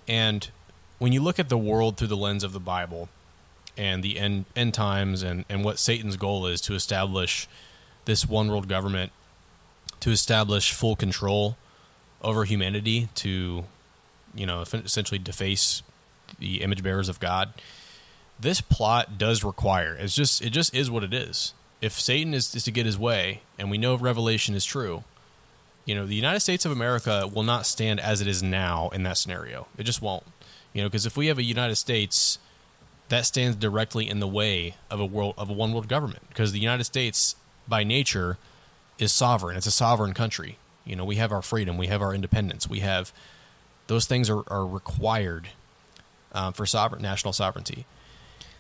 And 0.08 0.50
when 0.98 1.14
you 1.14 1.22
look 1.22 1.40
at 1.40 1.48
the 1.48 1.58
world 1.58 1.98
through 1.98 2.08
the 2.08 2.18
lens 2.18 2.44
of 2.44 2.52
the 2.52 2.60
Bible 2.60 3.08
and 3.78 4.04
the 4.04 4.20
end 4.20 4.46
end 4.56 4.74
times, 4.74 5.24
and 5.24 5.46
and 5.48 5.64
what 5.64 5.80
Satan's 5.80 6.18
goal 6.18 6.46
is 6.48 6.60
to 6.62 6.74
establish 6.74 7.48
this 8.06 8.28
one 8.28 8.50
world 8.50 8.68
government 8.68 9.12
to 10.00 10.12
establish 10.12 10.74
full 10.74 10.96
control 10.96 11.58
over 12.22 12.44
humanity 12.46 13.10
to 13.16 13.66
you 14.36 14.46
know 14.46 14.62
essentially 14.62 15.20
deface 15.20 15.84
the 16.38 16.62
image 16.62 16.84
bearers 16.84 17.10
of 17.10 17.20
god 17.20 17.54
this 18.40 18.62
plot 18.62 19.18
does 19.18 19.44
require 19.44 19.96
it's 20.00 20.16
just 20.16 20.42
it 20.42 20.52
just 20.52 20.74
is 20.74 20.90
what 20.90 21.04
it 21.04 21.14
is 21.14 21.54
if 21.82 21.94
satan 21.94 22.34
is, 22.34 22.54
is 22.56 22.64
to 22.64 22.72
get 22.72 22.86
his 22.86 22.98
way 22.98 23.42
and 23.58 23.70
we 23.70 23.78
know 23.78 23.96
revelation 23.96 24.56
is 24.56 24.66
true 24.66 25.04
you 25.86 25.96
know 25.96 26.06
the 26.06 26.16
united 26.16 26.40
states 26.40 26.66
of 26.66 26.72
america 26.72 27.30
will 27.34 27.44
not 27.44 27.66
stand 27.66 28.00
as 28.00 28.22
it 28.22 28.28
is 28.28 28.42
now 28.44 28.90
in 28.90 29.04
that 29.04 29.18
scenario 29.18 29.68
it 29.78 29.84
just 29.84 30.02
won't 30.02 30.24
you 30.74 30.82
know 30.82 30.88
because 30.88 31.06
if 31.06 31.18
we 31.18 31.28
have 31.28 31.38
a 31.38 31.44
united 31.44 31.76
states 31.76 32.40
that 33.10 33.26
stands 33.26 33.56
directly 33.56 34.08
in 34.08 34.20
the 34.20 34.28
way 34.28 34.76
of 34.92 35.00
a 35.00 35.06
world 35.06 35.34
of 35.38 35.50
a 35.50 35.54
one 35.54 35.74
world 35.74 35.88
government 35.88 36.24
because 36.30 36.52
the 36.52 36.60
united 36.60 36.84
states 36.84 37.36
by 37.68 37.84
nature 37.84 38.38
is 39.00 39.12
sovereign. 39.14 39.56
It's 39.56 39.66
a 39.66 39.72
sovereign 39.72 40.14
country. 40.14 40.58
You 40.86 40.96
know, 40.96 41.06
we 41.06 41.16
have 41.16 41.32
our 41.32 41.42
freedom, 41.42 41.78
we 41.78 41.88
have 41.88 42.02
our 42.02 42.14
independence, 42.14 42.70
we 42.70 42.80
have 42.80 43.14
those 43.88 44.06
things 44.06 44.30
are, 44.30 44.44
are 44.48 44.68
required 44.68 45.50
um, 46.34 46.54
for 46.54 46.66
sovereign 46.66 47.02
national 47.02 47.34
sovereignty. 47.34 47.86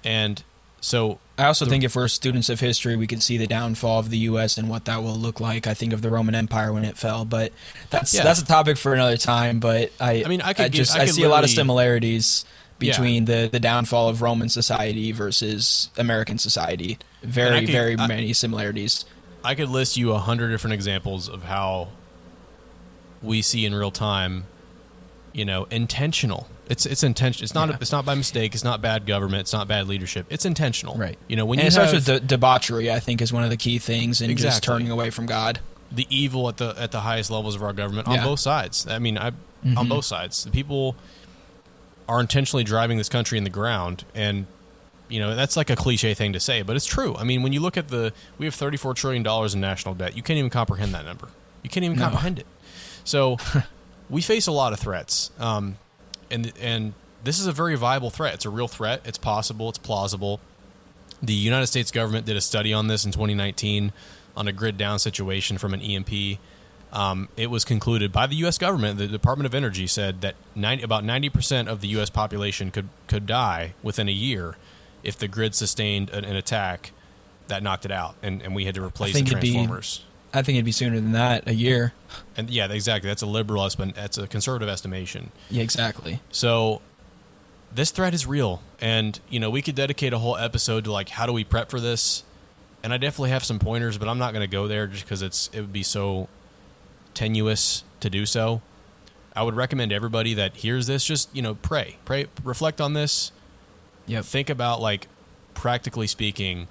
And 0.03 0.41
so, 0.81 1.19
I 1.37 1.45
also 1.45 1.65
think 1.65 1.83
if 1.83 1.95
we're 1.95 2.07
students 2.07 2.49
of 2.49 2.59
history, 2.59 2.95
we 2.95 3.05
could 3.07 3.21
see 3.23 3.37
the 3.37 3.47
downfall 3.47 3.99
of 3.99 4.09
the 4.09 4.17
U.S. 4.19 4.57
and 4.57 4.69
what 4.69 4.85
that 4.85 5.03
will 5.03 5.15
look 5.15 5.39
like. 5.39 5.67
I 5.67 5.73
think 5.73 5.91
of 5.93 6.01
the 6.01 6.09
Roman 6.09 6.35
Empire 6.35 6.71
when 6.73 6.85
it 6.85 6.97
fell, 6.97 7.25
but 7.25 7.51
that's 7.89 8.13
Yeah. 8.13 8.23
that's 8.23 8.41
a 8.41 8.45
topic 8.45 8.77
for 8.77 8.93
another 8.93 9.17
time. 9.17 9.59
But 9.59 9.91
I, 9.99 10.23
I 10.23 10.27
mean, 10.27 10.41
I 10.41 10.53
could 10.53 10.71
give- 10.71 10.79
just 10.85 10.95
I 10.95 11.01
I, 11.01 11.05
could 11.05 11.15
see 11.15 11.23
a 11.23 11.29
lot 11.29 11.43
of 11.43 11.49
similarities 11.49 12.45
Yeah. 12.79 12.91
between 12.91 13.25
the 13.25 13.49
the 13.51 13.59
downfall 13.59 14.07
of 14.09 14.21
Roman 14.21 14.47
society 14.49 15.11
versus 15.11 15.89
American 15.97 16.37
society. 16.37 16.97
Very 17.23 17.61
could- 17.61 17.69
very 17.71 17.97
I- 17.97 18.07
many 18.07 18.31
similarities. 18.33 19.05
I 19.43 19.55
could 19.55 19.69
list 19.69 19.95
you 19.97 20.11
a 20.11 20.19
hundred 20.19 20.49
different 20.49 20.73
examples 20.73 21.27
of 21.29 21.43
how 21.43 21.89
we 23.21 23.41
see 23.41 23.65
in 23.65 23.73
real 23.75 23.91
time, 23.91 24.45
you 25.33 25.45
know, 25.45 25.65
intentional. 25.71 26.47
It's 26.69 26.85
it's 26.85 27.03
intentional. 27.03 27.43
It's 27.45 27.53
not 27.55 27.69
Yeah. 27.69 27.77
it's 27.81 27.91
not 27.91 28.05
by 28.05 28.13
mistake. 28.15 28.53
It's 28.53 28.63
not 28.63 28.81
bad 28.81 29.05
government. 29.07 29.41
It's 29.41 29.53
not 29.53 29.67
bad 29.67 29.87
leadership. 29.87 30.27
It's 30.29 30.45
intentional. 30.45 30.95
Right. 30.95 31.17
You 31.27 31.35
know, 31.35 31.45
when 31.45 31.59
and 31.59 31.63
you 31.65 31.67
it 31.67 31.71
starts 31.71 31.91
with 31.93 32.05
de- 32.05 32.19
debauchery. 32.19 32.91
I 32.91 32.99
think 32.99 33.21
is 33.21 33.33
one 33.33 33.43
of 33.43 33.49
the 33.49 33.57
key 33.57 33.79
things, 33.79 34.21
and 34.21 34.37
just 34.37 34.61
turning 34.63 34.89
away 34.91 35.09
from 35.09 35.25
God. 35.25 35.59
the 35.91 36.05
evil 36.11 36.47
at 36.47 36.57
the 36.57 36.75
at 36.77 36.91
the 36.91 36.99
highest 36.99 37.31
levels 37.31 37.55
of 37.55 37.63
our 37.63 37.73
government 37.73 38.07
on 38.07 38.13
Yeah. 38.13 38.23
both 38.23 38.39
sides. 38.39 38.85
I 38.87 38.99
mean, 38.99 39.17
I 39.17 39.27
on 39.29 39.33
Mhm. 39.87 39.89
both 39.89 40.05
sides, 40.05 40.43
the 40.43 40.51
people 40.51 40.95
are 42.07 42.19
intentionally 42.21 42.63
driving 42.63 42.97
this 42.99 43.09
country 43.09 43.37
in 43.39 43.43
the 43.43 43.49
ground, 43.49 44.03
and 44.13 44.45
you 45.07 45.19
know 45.19 45.35
that's 45.35 45.57
like 45.57 45.71
a 45.71 45.75
cliche 45.75 46.13
thing 46.13 46.33
to 46.33 46.39
say, 46.39 46.61
but 46.61 46.75
it's 46.75 46.85
true. 46.85 47.15
I 47.17 47.23
mean, 47.23 47.41
when 47.41 47.53
you 47.53 47.59
look 47.59 47.75
at 47.77 47.87
the, 47.87 48.13
we 48.37 48.45
have 48.45 48.53
thirty 48.53 48.77
four 48.77 48.93
trillion 48.93 49.23
dollars 49.23 49.55
in 49.55 49.61
national 49.61 49.95
debt. 49.95 50.15
You 50.15 50.21
can't 50.21 50.37
even 50.37 50.51
comprehend 50.51 50.93
that 50.93 51.05
number. 51.05 51.29
You 51.63 51.69
can't 51.71 51.83
even 51.83 51.97
No. 51.97 52.03
comprehend 52.03 52.37
it. 52.37 52.45
So 53.03 53.37
we 54.11 54.21
face 54.21 54.45
a 54.45 54.51
lot 54.51 54.73
of 54.73 54.79
threats. 54.79 55.31
Um, 55.39 55.77
and 56.31 56.53
and 56.59 56.93
this 57.23 57.39
is 57.39 57.47
a 57.47 57.51
very 57.51 57.75
viable 57.75 58.09
threat. 58.09 58.33
It's 58.33 58.45
a 58.45 58.49
real 58.49 58.67
threat. 58.67 59.01
It's 59.05 59.17
possible. 59.17 59.69
It's 59.69 59.77
plausible. 59.77 60.39
The 61.21 61.33
United 61.33 61.67
States 61.67 61.91
government 61.91 62.25
did 62.25 62.37
a 62.37 62.41
study 62.41 62.73
on 62.73 62.87
this 62.87 63.03
in 63.03 63.11
2019 63.11 63.91
on 64.37 64.47
a 64.47 64.53
grid 64.53 64.77
down 64.77 64.99
situation 64.99 65.57
from 65.57 65.73
an 65.73 65.81
EMP. 65.81 66.39
Um, 66.93 67.27
it 67.35 67.47
was 67.51 67.65
concluded 67.65 68.11
by 68.11 68.25
the 68.25 68.35
U.S. 68.37 68.57
government. 68.57 68.97
The 68.97 69.07
Department 69.07 69.45
of 69.45 69.53
Energy 69.53 69.85
said 69.85 70.21
that 70.21 70.35
90, 70.55 70.83
about 70.83 71.03
90 71.03 71.29
percent 71.29 71.67
of 71.67 71.81
the 71.81 71.87
U.S. 71.89 72.09
population 72.09 72.71
could 72.71 72.89
could 73.07 73.25
die 73.25 73.73
within 73.83 74.07
a 74.07 74.13
year 74.13 74.55
if 75.03 75.17
the 75.17 75.27
grid 75.27 75.55
sustained 75.55 76.09
an, 76.09 76.25
an 76.25 76.35
attack 76.35 76.91
that 77.47 77.61
knocked 77.63 77.85
it 77.85 77.91
out, 77.91 78.15
and, 78.23 78.41
and 78.41 78.55
we 78.55 78.65
had 78.65 78.75
to 78.75 78.83
replace 78.83 79.13
the 79.13 79.23
transformers. 79.23 80.03
I 80.33 80.41
think 80.41 80.55
it'd 80.57 80.65
be 80.65 80.71
sooner 80.71 80.95
than 80.95 81.13
that, 81.13 81.47
a 81.47 81.53
year. 81.53 81.93
And 82.37 82.49
yeah, 82.49 82.71
exactly. 82.71 83.09
That's 83.09 83.21
a 83.21 83.27
liberal 83.27 83.63
estimate. 83.63 83.95
That's 83.95 84.17
a 84.17 84.27
conservative 84.27 84.69
estimation. 84.69 85.31
Yeah, 85.49 85.63
exactly. 85.63 86.21
So 86.31 86.81
this 87.73 87.91
threat 87.91 88.13
is 88.13 88.25
real, 88.25 88.61
and 88.79 89.19
you 89.29 89.39
know 89.39 89.49
we 89.49 89.61
could 89.61 89.75
dedicate 89.75 90.13
a 90.13 90.19
whole 90.19 90.37
episode 90.37 90.83
to 90.85 90.91
like 90.91 91.09
how 91.09 91.25
do 91.25 91.33
we 91.33 91.43
prep 91.43 91.69
for 91.69 91.79
this. 91.79 92.23
And 92.81 92.93
I 92.93 92.97
definitely 92.97 93.31
have 93.31 93.43
some 93.43 93.59
pointers, 93.59 93.97
but 93.97 94.07
I'm 94.07 94.17
not 94.17 94.33
going 94.33 94.47
to 94.47 94.51
go 94.51 94.67
there 94.67 94.87
just 94.87 95.03
because 95.03 95.21
it's 95.21 95.49
it 95.53 95.61
would 95.61 95.73
be 95.73 95.83
so 95.83 96.29
tenuous 97.13 97.83
to 97.99 98.09
do 98.09 98.25
so. 98.25 98.61
I 99.35 99.43
would 99.43 99.55
recommend 99.55 99.91
everybody 99.91 100.33
that 100.35 100.57
hears 100.57 100.87
this 100.87 101.03
just 101.05 101.35
you 101.35 101.41
know 101.41 101.55
pray, 101.55 101.97
pray, 102.05 102.27
reflect 102.43 102.79
on 102.79 102.93
this. 102.93 103.31
Yep. 104.05 104.25
Think 104.25 104.49
about 104.49 104.81
like 104.81 105.07
practically 105.53 106.07
speaking 106.07 106.67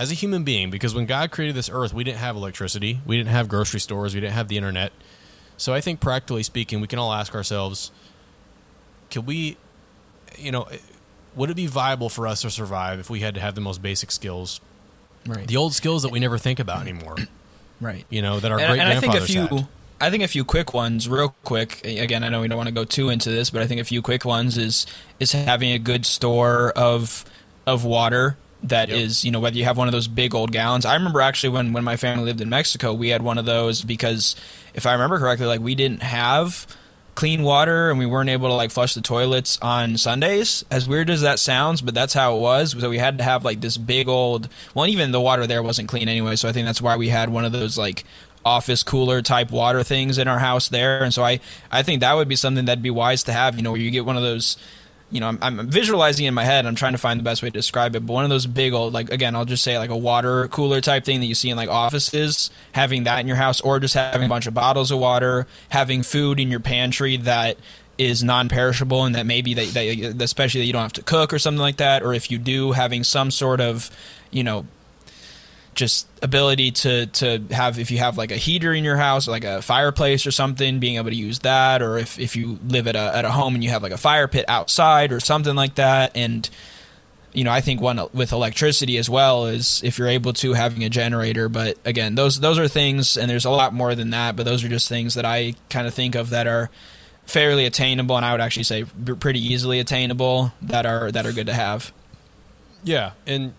as 0.00 0.10
a 0.10 0.14
human 0.14 0.44
being 0.44 0.70
because 0.70 0.94
when 0.94 1.04
God 1.04 1.30
created 1.30 1.54
this 1.54 1.68
earth, 1.70 1.92
we 1.92 2.04
didn't 2.04 2.20
have 2.20 2.34
electricity, 2.34 3.02
we 3.06 3.18
didn't 3.18 3.28
have 3.28 3.48
grocery 3.48 3.80
stores, 3.80 4.14
we 4.14 4.20
didn't 4.20 4.32
have 4.32 4.48
the 4.48 4.56
internet. 4.56 4.92
So 5.58 5.74
I 5.74 5.82
think 5.82 6.00
practically 6.00 6.42
speaking, 6.42 6.80
we 6.80 6.86
can 6.86 6.98
all 6.98 7.12
ask 7.12 7.34
ourselves, 7.34 7.90
could 9.10 9.26
we, 9.26 9.58
you 10.38 10.50
know, 10.52 10.66
would 11.36 11.50
it 11.50 11.54
be 11.54 11.66
viable 11.66 12.08
for 12.08 12.26
us 12.26 12.40
to 12.42 12.50
survive 12.50 12.98
if 12.98 13.10
we 13.10 13.20
had 13.20 13.34
to 13.34 13.42
have 13.42 13.54
the 13.54 13.60
most 13.60 13.82
basic 13.82 14.10
skills, 14.10 14.62
Right. 15.26 15.46
the 15.46 15.58
old 15.58 15.74
skills 15.74 16.02
that 16.02 16.08
we 16.10 16.18
never 16.18 16.38
think 16.38 16.60
about 16.60 16.80
anymore? 16.80 17.16
right. 17.82 18.06
You 18.08 18.22
know, 18.22 18.40
that 18.40 18.50
our 18.50 18.56
great 18.56 18.70
and 18.80 18.88
I 18.88 18.98
think 19.00 19.12
a 19.12 19.18
grandfathers 19.18 19.60
had. 19.60 19.68
I 20.00 20.08
think 20.08 20.22
a 20.22 20.28
few 20.28 20.46
quick 20.46 20.72
ones, 20.72 21.10
real 21.10 21.34
quick. 21.44 21.84
Again, 21.84 22.24
I 22.24 22.30
know 22.30 22.40
we 22.40 22.48
don't 22.48 22.56
want 22.56 22.68
to 22.68 22.74
go 22.74 22.84
too 22.84 23.10
into 23.10 23.28
this, 23.28 23.50
but 23.50 23.60
I 23.60 23.66
think 23.66 23.82
a 23.82 23.84
few 23.84 24.00
quick 24.00 24.24
ones 24.24 24.56
is 24.56 24.86
is 25.18 25.32
having 25.32 25.72
a 25.72 25.78
good 25.78 26.06
store 26.06 26.72
of 26.74 27.26
of 27.66 27.84
water 27.84 28.38
that 28.64 28.90
is, 28.90 29.22
Yep. 29.22 29.26
you 29.26 29.32
know, 29.32 29.40
whether 29.40 29.56
you 29.56 29.64
have 29.64 29.76
one 29.78 29.88
of 29.88 29.92
those 29.92 30.08
big 30.08 30.34
old 30.34 30.52
gallons. 30.52 30.84
I 30.84 30.94
remember 30.94 31.20
actually 31.20 31.50
when 31.50 31.72
when 31.72 31.84
my 31.84 31.96
family 31.96 32.24
lived 32.24 32.40
in 32.40 32.48
Mexico, 32.48 32.92
we 32.92 33.08
had 33.08 33.22
one 33.22 33.38
of 33.38 33.44
those 33.46 33.82
because 33.82 34.36
if 34.74 34.86
I 34.86 34.92
remember 34.92 35.18
correctly, 35.18 35.46
like 35.46 35.60
we 35.60 35.74
didn't 35.74 36.02
have 36.02 36.66
clean 37.14 37.42
water 37.42 37.90
and 37.90 37.98
we 37.98 38.06
weren't 38.06 38.30
able 38.30 38.48
to 38.48 38.54
like 38.54 38.70
flush 38.70 38.94
the 38.94 39.00
toilets 39.00 39.58
on 39.60 39.96
Sundays. 39.98 40.64
As 40.70 40.88
weird 40.88 41.10
as 41.10 41.22
that 41.22 41.38
sounds, 41.38 41.80
but 41.82 41.94
that's 41.94 42.14
how 42.14 42.36
it 42.36 42.40
was. 42.40 42.74
So 42.78 42.88
we 42.88 42.98
had 42.98 43.18
to 43.18 43.24
have 43.24 43.44
like 43.44 43.60
this 43.60 43.76
big 43.76 44.08
old 44.08 44.48
well, 44.74 44.86
even 44.86 45.10
the 45.12 45.20
water 45.20 45.46
there 45.46 45.62
wasn't 45.62 45.88
clean 45.88 46.08
anyway. 46.08 46.36
So 46.36 46.48
I 46.48 46.52
think 46.52 46.66
that's 46.66 46.82
why 46.82 46.96
we 46.96 47.08
had 47.08 47.28
one 47.30 47.44
of 47.44 47.52
those 47.52 47.76
like 47.78 48.04
office 48.44 48.82
cooler 48.82 49.20
type 49.20 49.50
water 49.50 49.82
things 49.82 50.16
in 50.16 50.26
our 50.28 50.38
house 50.38 50.68
there. 50.68 51.02
And 51.02 51.12
so 51.12 51.22
I 51.22 51.40
I 51.70 51.82
think 51.82 52.00
that 52.00 52.14
would 52.14 52.28
be 52.28 52.36
something 52.36 52.66
that'd 52.66 52.82
be 52.82 52.90
wise 52.90 53.22
to 53.24 53.32
have. 53.32 53.56
You 53.56 53.62
know, 53.62 53.72
where 53.72 53.80
you 53.80 53.90
get 53.90 54.04
one 54.04 54.16
of 54.16 54.22
those. 54.22 54.56
You 55.10 55.20
know, 55.20 55.28
I'm, 55.28 55.38
I'm 55.42 55.68
visualizing 55.68 56.26
in 56.26 56.34
my 56.34 56.44
head. 56.44 56.66
I'm 56.66 56.74
trying 56.74 56.92
to 56.92 56.98
find 56.98 57.18
the 57.18 57.24
best 57.24 57.42
way 57.42 57.48
to 57.48 57.52
describe 57.52 57.96
it. 57.96 58.06
But 58.06 58.12
one 58.12 58.24
of 58.24 58.30
those 58.30 58.46
big 58.46 58.72
old, 58.72 58.92
like 58.92 59.10
again, 59.10 59.34
I'll 59.34 59.44
just 59.44 59.64
say 59.64 59.76
like 59.78 59.90
a 59.90 59.96
water 59.96 60.48
cooler 60.48 60.80
type 60.80 61.04
thing 61.04 61.20
that 61.20 61.26
you 61.26 61.34
see 61.34 61.50
in 61.50 61.56
like 61.56 61.68
offices. 61.68 62.50
Having 62.72 63.04
that 63.04 63.20
in 63.20 63.26
your 63.26 63.36
house, 63.36 63.60
or 63.60 63.80
just 63.80 63.94
having 63.94 64.26
a 64.26 64.28
bunch 64.28 64.46
of 64.46 64.54
bottles 64.54 64.90
of 64.90 64.98
water, 64.98 65.46
having 65.70 66.02
food 66.02 66.38
in 66.38 66.50
your 66.50 66.60
pantry 66.60 67.16
that 67.18 67.56
is 67.98 68.22
non-perishable 68.22 69.04
and 69.04 69.14
that 69.14 69.26
maybe 69.26 69.52
that, 69.52 69.74
that 69.74 70.22
especially 70.22 70.62
that 70.62 70.66
you 70.66 70.72
don't 70.72 70.80
have 70.80 70.92
to 70.94 71.02
cook 71.02 71.34
or 71.34 71.38
something 71.38 71.60
like 71.60 71.76
that 71.76 72.02
or 72.02 72.14
if 72.14 72.30
you 72.30 72.38
do 72.38 72.72
having 72.72 73.04
some 73.04 73.30
sort 73.30 73.60
of 73.60 73.90
you 74.30 74.42
know 74.42 74.64
just 75.80 76.06
ability 76.22 76.70
to 76.70 77.06
to 77.06 77.42
have 77.50 77.78
if 77.78 77.90
you 77.90 77.96
have 77.96 78.18
like 78.18 78.30
a 78.30 78.36
heater 78.36 78.74
in 78.74 78.84
your 78.84 78.98
house 78.98 79.26
like 79.26 79.44
a 79.44 79.62
fireplace 79.62 80.26
or 80.26 80.30
something 80.30 80.78
being 80.78 80.96
able 80.96 81.08
to 81.08 81.16
use 81.16 81.38
that 81.38 81.80
or 81.80 81.96
if, 81.96 82.18
if 82.18 82.36
you 82.36 82.58
live 82.66 82.86
at 82.86 82.94
a, 82.94 83.16
at 83.16 83.24
a 83.24 83.30
home 83.30 83.54
and 83.54 83.64
you 83.64 83.70
have 83.70 83.82
like 83.82 83.90
a 83.90 83.96
fire 83.96 84.28
pit 84.28 84.44
outside 84.46 85.10
or 85.10 85.20
something 85.20 85.56
like 85.56 85.76
that. 85.76 86.12
And 86.14 86.48
you 87.32 87.44
know 87.44 87.52
i 87.52 87.60
think 87.60 87.80
one 87.80 88.00
with 88.12 88.32
electricity 88.32 88.98
as 88.98 89.08
well 89.08 89.46
is 89.46 89.80
if 89.84 89.98
you're 89.98 90.08
able 90.08 90.32
to 90.34 90.52
having 90.52 90.84
a 90.84 90.90
generator. 90.90 91.48
But 91.48 91.78
again 91.84 92.14
those 92.14 92.38
those 92.38 92.58
are 92.58 92.68
things 92.68 93.16
and 93.16 93.30
there's 93.30 93.46
a 93.46 93.50
lot 93.50 93.72
more 93.72 93.94
than 93.94 94.10
that 94.10 94.36
but 94.36 94.44
those 94.44 94.62
are 94.62 94.68
just 94.68 94.88
things 94.88 95.14
that 95.14 95.24
i 95.24 95.54
kind 95.70 95.86
of 95.86 95.94
think 95.94 96.14
of 96.14 96.30
that 96.30 96.46
are 96.46 96.70
fairly 97.24 97.64
attainable 97.64 98.16
and 98.16 98.26
i 98.26 98.32
would 98.32 98.40
actually 98.40 98.64
say 98.64 98.84
pretty 98.84 99.40
easily 99.40 99.78
attainable 99.80 100.52
that 100.60 100.84
are 100.84 101.10
that 101.10 101.24
are 101.24 101.32
good 101.32 101.46
to 101.46 101.54
have. 101.54 101.92
Yeah, 102.82 103.12
and 103.26 103.52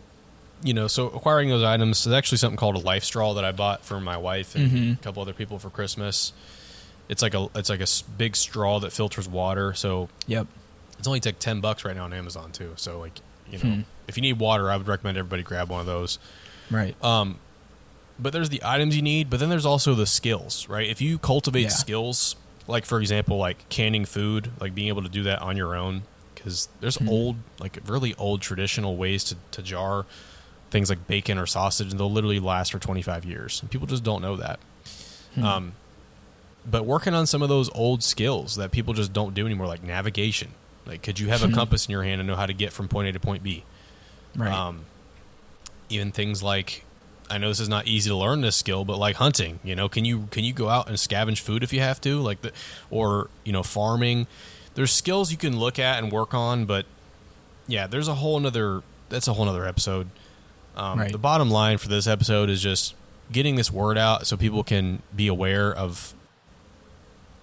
you 0.64 0.74
know, 0.74 0.88
so 0.88 1.08
acquiring 1.08 1.50
those 1.50 1.64
items 1.64 2.06
is 2.06 2.14
actually 2.14 2.38
something 2.38 2.58
called 2.58 2.78
a 2.78 2.82
LifeStraw 2.82 3.36
that 3.36 3.44
I 3.46 3.52
bought 3.52 3.84
for 3.84 4.00
my 4.00 4.18
wife 4.18 4.56
and 4.56 4.72
Mhm. 4.72 4.94
a 5.00 5.02
couple 5.04 5.22
other 5.22 5.34
people 5.34 5.58
for 5.60 5.70
Christmas. 5.70 6.34
It's 7.10 7.22
like 7.22 7.34
a 7.34 7.50
it's 7.56 7.70
like 7.70 7.82
a 7.82 7.88
big 8.18 8.36
straw 8.36 8.80
that 8.80 8.92
filters 8.94 9.28
water. 9.28 9.74
So 9.74 10.10
yep 10.28 10.48
it's 10.98 11.08
only 11.08 11.20
like 11.24 11.40
ten 11.40 11.60
bucks 11.62 11.84
right 11.84 11.96
now 11.96 12.04
on 12.06 12.14
Amazon 12.14 12.52
too. 12.52 12.74
So 12.78 13.00
like 13.00 13.20
you 13.50 13.58
know, 13.58 13.76
Hmm. 13.76 13.82
if 14.08 14.16
you 14.18 14.22
need 14.22 14.40
water, 14.40 14.72
I 14.72 14.78
would 14.78 14.88
recommend 14.88 15.18
everybody 15.18 15.44
grab 15.44 15.70
one 15.70 15.80
of 15.82 15.86
those. 15.86 16.20
right 16.70 16.96
Um, 17.04 17.40
but 18.20 18.32
there's 18.34 18.50
the 18.50 18.62
items 18.64 18.96
you 18.96 19.02
need, 19.02 19.30
but 19.30 19.40
then 19.40 19.50
there's 19.50 19.66
also 19.66 19.94
the 19.96 20.06
skills, 20.06 20.70
right? 20.70 20.88
If 20.88 21.02
you 21.02 21.18
cultivate 21.18 21.64
Yeah. 21.64 21.68
skills, 21.70 22.36
like 22.68 22.86
for 22.86 23.02
example, 23.02 23.38
like 23.38 23.68
canning 23.70 24.06
food, 24.06 24.52
like 24.62 24.74
being 24.76 24.88
able 24.90 25.02
to 25.02 25.10
do 25.10 25.24
that 25.24 25.42
on 25.42 25.58
your 25.58 25.76
own, 25.76 26.04
because 26.36 26.70
there's 26.80 26.98
Mhm. 26.98 27.10
old, 27.10 27.36
like 27.60 27.80
really 27.88 28.14
old 28.16 28.42
traditional 28.42 28.96
ways 28.96 29.24
to, 29.26 29.36
to 29.52 29.62
jar 29.64 30.06
things 30.72 30.90
like 30.90 31.06
bacon 31.08 31.38
or 31.38 31.46
sausage, 31.46 31.92
and 31.92 32.00
they'll 32.00 32.12
literally 32.12 32.40
last 32.40 32.72
for 32.72 32.80
25 32.80 33.24
years. 33.26 33.62
And 33.62 33.70
people 33.70 33.86
just 33.88 34.04
don't 34.04 34.22
know 34.22 34.36
that. 34.38 34.60
Hmm. 35.36 35.44
Um, 35.46 35.72
but 36.70 36.86
working 36.86 37.14
on 37.14 37.28
some 37.28 37.42
of 37.42 37.50
those 37.50 37.70
old 37.76 38.04
skills 38.04 38.56
that 38.56 38.72
people 38.72 38.94
just 38.94 39.14
don't 39.14 39.34
do 39.34 39.46
anymore, 39.46 39.68
like 39.68 39.84
navigation. 39.84 40.50
Like, 40.86 41.04
could 41.04 41.20
you 41.20 41.28
have 41.30 41.44
a 41.44 41.48
Hmm. 41.48 41.54
compass 41.54 41.86
in 41.86 41.92
your 41.92 42.04
hand 42.04 42.20
and 42.22 42.28
know 42.28 42.36
how 42.36 42.46
to 42.48 42.54
get 42.54 42.74
from 42.74 42.88
point 42.88 43.08
A 43.08 43.12
to 43.12 43.20
point 43.20 43.44
B? 43.44 43.64
right 44.36 44.52
Um, 44.52 44.86
even 45.90 46.12
things 46.12 46.42
like 46.42 46.86
I 47.30 47.38
know 47.38 47.48
this 47.48 47.60
is 47.62 47.70
not 47.70 47.88
easy 47.88 48.10
to 48.10 48.16
learn 48.16 48.42
this 48.42 48.56
skill, 48.58 48.84
but 48.84 48.98
like 48.98 49.16
hunting, 49.18 49.60
you 49.64 49.74
know, 49.76 49.88
can 49.88 50.04
you 50.06 50.28
can 50.32 50.44
you 50.44 50.52
go 50.54 50.68
out 50.70 50.88
and 50.90 50.98
scavenge 50.98 51.40
food 51.40 51.64
if 51.64 51.72
you 51.72 51.80
have 51.80 52.00
to, 52.02 52.20
like 52.20 52.42
the 52.42 52.52
or 52.90 53.30
you 53.46 53.52
know 53.54 53.64
farming. 53.64 54.28
There's 54.76 54.92
skills 54.92 55.32
you 55.32 55.38
can 55.38 55.58
look 55.60 55.80
at 55.80 56.02
and 56.02 56.12
work 56.12 56.34
on, 56.34 56.66
but 56.66 56.86
yeah, 57.68 57.88
there's 57.88 58.08
a 58.10 58.16
whole 58.16 58.38
another. 58.38 58.84
That's 59.10 59.28
a 59.28 59.34
whole 59.34 59.44
another 59.44 59.66
episode. 59.66 60.10
Um, 60.76 61.00
Right. 61.00 61.12
The 61.12 61.18
bottom 61.18 61.50
line 61.50 61.78
for 61.78 61.88
this 61.90 62.08
episode 62.08 62.50
is 62.50 62.62
just 62.62 62.96
getting 63.32 63.56
this 63.56 63.72
word 63.72 63.98
out 63.98 64.28
so 64.28 64.36
people 64.38 64.64
can 64.64 65.02
be 65.16 65.28
aware 65.28 65.74
of, 65.74 66.14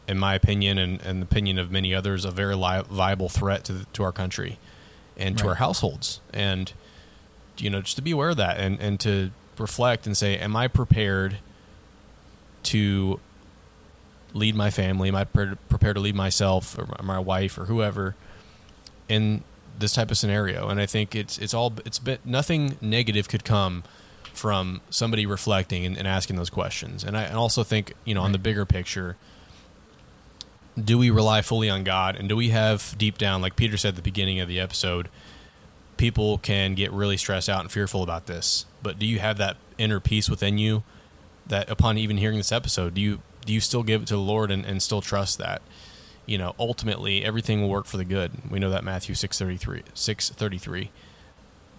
in 0.06 0.18
my 0.18 0.34
opinion 0.34 0.78
and, 0.78 1.00
and 1.02 1.20
the 1.22 1.24
opinion 1.24 1.58
of 1.58 1.70
many 1.70 1.94
others, 1.94 2.24
a 2.24 2.30
very 2.30 2.54
li- 2.56 2.82
viable 2.90 3.28
threat 3.28 3.64
to 3.64 3.72
the, 3.72 3.84
to 3.92 4.02
our 4.02 4.12
country 4.12 4.58
and 5.16 5.36
to 5.38 5.44
Right. 5.44 5.50
our 5.50 5.54
households, 5.56 6.20
and 6.32 6.72
you 7.58 7.68
know 7.70 7.80
just 7.82 7.96
to 7.96 8.02
be 8.02 8.12
aware 8.12 8.30
of 8.30 8.36
that 8.36 8.56
and 8.58 8.78
and 8.80 9.00
to 9.00 9.30
reflect 9.58 10.06
and 10.06 10.16
say, 10.16 10.38
am 10.38 10.54
I 10.54 10.68
prepared 10.68 11.38
to 12.64 13.18
lead 14.32 14.54
my 14.54 14.70
family? 14.70 15.08
Am 15.08 15.16
I 15.16 15.24
prepared, 15.24 15.58
prepared 15.68 15.96
to 15.96 16.00
lead 16.00 16.14
myself 16.14 16.78
or 16.78 16.86
my 17.02 17.18
wife 17.18 17.58
or 17.58 17.64
whoever 17.64 18.14
in 19.08 19.42
this 19.78 19.92
type 19.92 20.10
of 20.10 20.18
scenario? 20.18 20.68
And 20.68 20.80
I 20.80 20.86
think 20.86 21.14
it's 21.14 21.38
it's 21.38 21.54
all 21.54 21.72
it's 21.84 21.98
been 21.98 22.18
nothing 22.24 22.76
negative 22.80 23.28
could 23.28 23.44
come 23.44 23.84
from 24.32 24.80
somebody 24.90 25.26
reflecting 25.26 25.84
and, 25.84 25.96
and 25.96 26.06
asking 26.06 26.36
those 26.36 26.50
questions. 26.50 27.02
And 27.04 27.16
I 27.16 27.22
and 27.22 27.36
also 27.36 27.64
think 27.64 27.94
you 28.04 28.14
know 28.14 28.22
on 28.22 28.32
the 28.32 28.38
bigger 28.38 28.64
picture. 28.64 29.16
Do 30.82 30.96
we 30.96 31.10
rely 31.10 31.42
fully 31.42 31.68
on 31.68 31.82
God, 31.82 32.14
and 32.14 32.28
do 32.28 32.36
we 32.36 32.50
have 32.50 32.94
deep 32.96 33.18
down, 33.18 33.42
like 33.42 33.56
Peter 33.56 33.76
said 33.76 33.90
at 33.90 33.96
the 33.96 34.02
beginning 34.02 34.38
of 34.38 34.46
the 34.46 34.60
episode, 34.60 35.08
people 35.96 36.38
can 36.38 36.74
get 36.74 36.92
really 36.92 37.16
stressed 37.16 37.48
out 37.48 37.62
and 37.62 37.72
fearful 37.72 38.04
about 38.04 38.26
this. 38.26 38.64
But 38.80 38.98
do 38.98 39.04
you 39.04 39.18
have 39.18 39.38
that 39.38 39.56
inner 39.76 39.98
peace 39.98 40.30
within 40.30 40.56
you 40.56 40.84
that 41.48 41.68
upon 41.68 41.98
even 41.98 42.16
hearing 42.16 42.38
this 42.38 42.52
episode, 42.52 42.94
do 42.94 43.00
you 43.00 43.20
do 43.44 43.52
you 43.52 43.60
still 43.60 43.82
give 43.82 44.02
it 44.02 44.08
to 44.08 44.14
the 44.14 44.20
Lord 44.20 44.50
and, 44.50 44.64
and 44.64 44.82
still 44.82 45.00
trust 45.00 45.38
that? 45.38 45.62
You 46.28 46.38
know, 46.38 46.54
ultimately 46.58 47.24
everything 47.24 47.60
will 47.62 47.70
work 47.70 47.86
for 47.86 47.96
the 47.96 48.04
good. 48.04 48.30
We 48.50 48.58
know 48.58 48.70
that 48.70 48.84
Matthew 48.84 49.14
six 49.14 49.38
thirty 49.38 49.56
three 49.56 49.82
six 49.94 50.28
thirty 50.30 50.58
three. 50.58 50.90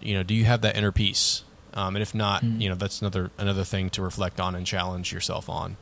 You 0.02 0.16
know, 0.16 0.24
do 0.24 0.34
you 0.34 0.46
have 0.46 0.62
that 0.62 0.76
inner 0.76 0.92
peace? 0.92 1.44
Um, 1.74 1.96
and 1.96 2.02
if 2.02 2.16
not, 2.16 2.44
Mm. 2.44 2.60
you 2.60 2.68
know, 2.70 2.76
that's 2.76 3.00
another 3.00 3.30
another 3.38 3.64
thing 3.64 3.90
to 3.92 4.02
reflect 4.02 4.40
on 4.40 4.56
and 4.56 4.66
challenge 4.66 5.14
yourself 5.14 5.48
on. 5.50 5.78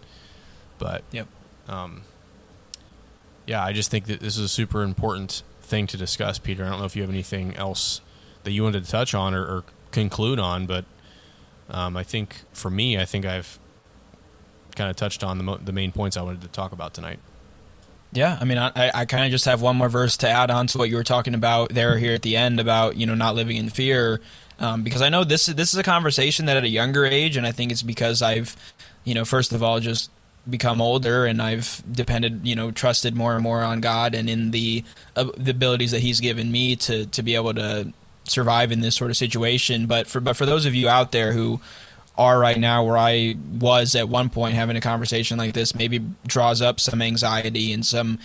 But 0.79 1.03
yep 1.11 1.27
um, 1.69 2.01
yeah, 3.45 3.63
I 3.63 3.71
just 3.73 3.89
think 3.89 4.05
that 4.07 4.19
this 4.19 4.37
is 4.37 4.43
a 4.43 4.49
super 4.49 4.83
important 4.83 5.43
thing 5.61 5.87
to 5.87 5.97
discuss, 5.97 6.37
Peter. 6.37 6.65
I 6.65 6.69
don't 6.69 6.79
know 6.79 6.85
if 6.85 6.95
you 6.95 7.01
have 7.03 7.09
anything 7.11 7.55
else 7.55 8.01
that 8.43 8.51
you 8.51 8.63
wanted 8.63 8.83
to 8.85 8.91
touch 8.91 9.13
on 9.13 9.33
or, 9.33 9.43
or 9.43 9.63
conclude 9.91 10.39
on, 10.39 10.65
but 10.65 10.85
um, 11.69 11.95
I 11.97 12.03
think 12.03 12.41
for 12.53 12.69
me, 12.69 12.97
I 12.97 13.05
think 13.05 13.25
I've 13.25 13.59
kind 14.75 14.89
of 14.89 14.95
touched 14.95 15.23
on 15.23 15.37
the, 15.37 15.43
mo- 15.43 15.57
the 15.57 15.71
main 15.73 15.91
points 15.91 16.15
I 16.17 16.21
wanted 16.21 16.41
to 16.41 16.47
talk 16.49 16.71
about 16.73 16.93
tonight. 16.93 17.19
Yeah, 18.13 18.37
I 18.39 18.45
mean, 18.45 18.57
I, 18.57 18.71
I 18.93 19.05
kind 19.05 19.25
of 19.25 19.31
just 19.31 19.45
have 19.45 19.61
one 19.61 19.75
more 19.75 19.89
verse 19.89 20.17
to 20.17 20.29
add 20.29 20.49
on 20.49 20.67
to 20.67 20.77
what 20.77 20.89
you 20.89 20.95
were 20.95 21.03
talking 21.03 21.35
about 21.35 21.73
there 21.73 21.97
here 21.97 22.13
at 22.13 22.21
the 22.21 22.37
end 22.37 22.59
about 22.59 22.95
you 22.95 23.05
know 23.05 23.15
not 23.15 23.35
living 23.35 23.57
in 23.57 23.69
fear, 23.69 24.21
um, 24.59 24.83
because 24.83 25.01
I 25.01 25.09
know 25.09 25.23
this 25.23 25.47
this 25.47 25.73
is 25.73 25.79
a 25.79 25.83
conversation 25.83 26.45
that 26.45 26.57
at 26.57 26.63
a 26.63 26.69
younger 26.69 27.05
age, 27.05 27.37
and 27.37 27.45
I 27.45 27.51
think 27.51 27.71
it's 27.71 27.83
because 27.83 28.21
I've, 28.21 28.55
you 29.03 29.13
know, 29.13 29.25
first 29.25 29.51
of 29.51 29.61
all 29.61 29.79
just 29.79 30.09
become 30.49 30.81
older 30.81 31.25
and 31.25 31.41
I've 31.41 31.83
depended, 31.91 32.41
you 32.43 32.55
know, 32.55 32.71
trusted 32.71 33.15
more 33.15 33.33
and 33.33 33.43
more 33.43 33.61
on 33.63 33.81
God 33.81 34.15
and 34.15 34.29
in 34.29 34.51
the 34.51 34.83
uh, 35.15 35.25
the 35.37 35.51
abilities 35.51 35.91
that 35.91 35.99
He's 35.99 36.19
given 36.19 36.51
me 36.51 36.75
to 36.77 37.05
to 37.07 37.21
be 37.21 37.35
able 37.35 37.53
to 37.55 37.91
survive 38.23 38.71
in 38.71 38.81
this 38.81 38.95
sort 38.95 39.11
of 39.11 39.17
situation. 39.17 39.85
But 39.85 40.07
for 40.07 40.19
but 40.19 40.37
for 40.37 40.45
those 40.45 40.65
of 40.65 40.73
you 40.73 40.89
out 40.89 41.11
there 41.11 41.33
who 41.33 41.59
are 42.17 42.39
right 42.39 42.57
now 42.57 42.83
where 42.83 42.97
I 42.97 43.35
was 43.59 43.95
at 43.95 44.09
one 44.09 44.29
point 44.29 44.55
having 44.55 44.75
a 44.75 44.81
conversation 44.81 45.37
like 45.37 45.53
this 45.53 45.75
maybe 45.75 45.99
draws 46.25 46.61
up 46.61 46.79
some 46.79 47.01
anxiety 47.01 47.71
and 47.71 47.85
some 47.85 48.19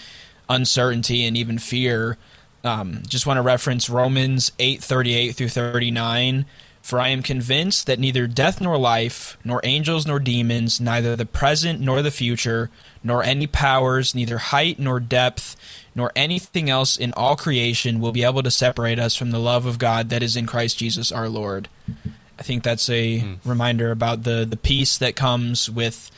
uncertainty 0.49 1.24
and 1.24 1.36
even 1.36 1.59
fear. 1.59 2.16
Um, 2.64 3.03
just 3.09 3.26
want 3.26 3.38
to 3.38 3.43
reference 3.43 3.90
Romans 3.90 4.53
8:38 4.59 5.34
through 5.34 5.49
39. 5.49 6.47
For 6.82 6.99
I 6.99 7.09
am 7.11 7.22
convinced 7.22 7.86
that 7.86 8.01
neither 8.01 8.26
death 8.26 8.61
nor 8.61 8.76
life, 8.76 9.38
nor 9.45 9.61
angels 9.62 10.05
nor 10.05 10.18
demons, 10.18 10.80
neither 10.80 11.14
the 11.14 11.24
present 11.24 11.80
nor 11.80 12.03
the 12.03 12.11
future, 12.11 12.70
nor 13.05 13.22
any 13.22 13.47
powers, 13.47 14.16
neither 14.16 14.38
height 14.38 14.80
nor 14.80 14.99
depth, 14.99 15.55
nor 15.95 16.11
anything 16.16 16.68
else 16.68 16.97
in 16.97 17.12
all 17.12 17.36
creation 17.36 18.01
will 18.01 18.11
be 18.11 18.24
able 18.24 18.43
to 18.43 18.51
separate 18.51 18.99
us 18.99 19.14
from 19.14 19.30
the 19.30 19.38
love 19.38 19.64
of 19.64 19.78
God 19.78 20.09
that 20.09 20.24
is 20.24 20.36
in 20.36 20.45
Christ 20.45 20.76
Jesus 20.76 21.12
our 21.12 21.28
Lord. 21.28 21.68
I 22.38 22.42
think 22.42 22.62
that's 22.62 22.88
a 22.88 23.20
mm. 23.20 23.38
reminder 23.44 23.90
about 23.90 24.22
the 24.22 24.46
the 24.48 24.56
peace 24.56 24.98
that 24.98 25.16
comes 25.16 25.70
with 25.70 26.10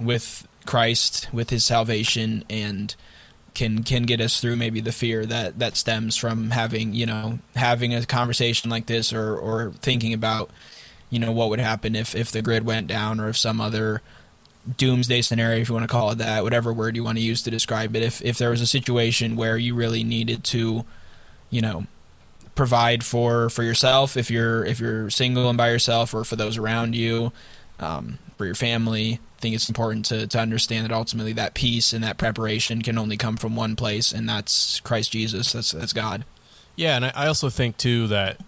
with 0.00 0.46
Christ, 0.66 1.28
with 1.32 1.50
His 1.50 1.64
salvation, 1.64 2.44
and 2.50 2.94
can 3.56 3.82
can 3.82 4.02
get 4.02 4.20
us 4.20 4.40
through 4.40 4.54
maybe 4.56 4.80
the 4.80 4.92
fear 4.92 5.24
that 5.24 5.58
that 5.58 5.76
stems 5.76 6.14
from 6.14 6.50
having 6.50 6.92
you 6.92 7.06
know 7.06 7.38
having 7.54 7.94
a 7.94 8.04
conversation 8.04 8.70
like 8.70 8.84
this 8.84 9.14
or 9.14 9.34
or 9.34 9.72
thinking 9.80 10.12
about 10.12 10.50
you 11.08 11.18
know 11.18 11.32
what 11.32 11.48
would 11.48 11.58
happen 11.58 11.96
if 11.96 12.14
if 12.14 12.30
the 12.30 12.42
grid 12.42 12.66
went 12.66 12.86
down 12.86 13.18
or 13.18 13.30
if 13.30 13.36
some 13.38 13.58
other 13.58 14.02
doomsday 14.76 15.22
scenario 15.22 15.60
if 15.60 15.68
you 15.68 15.74
want 15.74 15.84
to 15.84 15.92
call 15.92 16.10
it 16.10 16.18
that 16.18 16.42
whatever 16.42 16.70
word 16.70 16.96
you 16.96 17.02
want 17.02 17.16
to 17.16 17.24
use 17.24 17.40
to 17.40 17.50
describe 17.50 17.96
it 17.96 18.02
if 18.02 18.20
if 18.22 18.36
there 18.36 18.50
was 18.50 18.60
a 18.60 18.66
situation 18.66 19.36
where 19.36 19.56
you 19.56 19.74
really 19.74 20.04
needed 20.04 20.44
to 20.44 20.84
you 21.48 21.62
know 21.62 21.86
provide 22.56 23.04
for 23.04 23.48
for 23.50 23.62
yourself 23.62 24.16
if 24.16 24.30
you're 24.30 24.64
if 24.64 24.80
you're 24.80 25.10
single 25.10 25.48
and 25.48 25.56
by 25.56 25.70
yourself 25.70 26.12
or 26.12 26.24
for 26.24 26.34
those 26.34 26.56
around 26.56 26.96
you 26.96 27.32
um, 27.78 28.18
for 28.36 28.46
your 28.46 28.56
family. 28.56 29.20
I 29.36 29.40
think 29.40 29.54
it's 29.54 29.68
important 29.68 30.06
to, 30.06 30.26
to 30.26 30.40
understand 30.40 30.86
that 30.86 30.92
ultimately 30.92 31.34
that 31.34 31.52
peace 31.52 31.92
and 31.92 32.02
that 32.02 32.16
preparation 32.16 32.80
can 32.80 32.96
only 32.96 33.18
come 33.18 33.36
from 33.36 33.54
one 33.54 33.76
place 33.76 34.10
and 34.10 34.28
that's 34.28 34.80
Christ 34.80 35.12
Jesus. 35.12 35.52
That's 35.52 35.70
that's 35.70 35.92
God. 35.92 36.24
Yeah 36.74 36.96
and 36.96 37.04
I, 37.04 37.12
I 37.14 37.26
also 37.28 37.50
think 37.50 37.76
too 37.76 38.08
that 38.08 38.40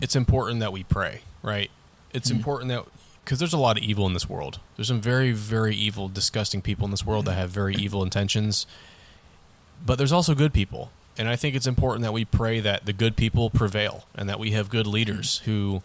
it's 0.00 0.14
important 0.14 0.60
that 0.60 0.72
we 0.72 0.84
pray 0.84 1.22
right? 1.42 1.70
It's 2.12 2.28
mm-hmm. 2.28 2.38
important 2.38 2.68
that 2.70 2.84
because 3.24 3.38
there's 3.38 3.52
a 3.54 3.58
lot 3.58 3.78
of 3.78 3.82
evil 3.82 4.06
in 4.06 4.12
this 4.12 4.28
world. 4.28 4.60
There's 4.76 4.88
some 4.88 5.00
very 5.00 5.32
very 5.32 5.74
evil 5.74 6.08
disgusting 6.08 6.60
people 6.60 6.84
in 6.84 6.90
this 6.90 7.06
world 7.06 7.24
that 7.24 7.34
have 7.34 7.50
very 7.50 7.74
evil 7.74 8.02
intentions. 8.02 8.66
But 9.84 9.96
there's 9.96 10.12
also 10.12 10.34
good 10.34 10.52
people 10.52 10.90
and 11.18 11.28
I 11.28 11.36
think 11.36 11.54
it's 11.54 11.66
important 11.66 12.02
that 12.02 12.12
we 12.12 12.24
pray 12.24 12.60
that 12.60 12.86
the 12.86 12.92
good 12.92 13.16
people 13.16 13.50
prevail 13.50 14.04
and 14.14 14.28
that 14.28 14.38
we 14.38 14.50
have 14.52 14.68
good 14.68 14.86
leaders 14.86 15.38
who 15.44 15.82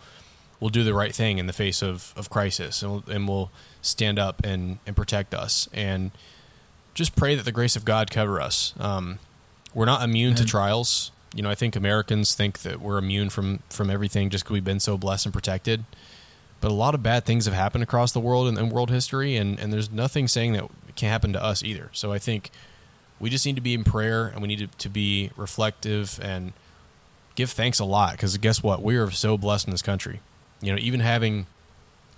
will 0.59 0.69
do 0.69 0.83
the 0.83 0.93
right 0.93 1.13
thing 1.13 1.37
in 1.37 1.47
the 1.47 1.53
face 1.53 1.81
of, 1.81 2.13
of 2.15 2.29
crisis 2.29 2.83
and 2.83 2.91
will, 2.91 3.03
and 3.07 3.27
will 3.27 3.51
stand 3.81 4.19
up 4.19 4.43
and, 4.43 4.79
and 4.85 4.95
protect 4.95 5.33
us. 5.33 5.67
And 5.73 6.11
just 6.93 7.15
pray 7.15 7.35
that 7.35 7.45
the 7.45 7.51
grace 7.51 7.75
of 7.75 7.85
God 7.85 8.11
cover 8.11 8.39
us. 8.39 8.73
Um, 8.79 9.19
we're 9.73 9.85
not 9.85 10.03
immune 10.03 10.33
Amen. 10.33 10.37
to 10.37 10.45
trials. 10.45 11.11
You 11.33 11.41
know, 11.41 11.49
I 11.49 11.55
think 11.55 11.75
Americans 11.75 12.35
think 12.35 12.59
that 12.59 12.81
we're 12.81 12.97
immune 12.97 13.29
from, 13.29 13.59
from 13.69 13.89
everything 13.89 14.29
just 14.29 14.43
because 14.43 14.53
we've 14.53 14.65
been 14.65 14.79
so 14.79 14.97
blessed 14.97 15.25
and 15.25 15.33
protected. 15.33 15.85
But 16.59 16.69
a 16.69 16.75
lot 16.75 16.93
of 16.93 17.01
bad 17.01 17.25
things 17.25 17.45
have 17.45 17.55
happened 17.55 17.83
across 17.83 18.11
the 18.11 18.19
world 18.19 18.47
and 18.47 18.57
in, 18.57 18.65
in 18.65 18.69
world 18.69 18.91
history, 18.91 19.35
and, 19.35 19.59
and 19.59 19.73
there's 19.73 19.89
nothing 19.89 20.27
saying 20.27 20.53
that 20.53 20.65
it 20.87 20.95
can't 20.95 21.11
happen 21.11 21.33
to 21.33 21.43
us 21.43 21.63
either. 21.63 21.89
So 21.93 22.11
I 22.11 22.19
think 22.19 22.51
we 23.21 23.29
just 23.29 23.45
need 23.45 23.55
to 23.55 23.61
be 23.61 23.75
in 23.75 23.83
prayer 23.83 24.27
and 24.27 24.41
we 24.41 24.47
need 24.47 24.59
to, 24.59 24.67
to 24.79 24.89
be 24.89 25.29
reflective 25.37 26.19
and 26.21 26.53
give 27.35 27.51
thanks 27.51 27.79
a 27.79 27.85
lot 27.85 28.13
because 28.13 28.35
guess 28.37 28.63
what? 28.63 28.81
We 28.81 28.97
are 28.97 29.11
so 29.11 29.37
blessed 29.37 29.67
in 29.67 29.71
this 29.71 29.83
country. 29.83 30.19
You 30.59 30.73
know, 30.73 30.79
even 30.81 30.99
having 30.99 31.45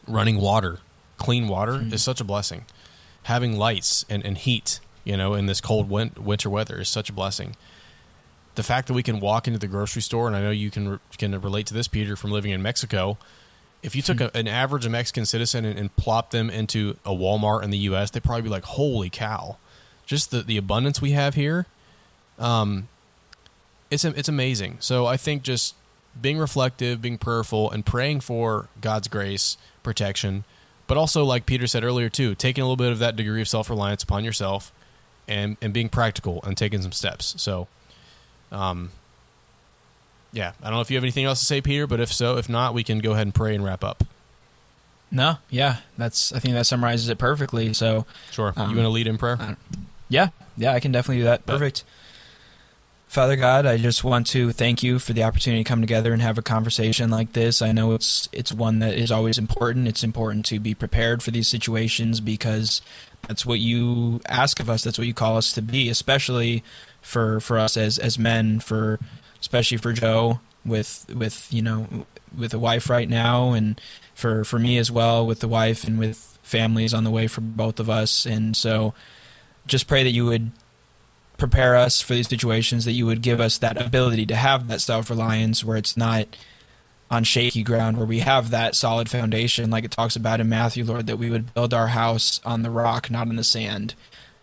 running 0.08 0.40
water, 0.40 0.80
clean 1.18 1.50
water 1.50 1.74
mm-hmm. 1.74 1.94
is 1.94 2.02
such 2.02 2.22
a 2.22 2.24
blessing. 2.24 2.66
Having 3.24 3.58
lights 3.58 4.06
and, 4.10 4.26
and 4.26 4.38
heat, 4.38 4.80
you 5.04 5.18
know, 5.18 5.34
in 5.34 5.46
this 5.46 5.60
cold 5.60 5.90
win- 5.90 6.14
winter 6.18 6.50
weather 6.50 6.80
is 6.80 6.90
such 6.90 7.10
a 7.10 7.14
blessing. 7.14 7.58
The 8.56 8.64
fact 8.64 8.88
that 8.88 8.94
we 8.94 9.04
can 9.04 9.20
walk 9.20 9.46
into 9.46 9.60
the 9.60 9.68
grocery 9.68 10.02
store, 10.02 10.28
and 10.28 10.36
I 10.36 10.42
know 10.42 10.52
you 10.52 10.72
can 10.72 10.88
re- 10.88 11.00
can 11.18 11.40
relate 11.42 11.68
to 11.68 11.74
this, 11.74 11.88
Peter, 11.88 12.16
from 12.16 12.32
living 12.32 12.52
in 12.52 12.62
Mexico. 12.62 13.18
If 13.82 13.96
you 13.96 14.02
took 14.02 14.22
a, 14.22 14.36
an 14.38 14.48
average 14.48 14.88
Mexican 14.88 15.26
citizen 15.26 15.66
and, 15.66 15.78
and 15.78 15.94
plopped 15.96 16.32
them 16.32 16.50
into 16.50 16.98
a 17.04 17.10
Walmart 17.10 17.64
in 17.64 17.72
the 17.72 17.80
U.S., 17.80 18.12
they'd 18.12 18.24
probably 18.24 18.44
be 18.44 18.50
like, 18.50 18.64
"Holy 18.64 19.10
cow!" 19.10 19.58
Just 20.06 20.32
the, 20.32 20.42
the 20.42 20.58
abundance 20.58 21.02
we 21.02 21.12
have 21.12 21.36
here, 21.36 21.66
um, 22.40 22.88
it's 23.90 24.04
it's 24.04 24.30
amazing. 24.30 24.78
So 24.80 25.06
I 25.06 25.18
think 25.18 25.44
just 25.44 25.76
being 26.20 26.38
reflective, 26.38 27.02
being 27.02 27.18
prayerful, 27.18 27.72
and 27.72 27.86
praying 27.86 28.22
for 28.22 28.68
God's 28.82 29.08
grace, 29.08 29.58
protection, 29.82 30.44
but 30.88 30.98
also 30.98 31.24
like 31.24 31.46
Peter 31.46 31.68
said 31.68 31.84
earlier 31.84 32.10
too, 32.10 32.36
taking 32.36 32.62
a 32.62 32.66
little 32.66 32.78
bit 32.78 32.92
of 32.92 33.00
that 33.00 33.16
degree 33.16 33.42
of 33.42 33.48
self 33.48 33.70
reliance 33.70 34.04
upon 34.04 34.24
yourself, 34.24 34.72
and 35.28 35.58
and 35.62 35.74
being 35.74 35.90
practical 35.90 36.42
and 36.44 36.58
taking 36.58 36.82
some 36.82 36.92
steps. 36.92 37.36
So, 37.42 37.68
um, 38.52 38.92
yeah, 40.32 40.54
I 40.62 40.66
don't 40.66 40.76
know 40.76 40.82
if 40.82 40.92
you 40.92 40.98
have 40.98 41.04
anything 41.04 41.26
else 41.26 41.40
to 41.40 41.46
say, 41.46 41.62
Peter, 41.62 41.88
but 41.88 42.00
if 42.00 42.12
so, 42.12 42.38
if 42.38 42.50
not, 42.50 42.74
we 42.74 42.84
can 42.84 43.00
go 43.00 43.12
ahead 43.12 43.28
and 43.28 43.34
pray 43.34 43.54
and 43.56 43.64
wrap 43.64 43.84
up. 43.84 44.04
No, 45.12 45.38
yeah, 45.52 45.78
that's 45.98 46.34
I 46.34 46.40
think 46.40 46.56
that 46.56 46.66
summarizes 46.66 47.08
it 47.10 47.20
perfectly. 47.20 47.74
So, 47.74 48.06
sure, 48.32 48.54
um, 48.56 48.72
you 48.72 48.76
want 48.78 48.86
to 48.86 48.90
lead 48.90 49.08
in 49.08 49.18
prayer? 49.18 49.58
Yeah, 50.10 50.30
yeah, 50.58 50.74
I 50.74 50.80
can 50.80 50.92
definitely 50.92 51.22
do 51.22 51.26
that. 51.26 51.46
Perfect. 51.46 51.84
Father 53.14 53.36
God, 53.36 53.68
I 53.68 53.78
just 53.78 54.04
want 54.04 54.26
to 54.28 54.52
thank 54.52 54.82
you 54.82 54.98
for 54.98 55.14
the 55.14 55.24
opportunity 55.24 55.64
to 55.64 55.68
come 55.68 55.82
together 55.82 56.14
and 56.14 56.22
have 56.24 56.40
a 56.40 56.42
conversation 56.42 57.12
like 57.12 57.34
this. 57.34 57.62
I 57.62 57.72
know 57.72 57.94
it's 57.94 58.28
it's 58.32 58.52
one 58.52 58.80
that 58.80 58.96
is 58.96 59.12
always 59.12 59.38
important. 59.38 59.88
It's 59.88 60.04
important 60.04 60.46
to 60.48 60.60
be 60.60 60.74
prepared 60.74 61.22
for 61.22 61.30
these 61.30 61.48
situations 61.48 62.20
because 62.20 62.82
that's 63.28 63.46
what 63.46 63.60
you 63.60 64.20
ask 64.28 64.60
of 64.60 64.68
us. 64.68 64.84
That's 64.84 64.98
what 64.98 65.06
you 65.06 65.14
call 65.14 65.38
us 65.38 65.54
to 65.54 65.62
be, 65.62 65.90
especially 65.90 66.64
for 67.02 67.40
for 67.40 67.60
us 67.60 67.78
as 67.78 68.00
as 68.00 68.18
men. 68.18 68.60
For 68.60 69.00
especially 69.40 69.78
for 69.78 69.94
Joe 69.94 70.40
with 70.66 71.06
with 71.14 71.54
you 71.54 71.62
know 71.62 72.08
with 72.36 72.52
a 72.54 72.60
wife 72.60 72.90
right 72.90 73.08
now, 73.08 73.52
and 73.52 73.80
for 74.16 74.44
for 74.44 74.58
me 74.58 74.80
as 74.80 74.90
well 74.90 75.24
with 75.24 75.40
the 75.40 75.48
wife 75.48 75.84
and 75.84 76.00
with 76.00 76.40
families 76.42 76.96
on 76.96 77.04
the 77.04 77.12
way 77.12 77.28
for 77.28 77.42
both 77.42 77.80
of 77.80 77.92
us. 77.92 78.26
And 78.26 78.58
so 78.58 78.96
just 79.66 79.88
pray 79.88 80.04
that 80.04 80.12
you 80.12 80.26
would 80.26 80.52
prepare 81.38 81.76
us 81.76 82.02
for 82.02 82.14
these 82.14 82.28
situations, 82.28 82.86
that 82.86 82.92
you 82.92 83.06
would 83.06 83.22
give 83.22 83.40
us 83.40 83.58
that 83.58 83.82
ability 83.82 84.26
to 84.28 84.36
have 84.36 84.68
that 84.68 84.82
self 84.82 85.10
reliance 85.10 85.64
where 85.64 85.78
it's 85.78 85.98
not 85.98 86.28
on 87.10 87.24
shaky 87.24 87.64
ground, 87.64 87.98
where 87.98 88.08
we 88.08 88.20
have 88.20 88.50
that 88.50 88.76
solid 88.76 89.10
foundation, 89.10 89.70
like 89.70 89.84
it 89.84 89.92
talks 89.92 90.16
about 90.16 90.40
in 90.40 90.50
Matthew, 90.50 90.84
Lord, 90.84 91.08
that 91.08 91.18
we 91.18 91.30
would 91.30 91.54
build 91.54 91.74
our 91.74 91.88
house 91.88 92.42
on 92.44 92.64
the 92.64 92.72
rock, 92.72 93.12
not 93.12 93.28
on 93.28 93.36
the 93.36 93.44
sand. 93.44 93.94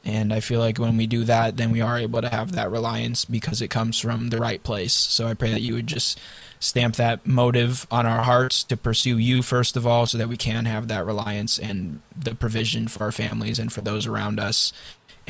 And 0.05 0.33
I 0.33 0.41
feel 0.41 0.61
like 0.61 0.79
when 0.79 0.97
we 0.97 1.07
do 1.07 1.25
that, 1.25 1.57
then 1.57 1.73
we 1.73 1.81
are 1.81 1.99
able 1.99 2.23
to 2.23 2.29
have 2.31 2.53
that 2.53 2.71
reliance 2.71 3.25
because 3.25 3.61
it 3.61 3.68
comes 3.68 3.99
from 3.99 4.31
the 4.31 4.39
right 4.39 4.62
place. 4.62 4.95
So 4.95 5.27
I 5.27 5.35
pray 5.35 5.51
that 5.51 5.61
you 5.61 5.75
would 5.75 5.87
just 5.87 6.18
stamp 6.59 6.97
that 6.97 7.27
motive 7.27 7.87
on 7.91 8.07
our 8.07 8.23
hearts 8.23 8.62
to 8.64 8.77
pursue 8.77 9.16
you 9.16 9.43
first 9.43 9.77
of 9.77 9.87
all 9.87 10.05
so 10.05 10.18
that 10.18 10.29
we 10.29 10.37
can 10.37 10.66
have 10.66 10.89
that 10.89 11.07
reliance 11.07 11.59
and 11.59 12.01
the 12.14 12.35
provision 12.35 12.87
for 12.87 13.05
our 13.05 13.12
families 13.12 13.59
and 13.59 13.73
for 13.73 13.81
those 13.81 14.07
around 14.07 14.39
us 14.39 14.71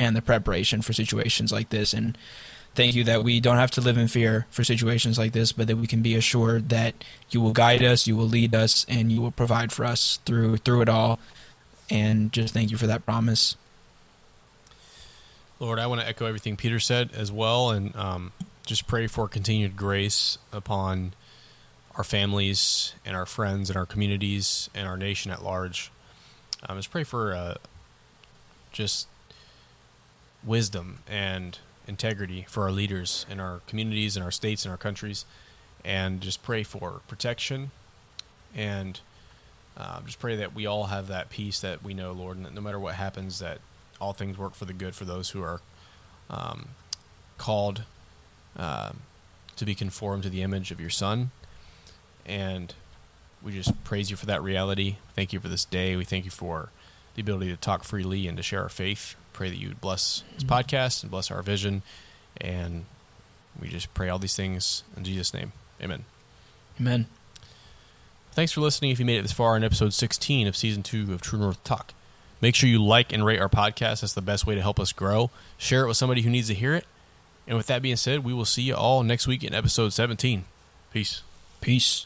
and 0.01 0.15
the 0.15 0.21
preparation 0.21 0.81
for 0.81 0.93
situations 0.93 1.51
like 1.51 1.69
this. 1.69 1.93
And 1.93 2.17
thank 2.73 2.95
you 2.95 3.03
that 3.03 3.23
we 3.23 3.39
don't 3.39 3.57
have 3.57 3.69
to 3.71 3.81
live 3.81 3.99
in 3.99 4.07
fear 4.07 4.47
for 4.49 4.63
situations 4.63 5.19
like 5.19 5.31
this, 5.31 5.51
but 5.51 5.67
that 5.67 5.77
we 5.77 5.85
can 5.85 6.01
be 6.01 6.15
assured 6.15 6.69
that 6.69 6.95
you 7.29 7.39
will 7.39 7.53
guide 7.53 7.83
us, 7.83 8.07
you 8.07 8.17
will 8.17 8.27
lead 8.27 8.55
us, 8.55 8.83
and 8.89 9.11
you 9.11 9.21
will 9.21 9.31
provide 9.31 9.71
for 9.71 9.85
us 9.85 10.19
through 10.25 10.57
through 10.57 10.81
it 10.81 10.89
all. 10.89 11.19
And 11.91 12.33
just 12.33 12.51
thank 12.51 12.71
you 12.71 12.77
for 12.77 12.87
that 12.87 13.05
promise. 13.05 13.55
Lord, 15.59 15.77
I 15.77 15.85
want 15.85 16.01
to 16.01 16.07
echo 16.07 16.25
everything 16.25 16.57
Peter 16.57 16.79
said 16.79 17.11
as 17.13 17.31
well, 17.31 17.69
and 17.69 17.95
um, 17.95 18.31
just 18.65 18.87
pray 18.87 19.05
for 19.05 19.27
continued 19.27 19.77
grace 19.77 20.39
upon 20.51 21.13
our 21.95 22.03
families 22.03 22.95
and 23.05 23.15
our 23.15 23.27
friends 23.27 23.69
and 23.69 23.77
our 23.77 23.85
communities 23.85 24.67
and 24.73 24.87
our 24.87 24.97
nation 24.97 25.29
at 25.29 25.43
large. 25.43 25.91
Um, 26.67 26.77
just 26.77 26.89
pray 26.89 27.03
for 27.03 27.35
uh, 27.35 27.55
just 28.71 29.07
wisdom 30.43 30.99
and 31.07 31.59
integrity 31.87 32.45
for 32.49 32.63
our 32.63 32.71
leaders 32.71 33.25
in 33.29 33.39
our 33.39 33.61
communities 33.67 34.15
and 34.15 34.23
our 34.23 34.31
states 34.31 34.65
and 34.65 34.71
our 34.71 34.77
countries, 34.77 35.25
and 35.83 36.21
just 36.21 36.43
pray 36.43 36.63
for 36.63 37.01
protection 37.07 37.71
and 38.55 38.99
uh, 39.77 40.01
just 40.01 40.19
pray 40.19 40.35
that 40.35 40.53
we 40.53 40.65
all 40.65 40.85
have 40.85 41.07
that 41.07 41.29
peace 41.29 41.59
that 41.61 41.83
we 41.83 41.93
know, 41.93 42.11
Lord, 42.11 42.37
and 42.37 42.45
that 42.45 42.53
no 42.53 42.61
matter 42.61 42.79
what 42.79 42.95
happens, 42.95 43.39
that 43.39 43.59
all 43.99 44.13
things 44.13 44.37
work 44.37 44.53
for 44.53 44.65
the 44.65 44.73
good 44.73 44.95
for 44.95 45.05
those 45.05 45.29
who 45.29 45.41
are 45.41 45.61
um, 46.29 46.69
called 47.37 47.83
um, 48.57 48.99
to 49.55 49.65
be 49.65 49.75
conformed 49.75 50.23
to 50.23 50.29
the 50.29 50.41
image 50.41 50.71
of 50.71 50.81
your 50.81 50.89
Son. 50.89 51.31
And 52.25 52.73
we 53.41 53.53
just 53.53 53.83
praise 53.83 54.09
you 54.11 54.17
for 54.17 54.25
that 54.25 54.43
reality. 54.43 54.97
Thank 55.15 55.33
you 55.33 55.39
for 55.39 55.47
this 55.47 55.65
day. 55.65 55.95
We 55.95 56.05
thank 56.05 56.25
you 56.25 56.31
for 56.31 56.69
the 57.15 57.21
ability 57.21 57.49
to 57.51 57.57
talk 57.57 57.83
freely 57.83 58.27
and 58.27 58.37
to 58.37 58.43
share 58.43 58.61
our 58.63 58.69
faith. 58.69 59.15
Pray 59.33 59.49
that 59.49 59.57
you 59.57 59.69
would 59.69 59.81
bless 59.81 60.23
this 60.33 60.43
mm-hmm. 60.43 60.53
podcast 60.53 61.03
and 61.03 61.11
bless 61.11 61.31
our 61.31 61.41
vision. 61.41 61.81
And 62.39 62.85
we 63.59 63.69
just 63.69 63.93
pray 63.93 64.09
all 64.09 64.19
these 64.19 64.35
things 64.35 64.83
in 64.95 65.03
Jesus' 65.03 65.33
name. 65.33 65.51
Amen. 65.81 66.05
Amen. 66.79 67.07
Thanks 68.33 68.53
for 68.53 68.61
listening. 68.61 68.91
If 68.91 68.99
you 68.99 69.05
made 69.05 69.17
it 69.17 69.23
this 69.23 69.33
far 69.33 69.57
in 69.57 69.63
episode 69.63 69.93
16 69.93 70.47
of 70.47 70.55
season 70.55 70.83
two 70.83 71.13
of 71.13 71.21
True 71.21 71.39
North 71.39 71.61
Talk, 71.63 71.93
make 72.39 72.55
sure 72.55 72.69
you 72.69 72.83
like 72.83 73.11
and 73.11 73.25
rate 73.25 73.41
our 73.41 73.49
podcast. 73.49 74.01
That's 74.01 74.13
the 74.13 74.21
best 74.21 74.45
way 74.45 74.55
to 74.55 74.61
help 74.61 74.79
us 74.79 74.93
grow. 74.93 75.31
Share 75.57 75.83
it 75.83 75.87
with 75.87 75.97
somebody 75.97 76.21
who 76.21 76.29
needs 76.29 76.47
to 76.47 76.53
hear 76.53 76.73
it. 76.73 76.85
And 77.45 77.57
with 77.57 77.67
that 77.67 77.81
being 77.81 77.97
said, 77.97 78.23
we 78.23 78.33
will 78.33 78.45
see 78.45 78.61
you 78.61 78.75
all 78.75 79.03
next 79.03 79.27
week 79.27 79.43
in 79.43 79.53
episode 79.53 79.91
17. 79.91 80.45
Peace. 80.93 81.23
Peace. 81.59 82.05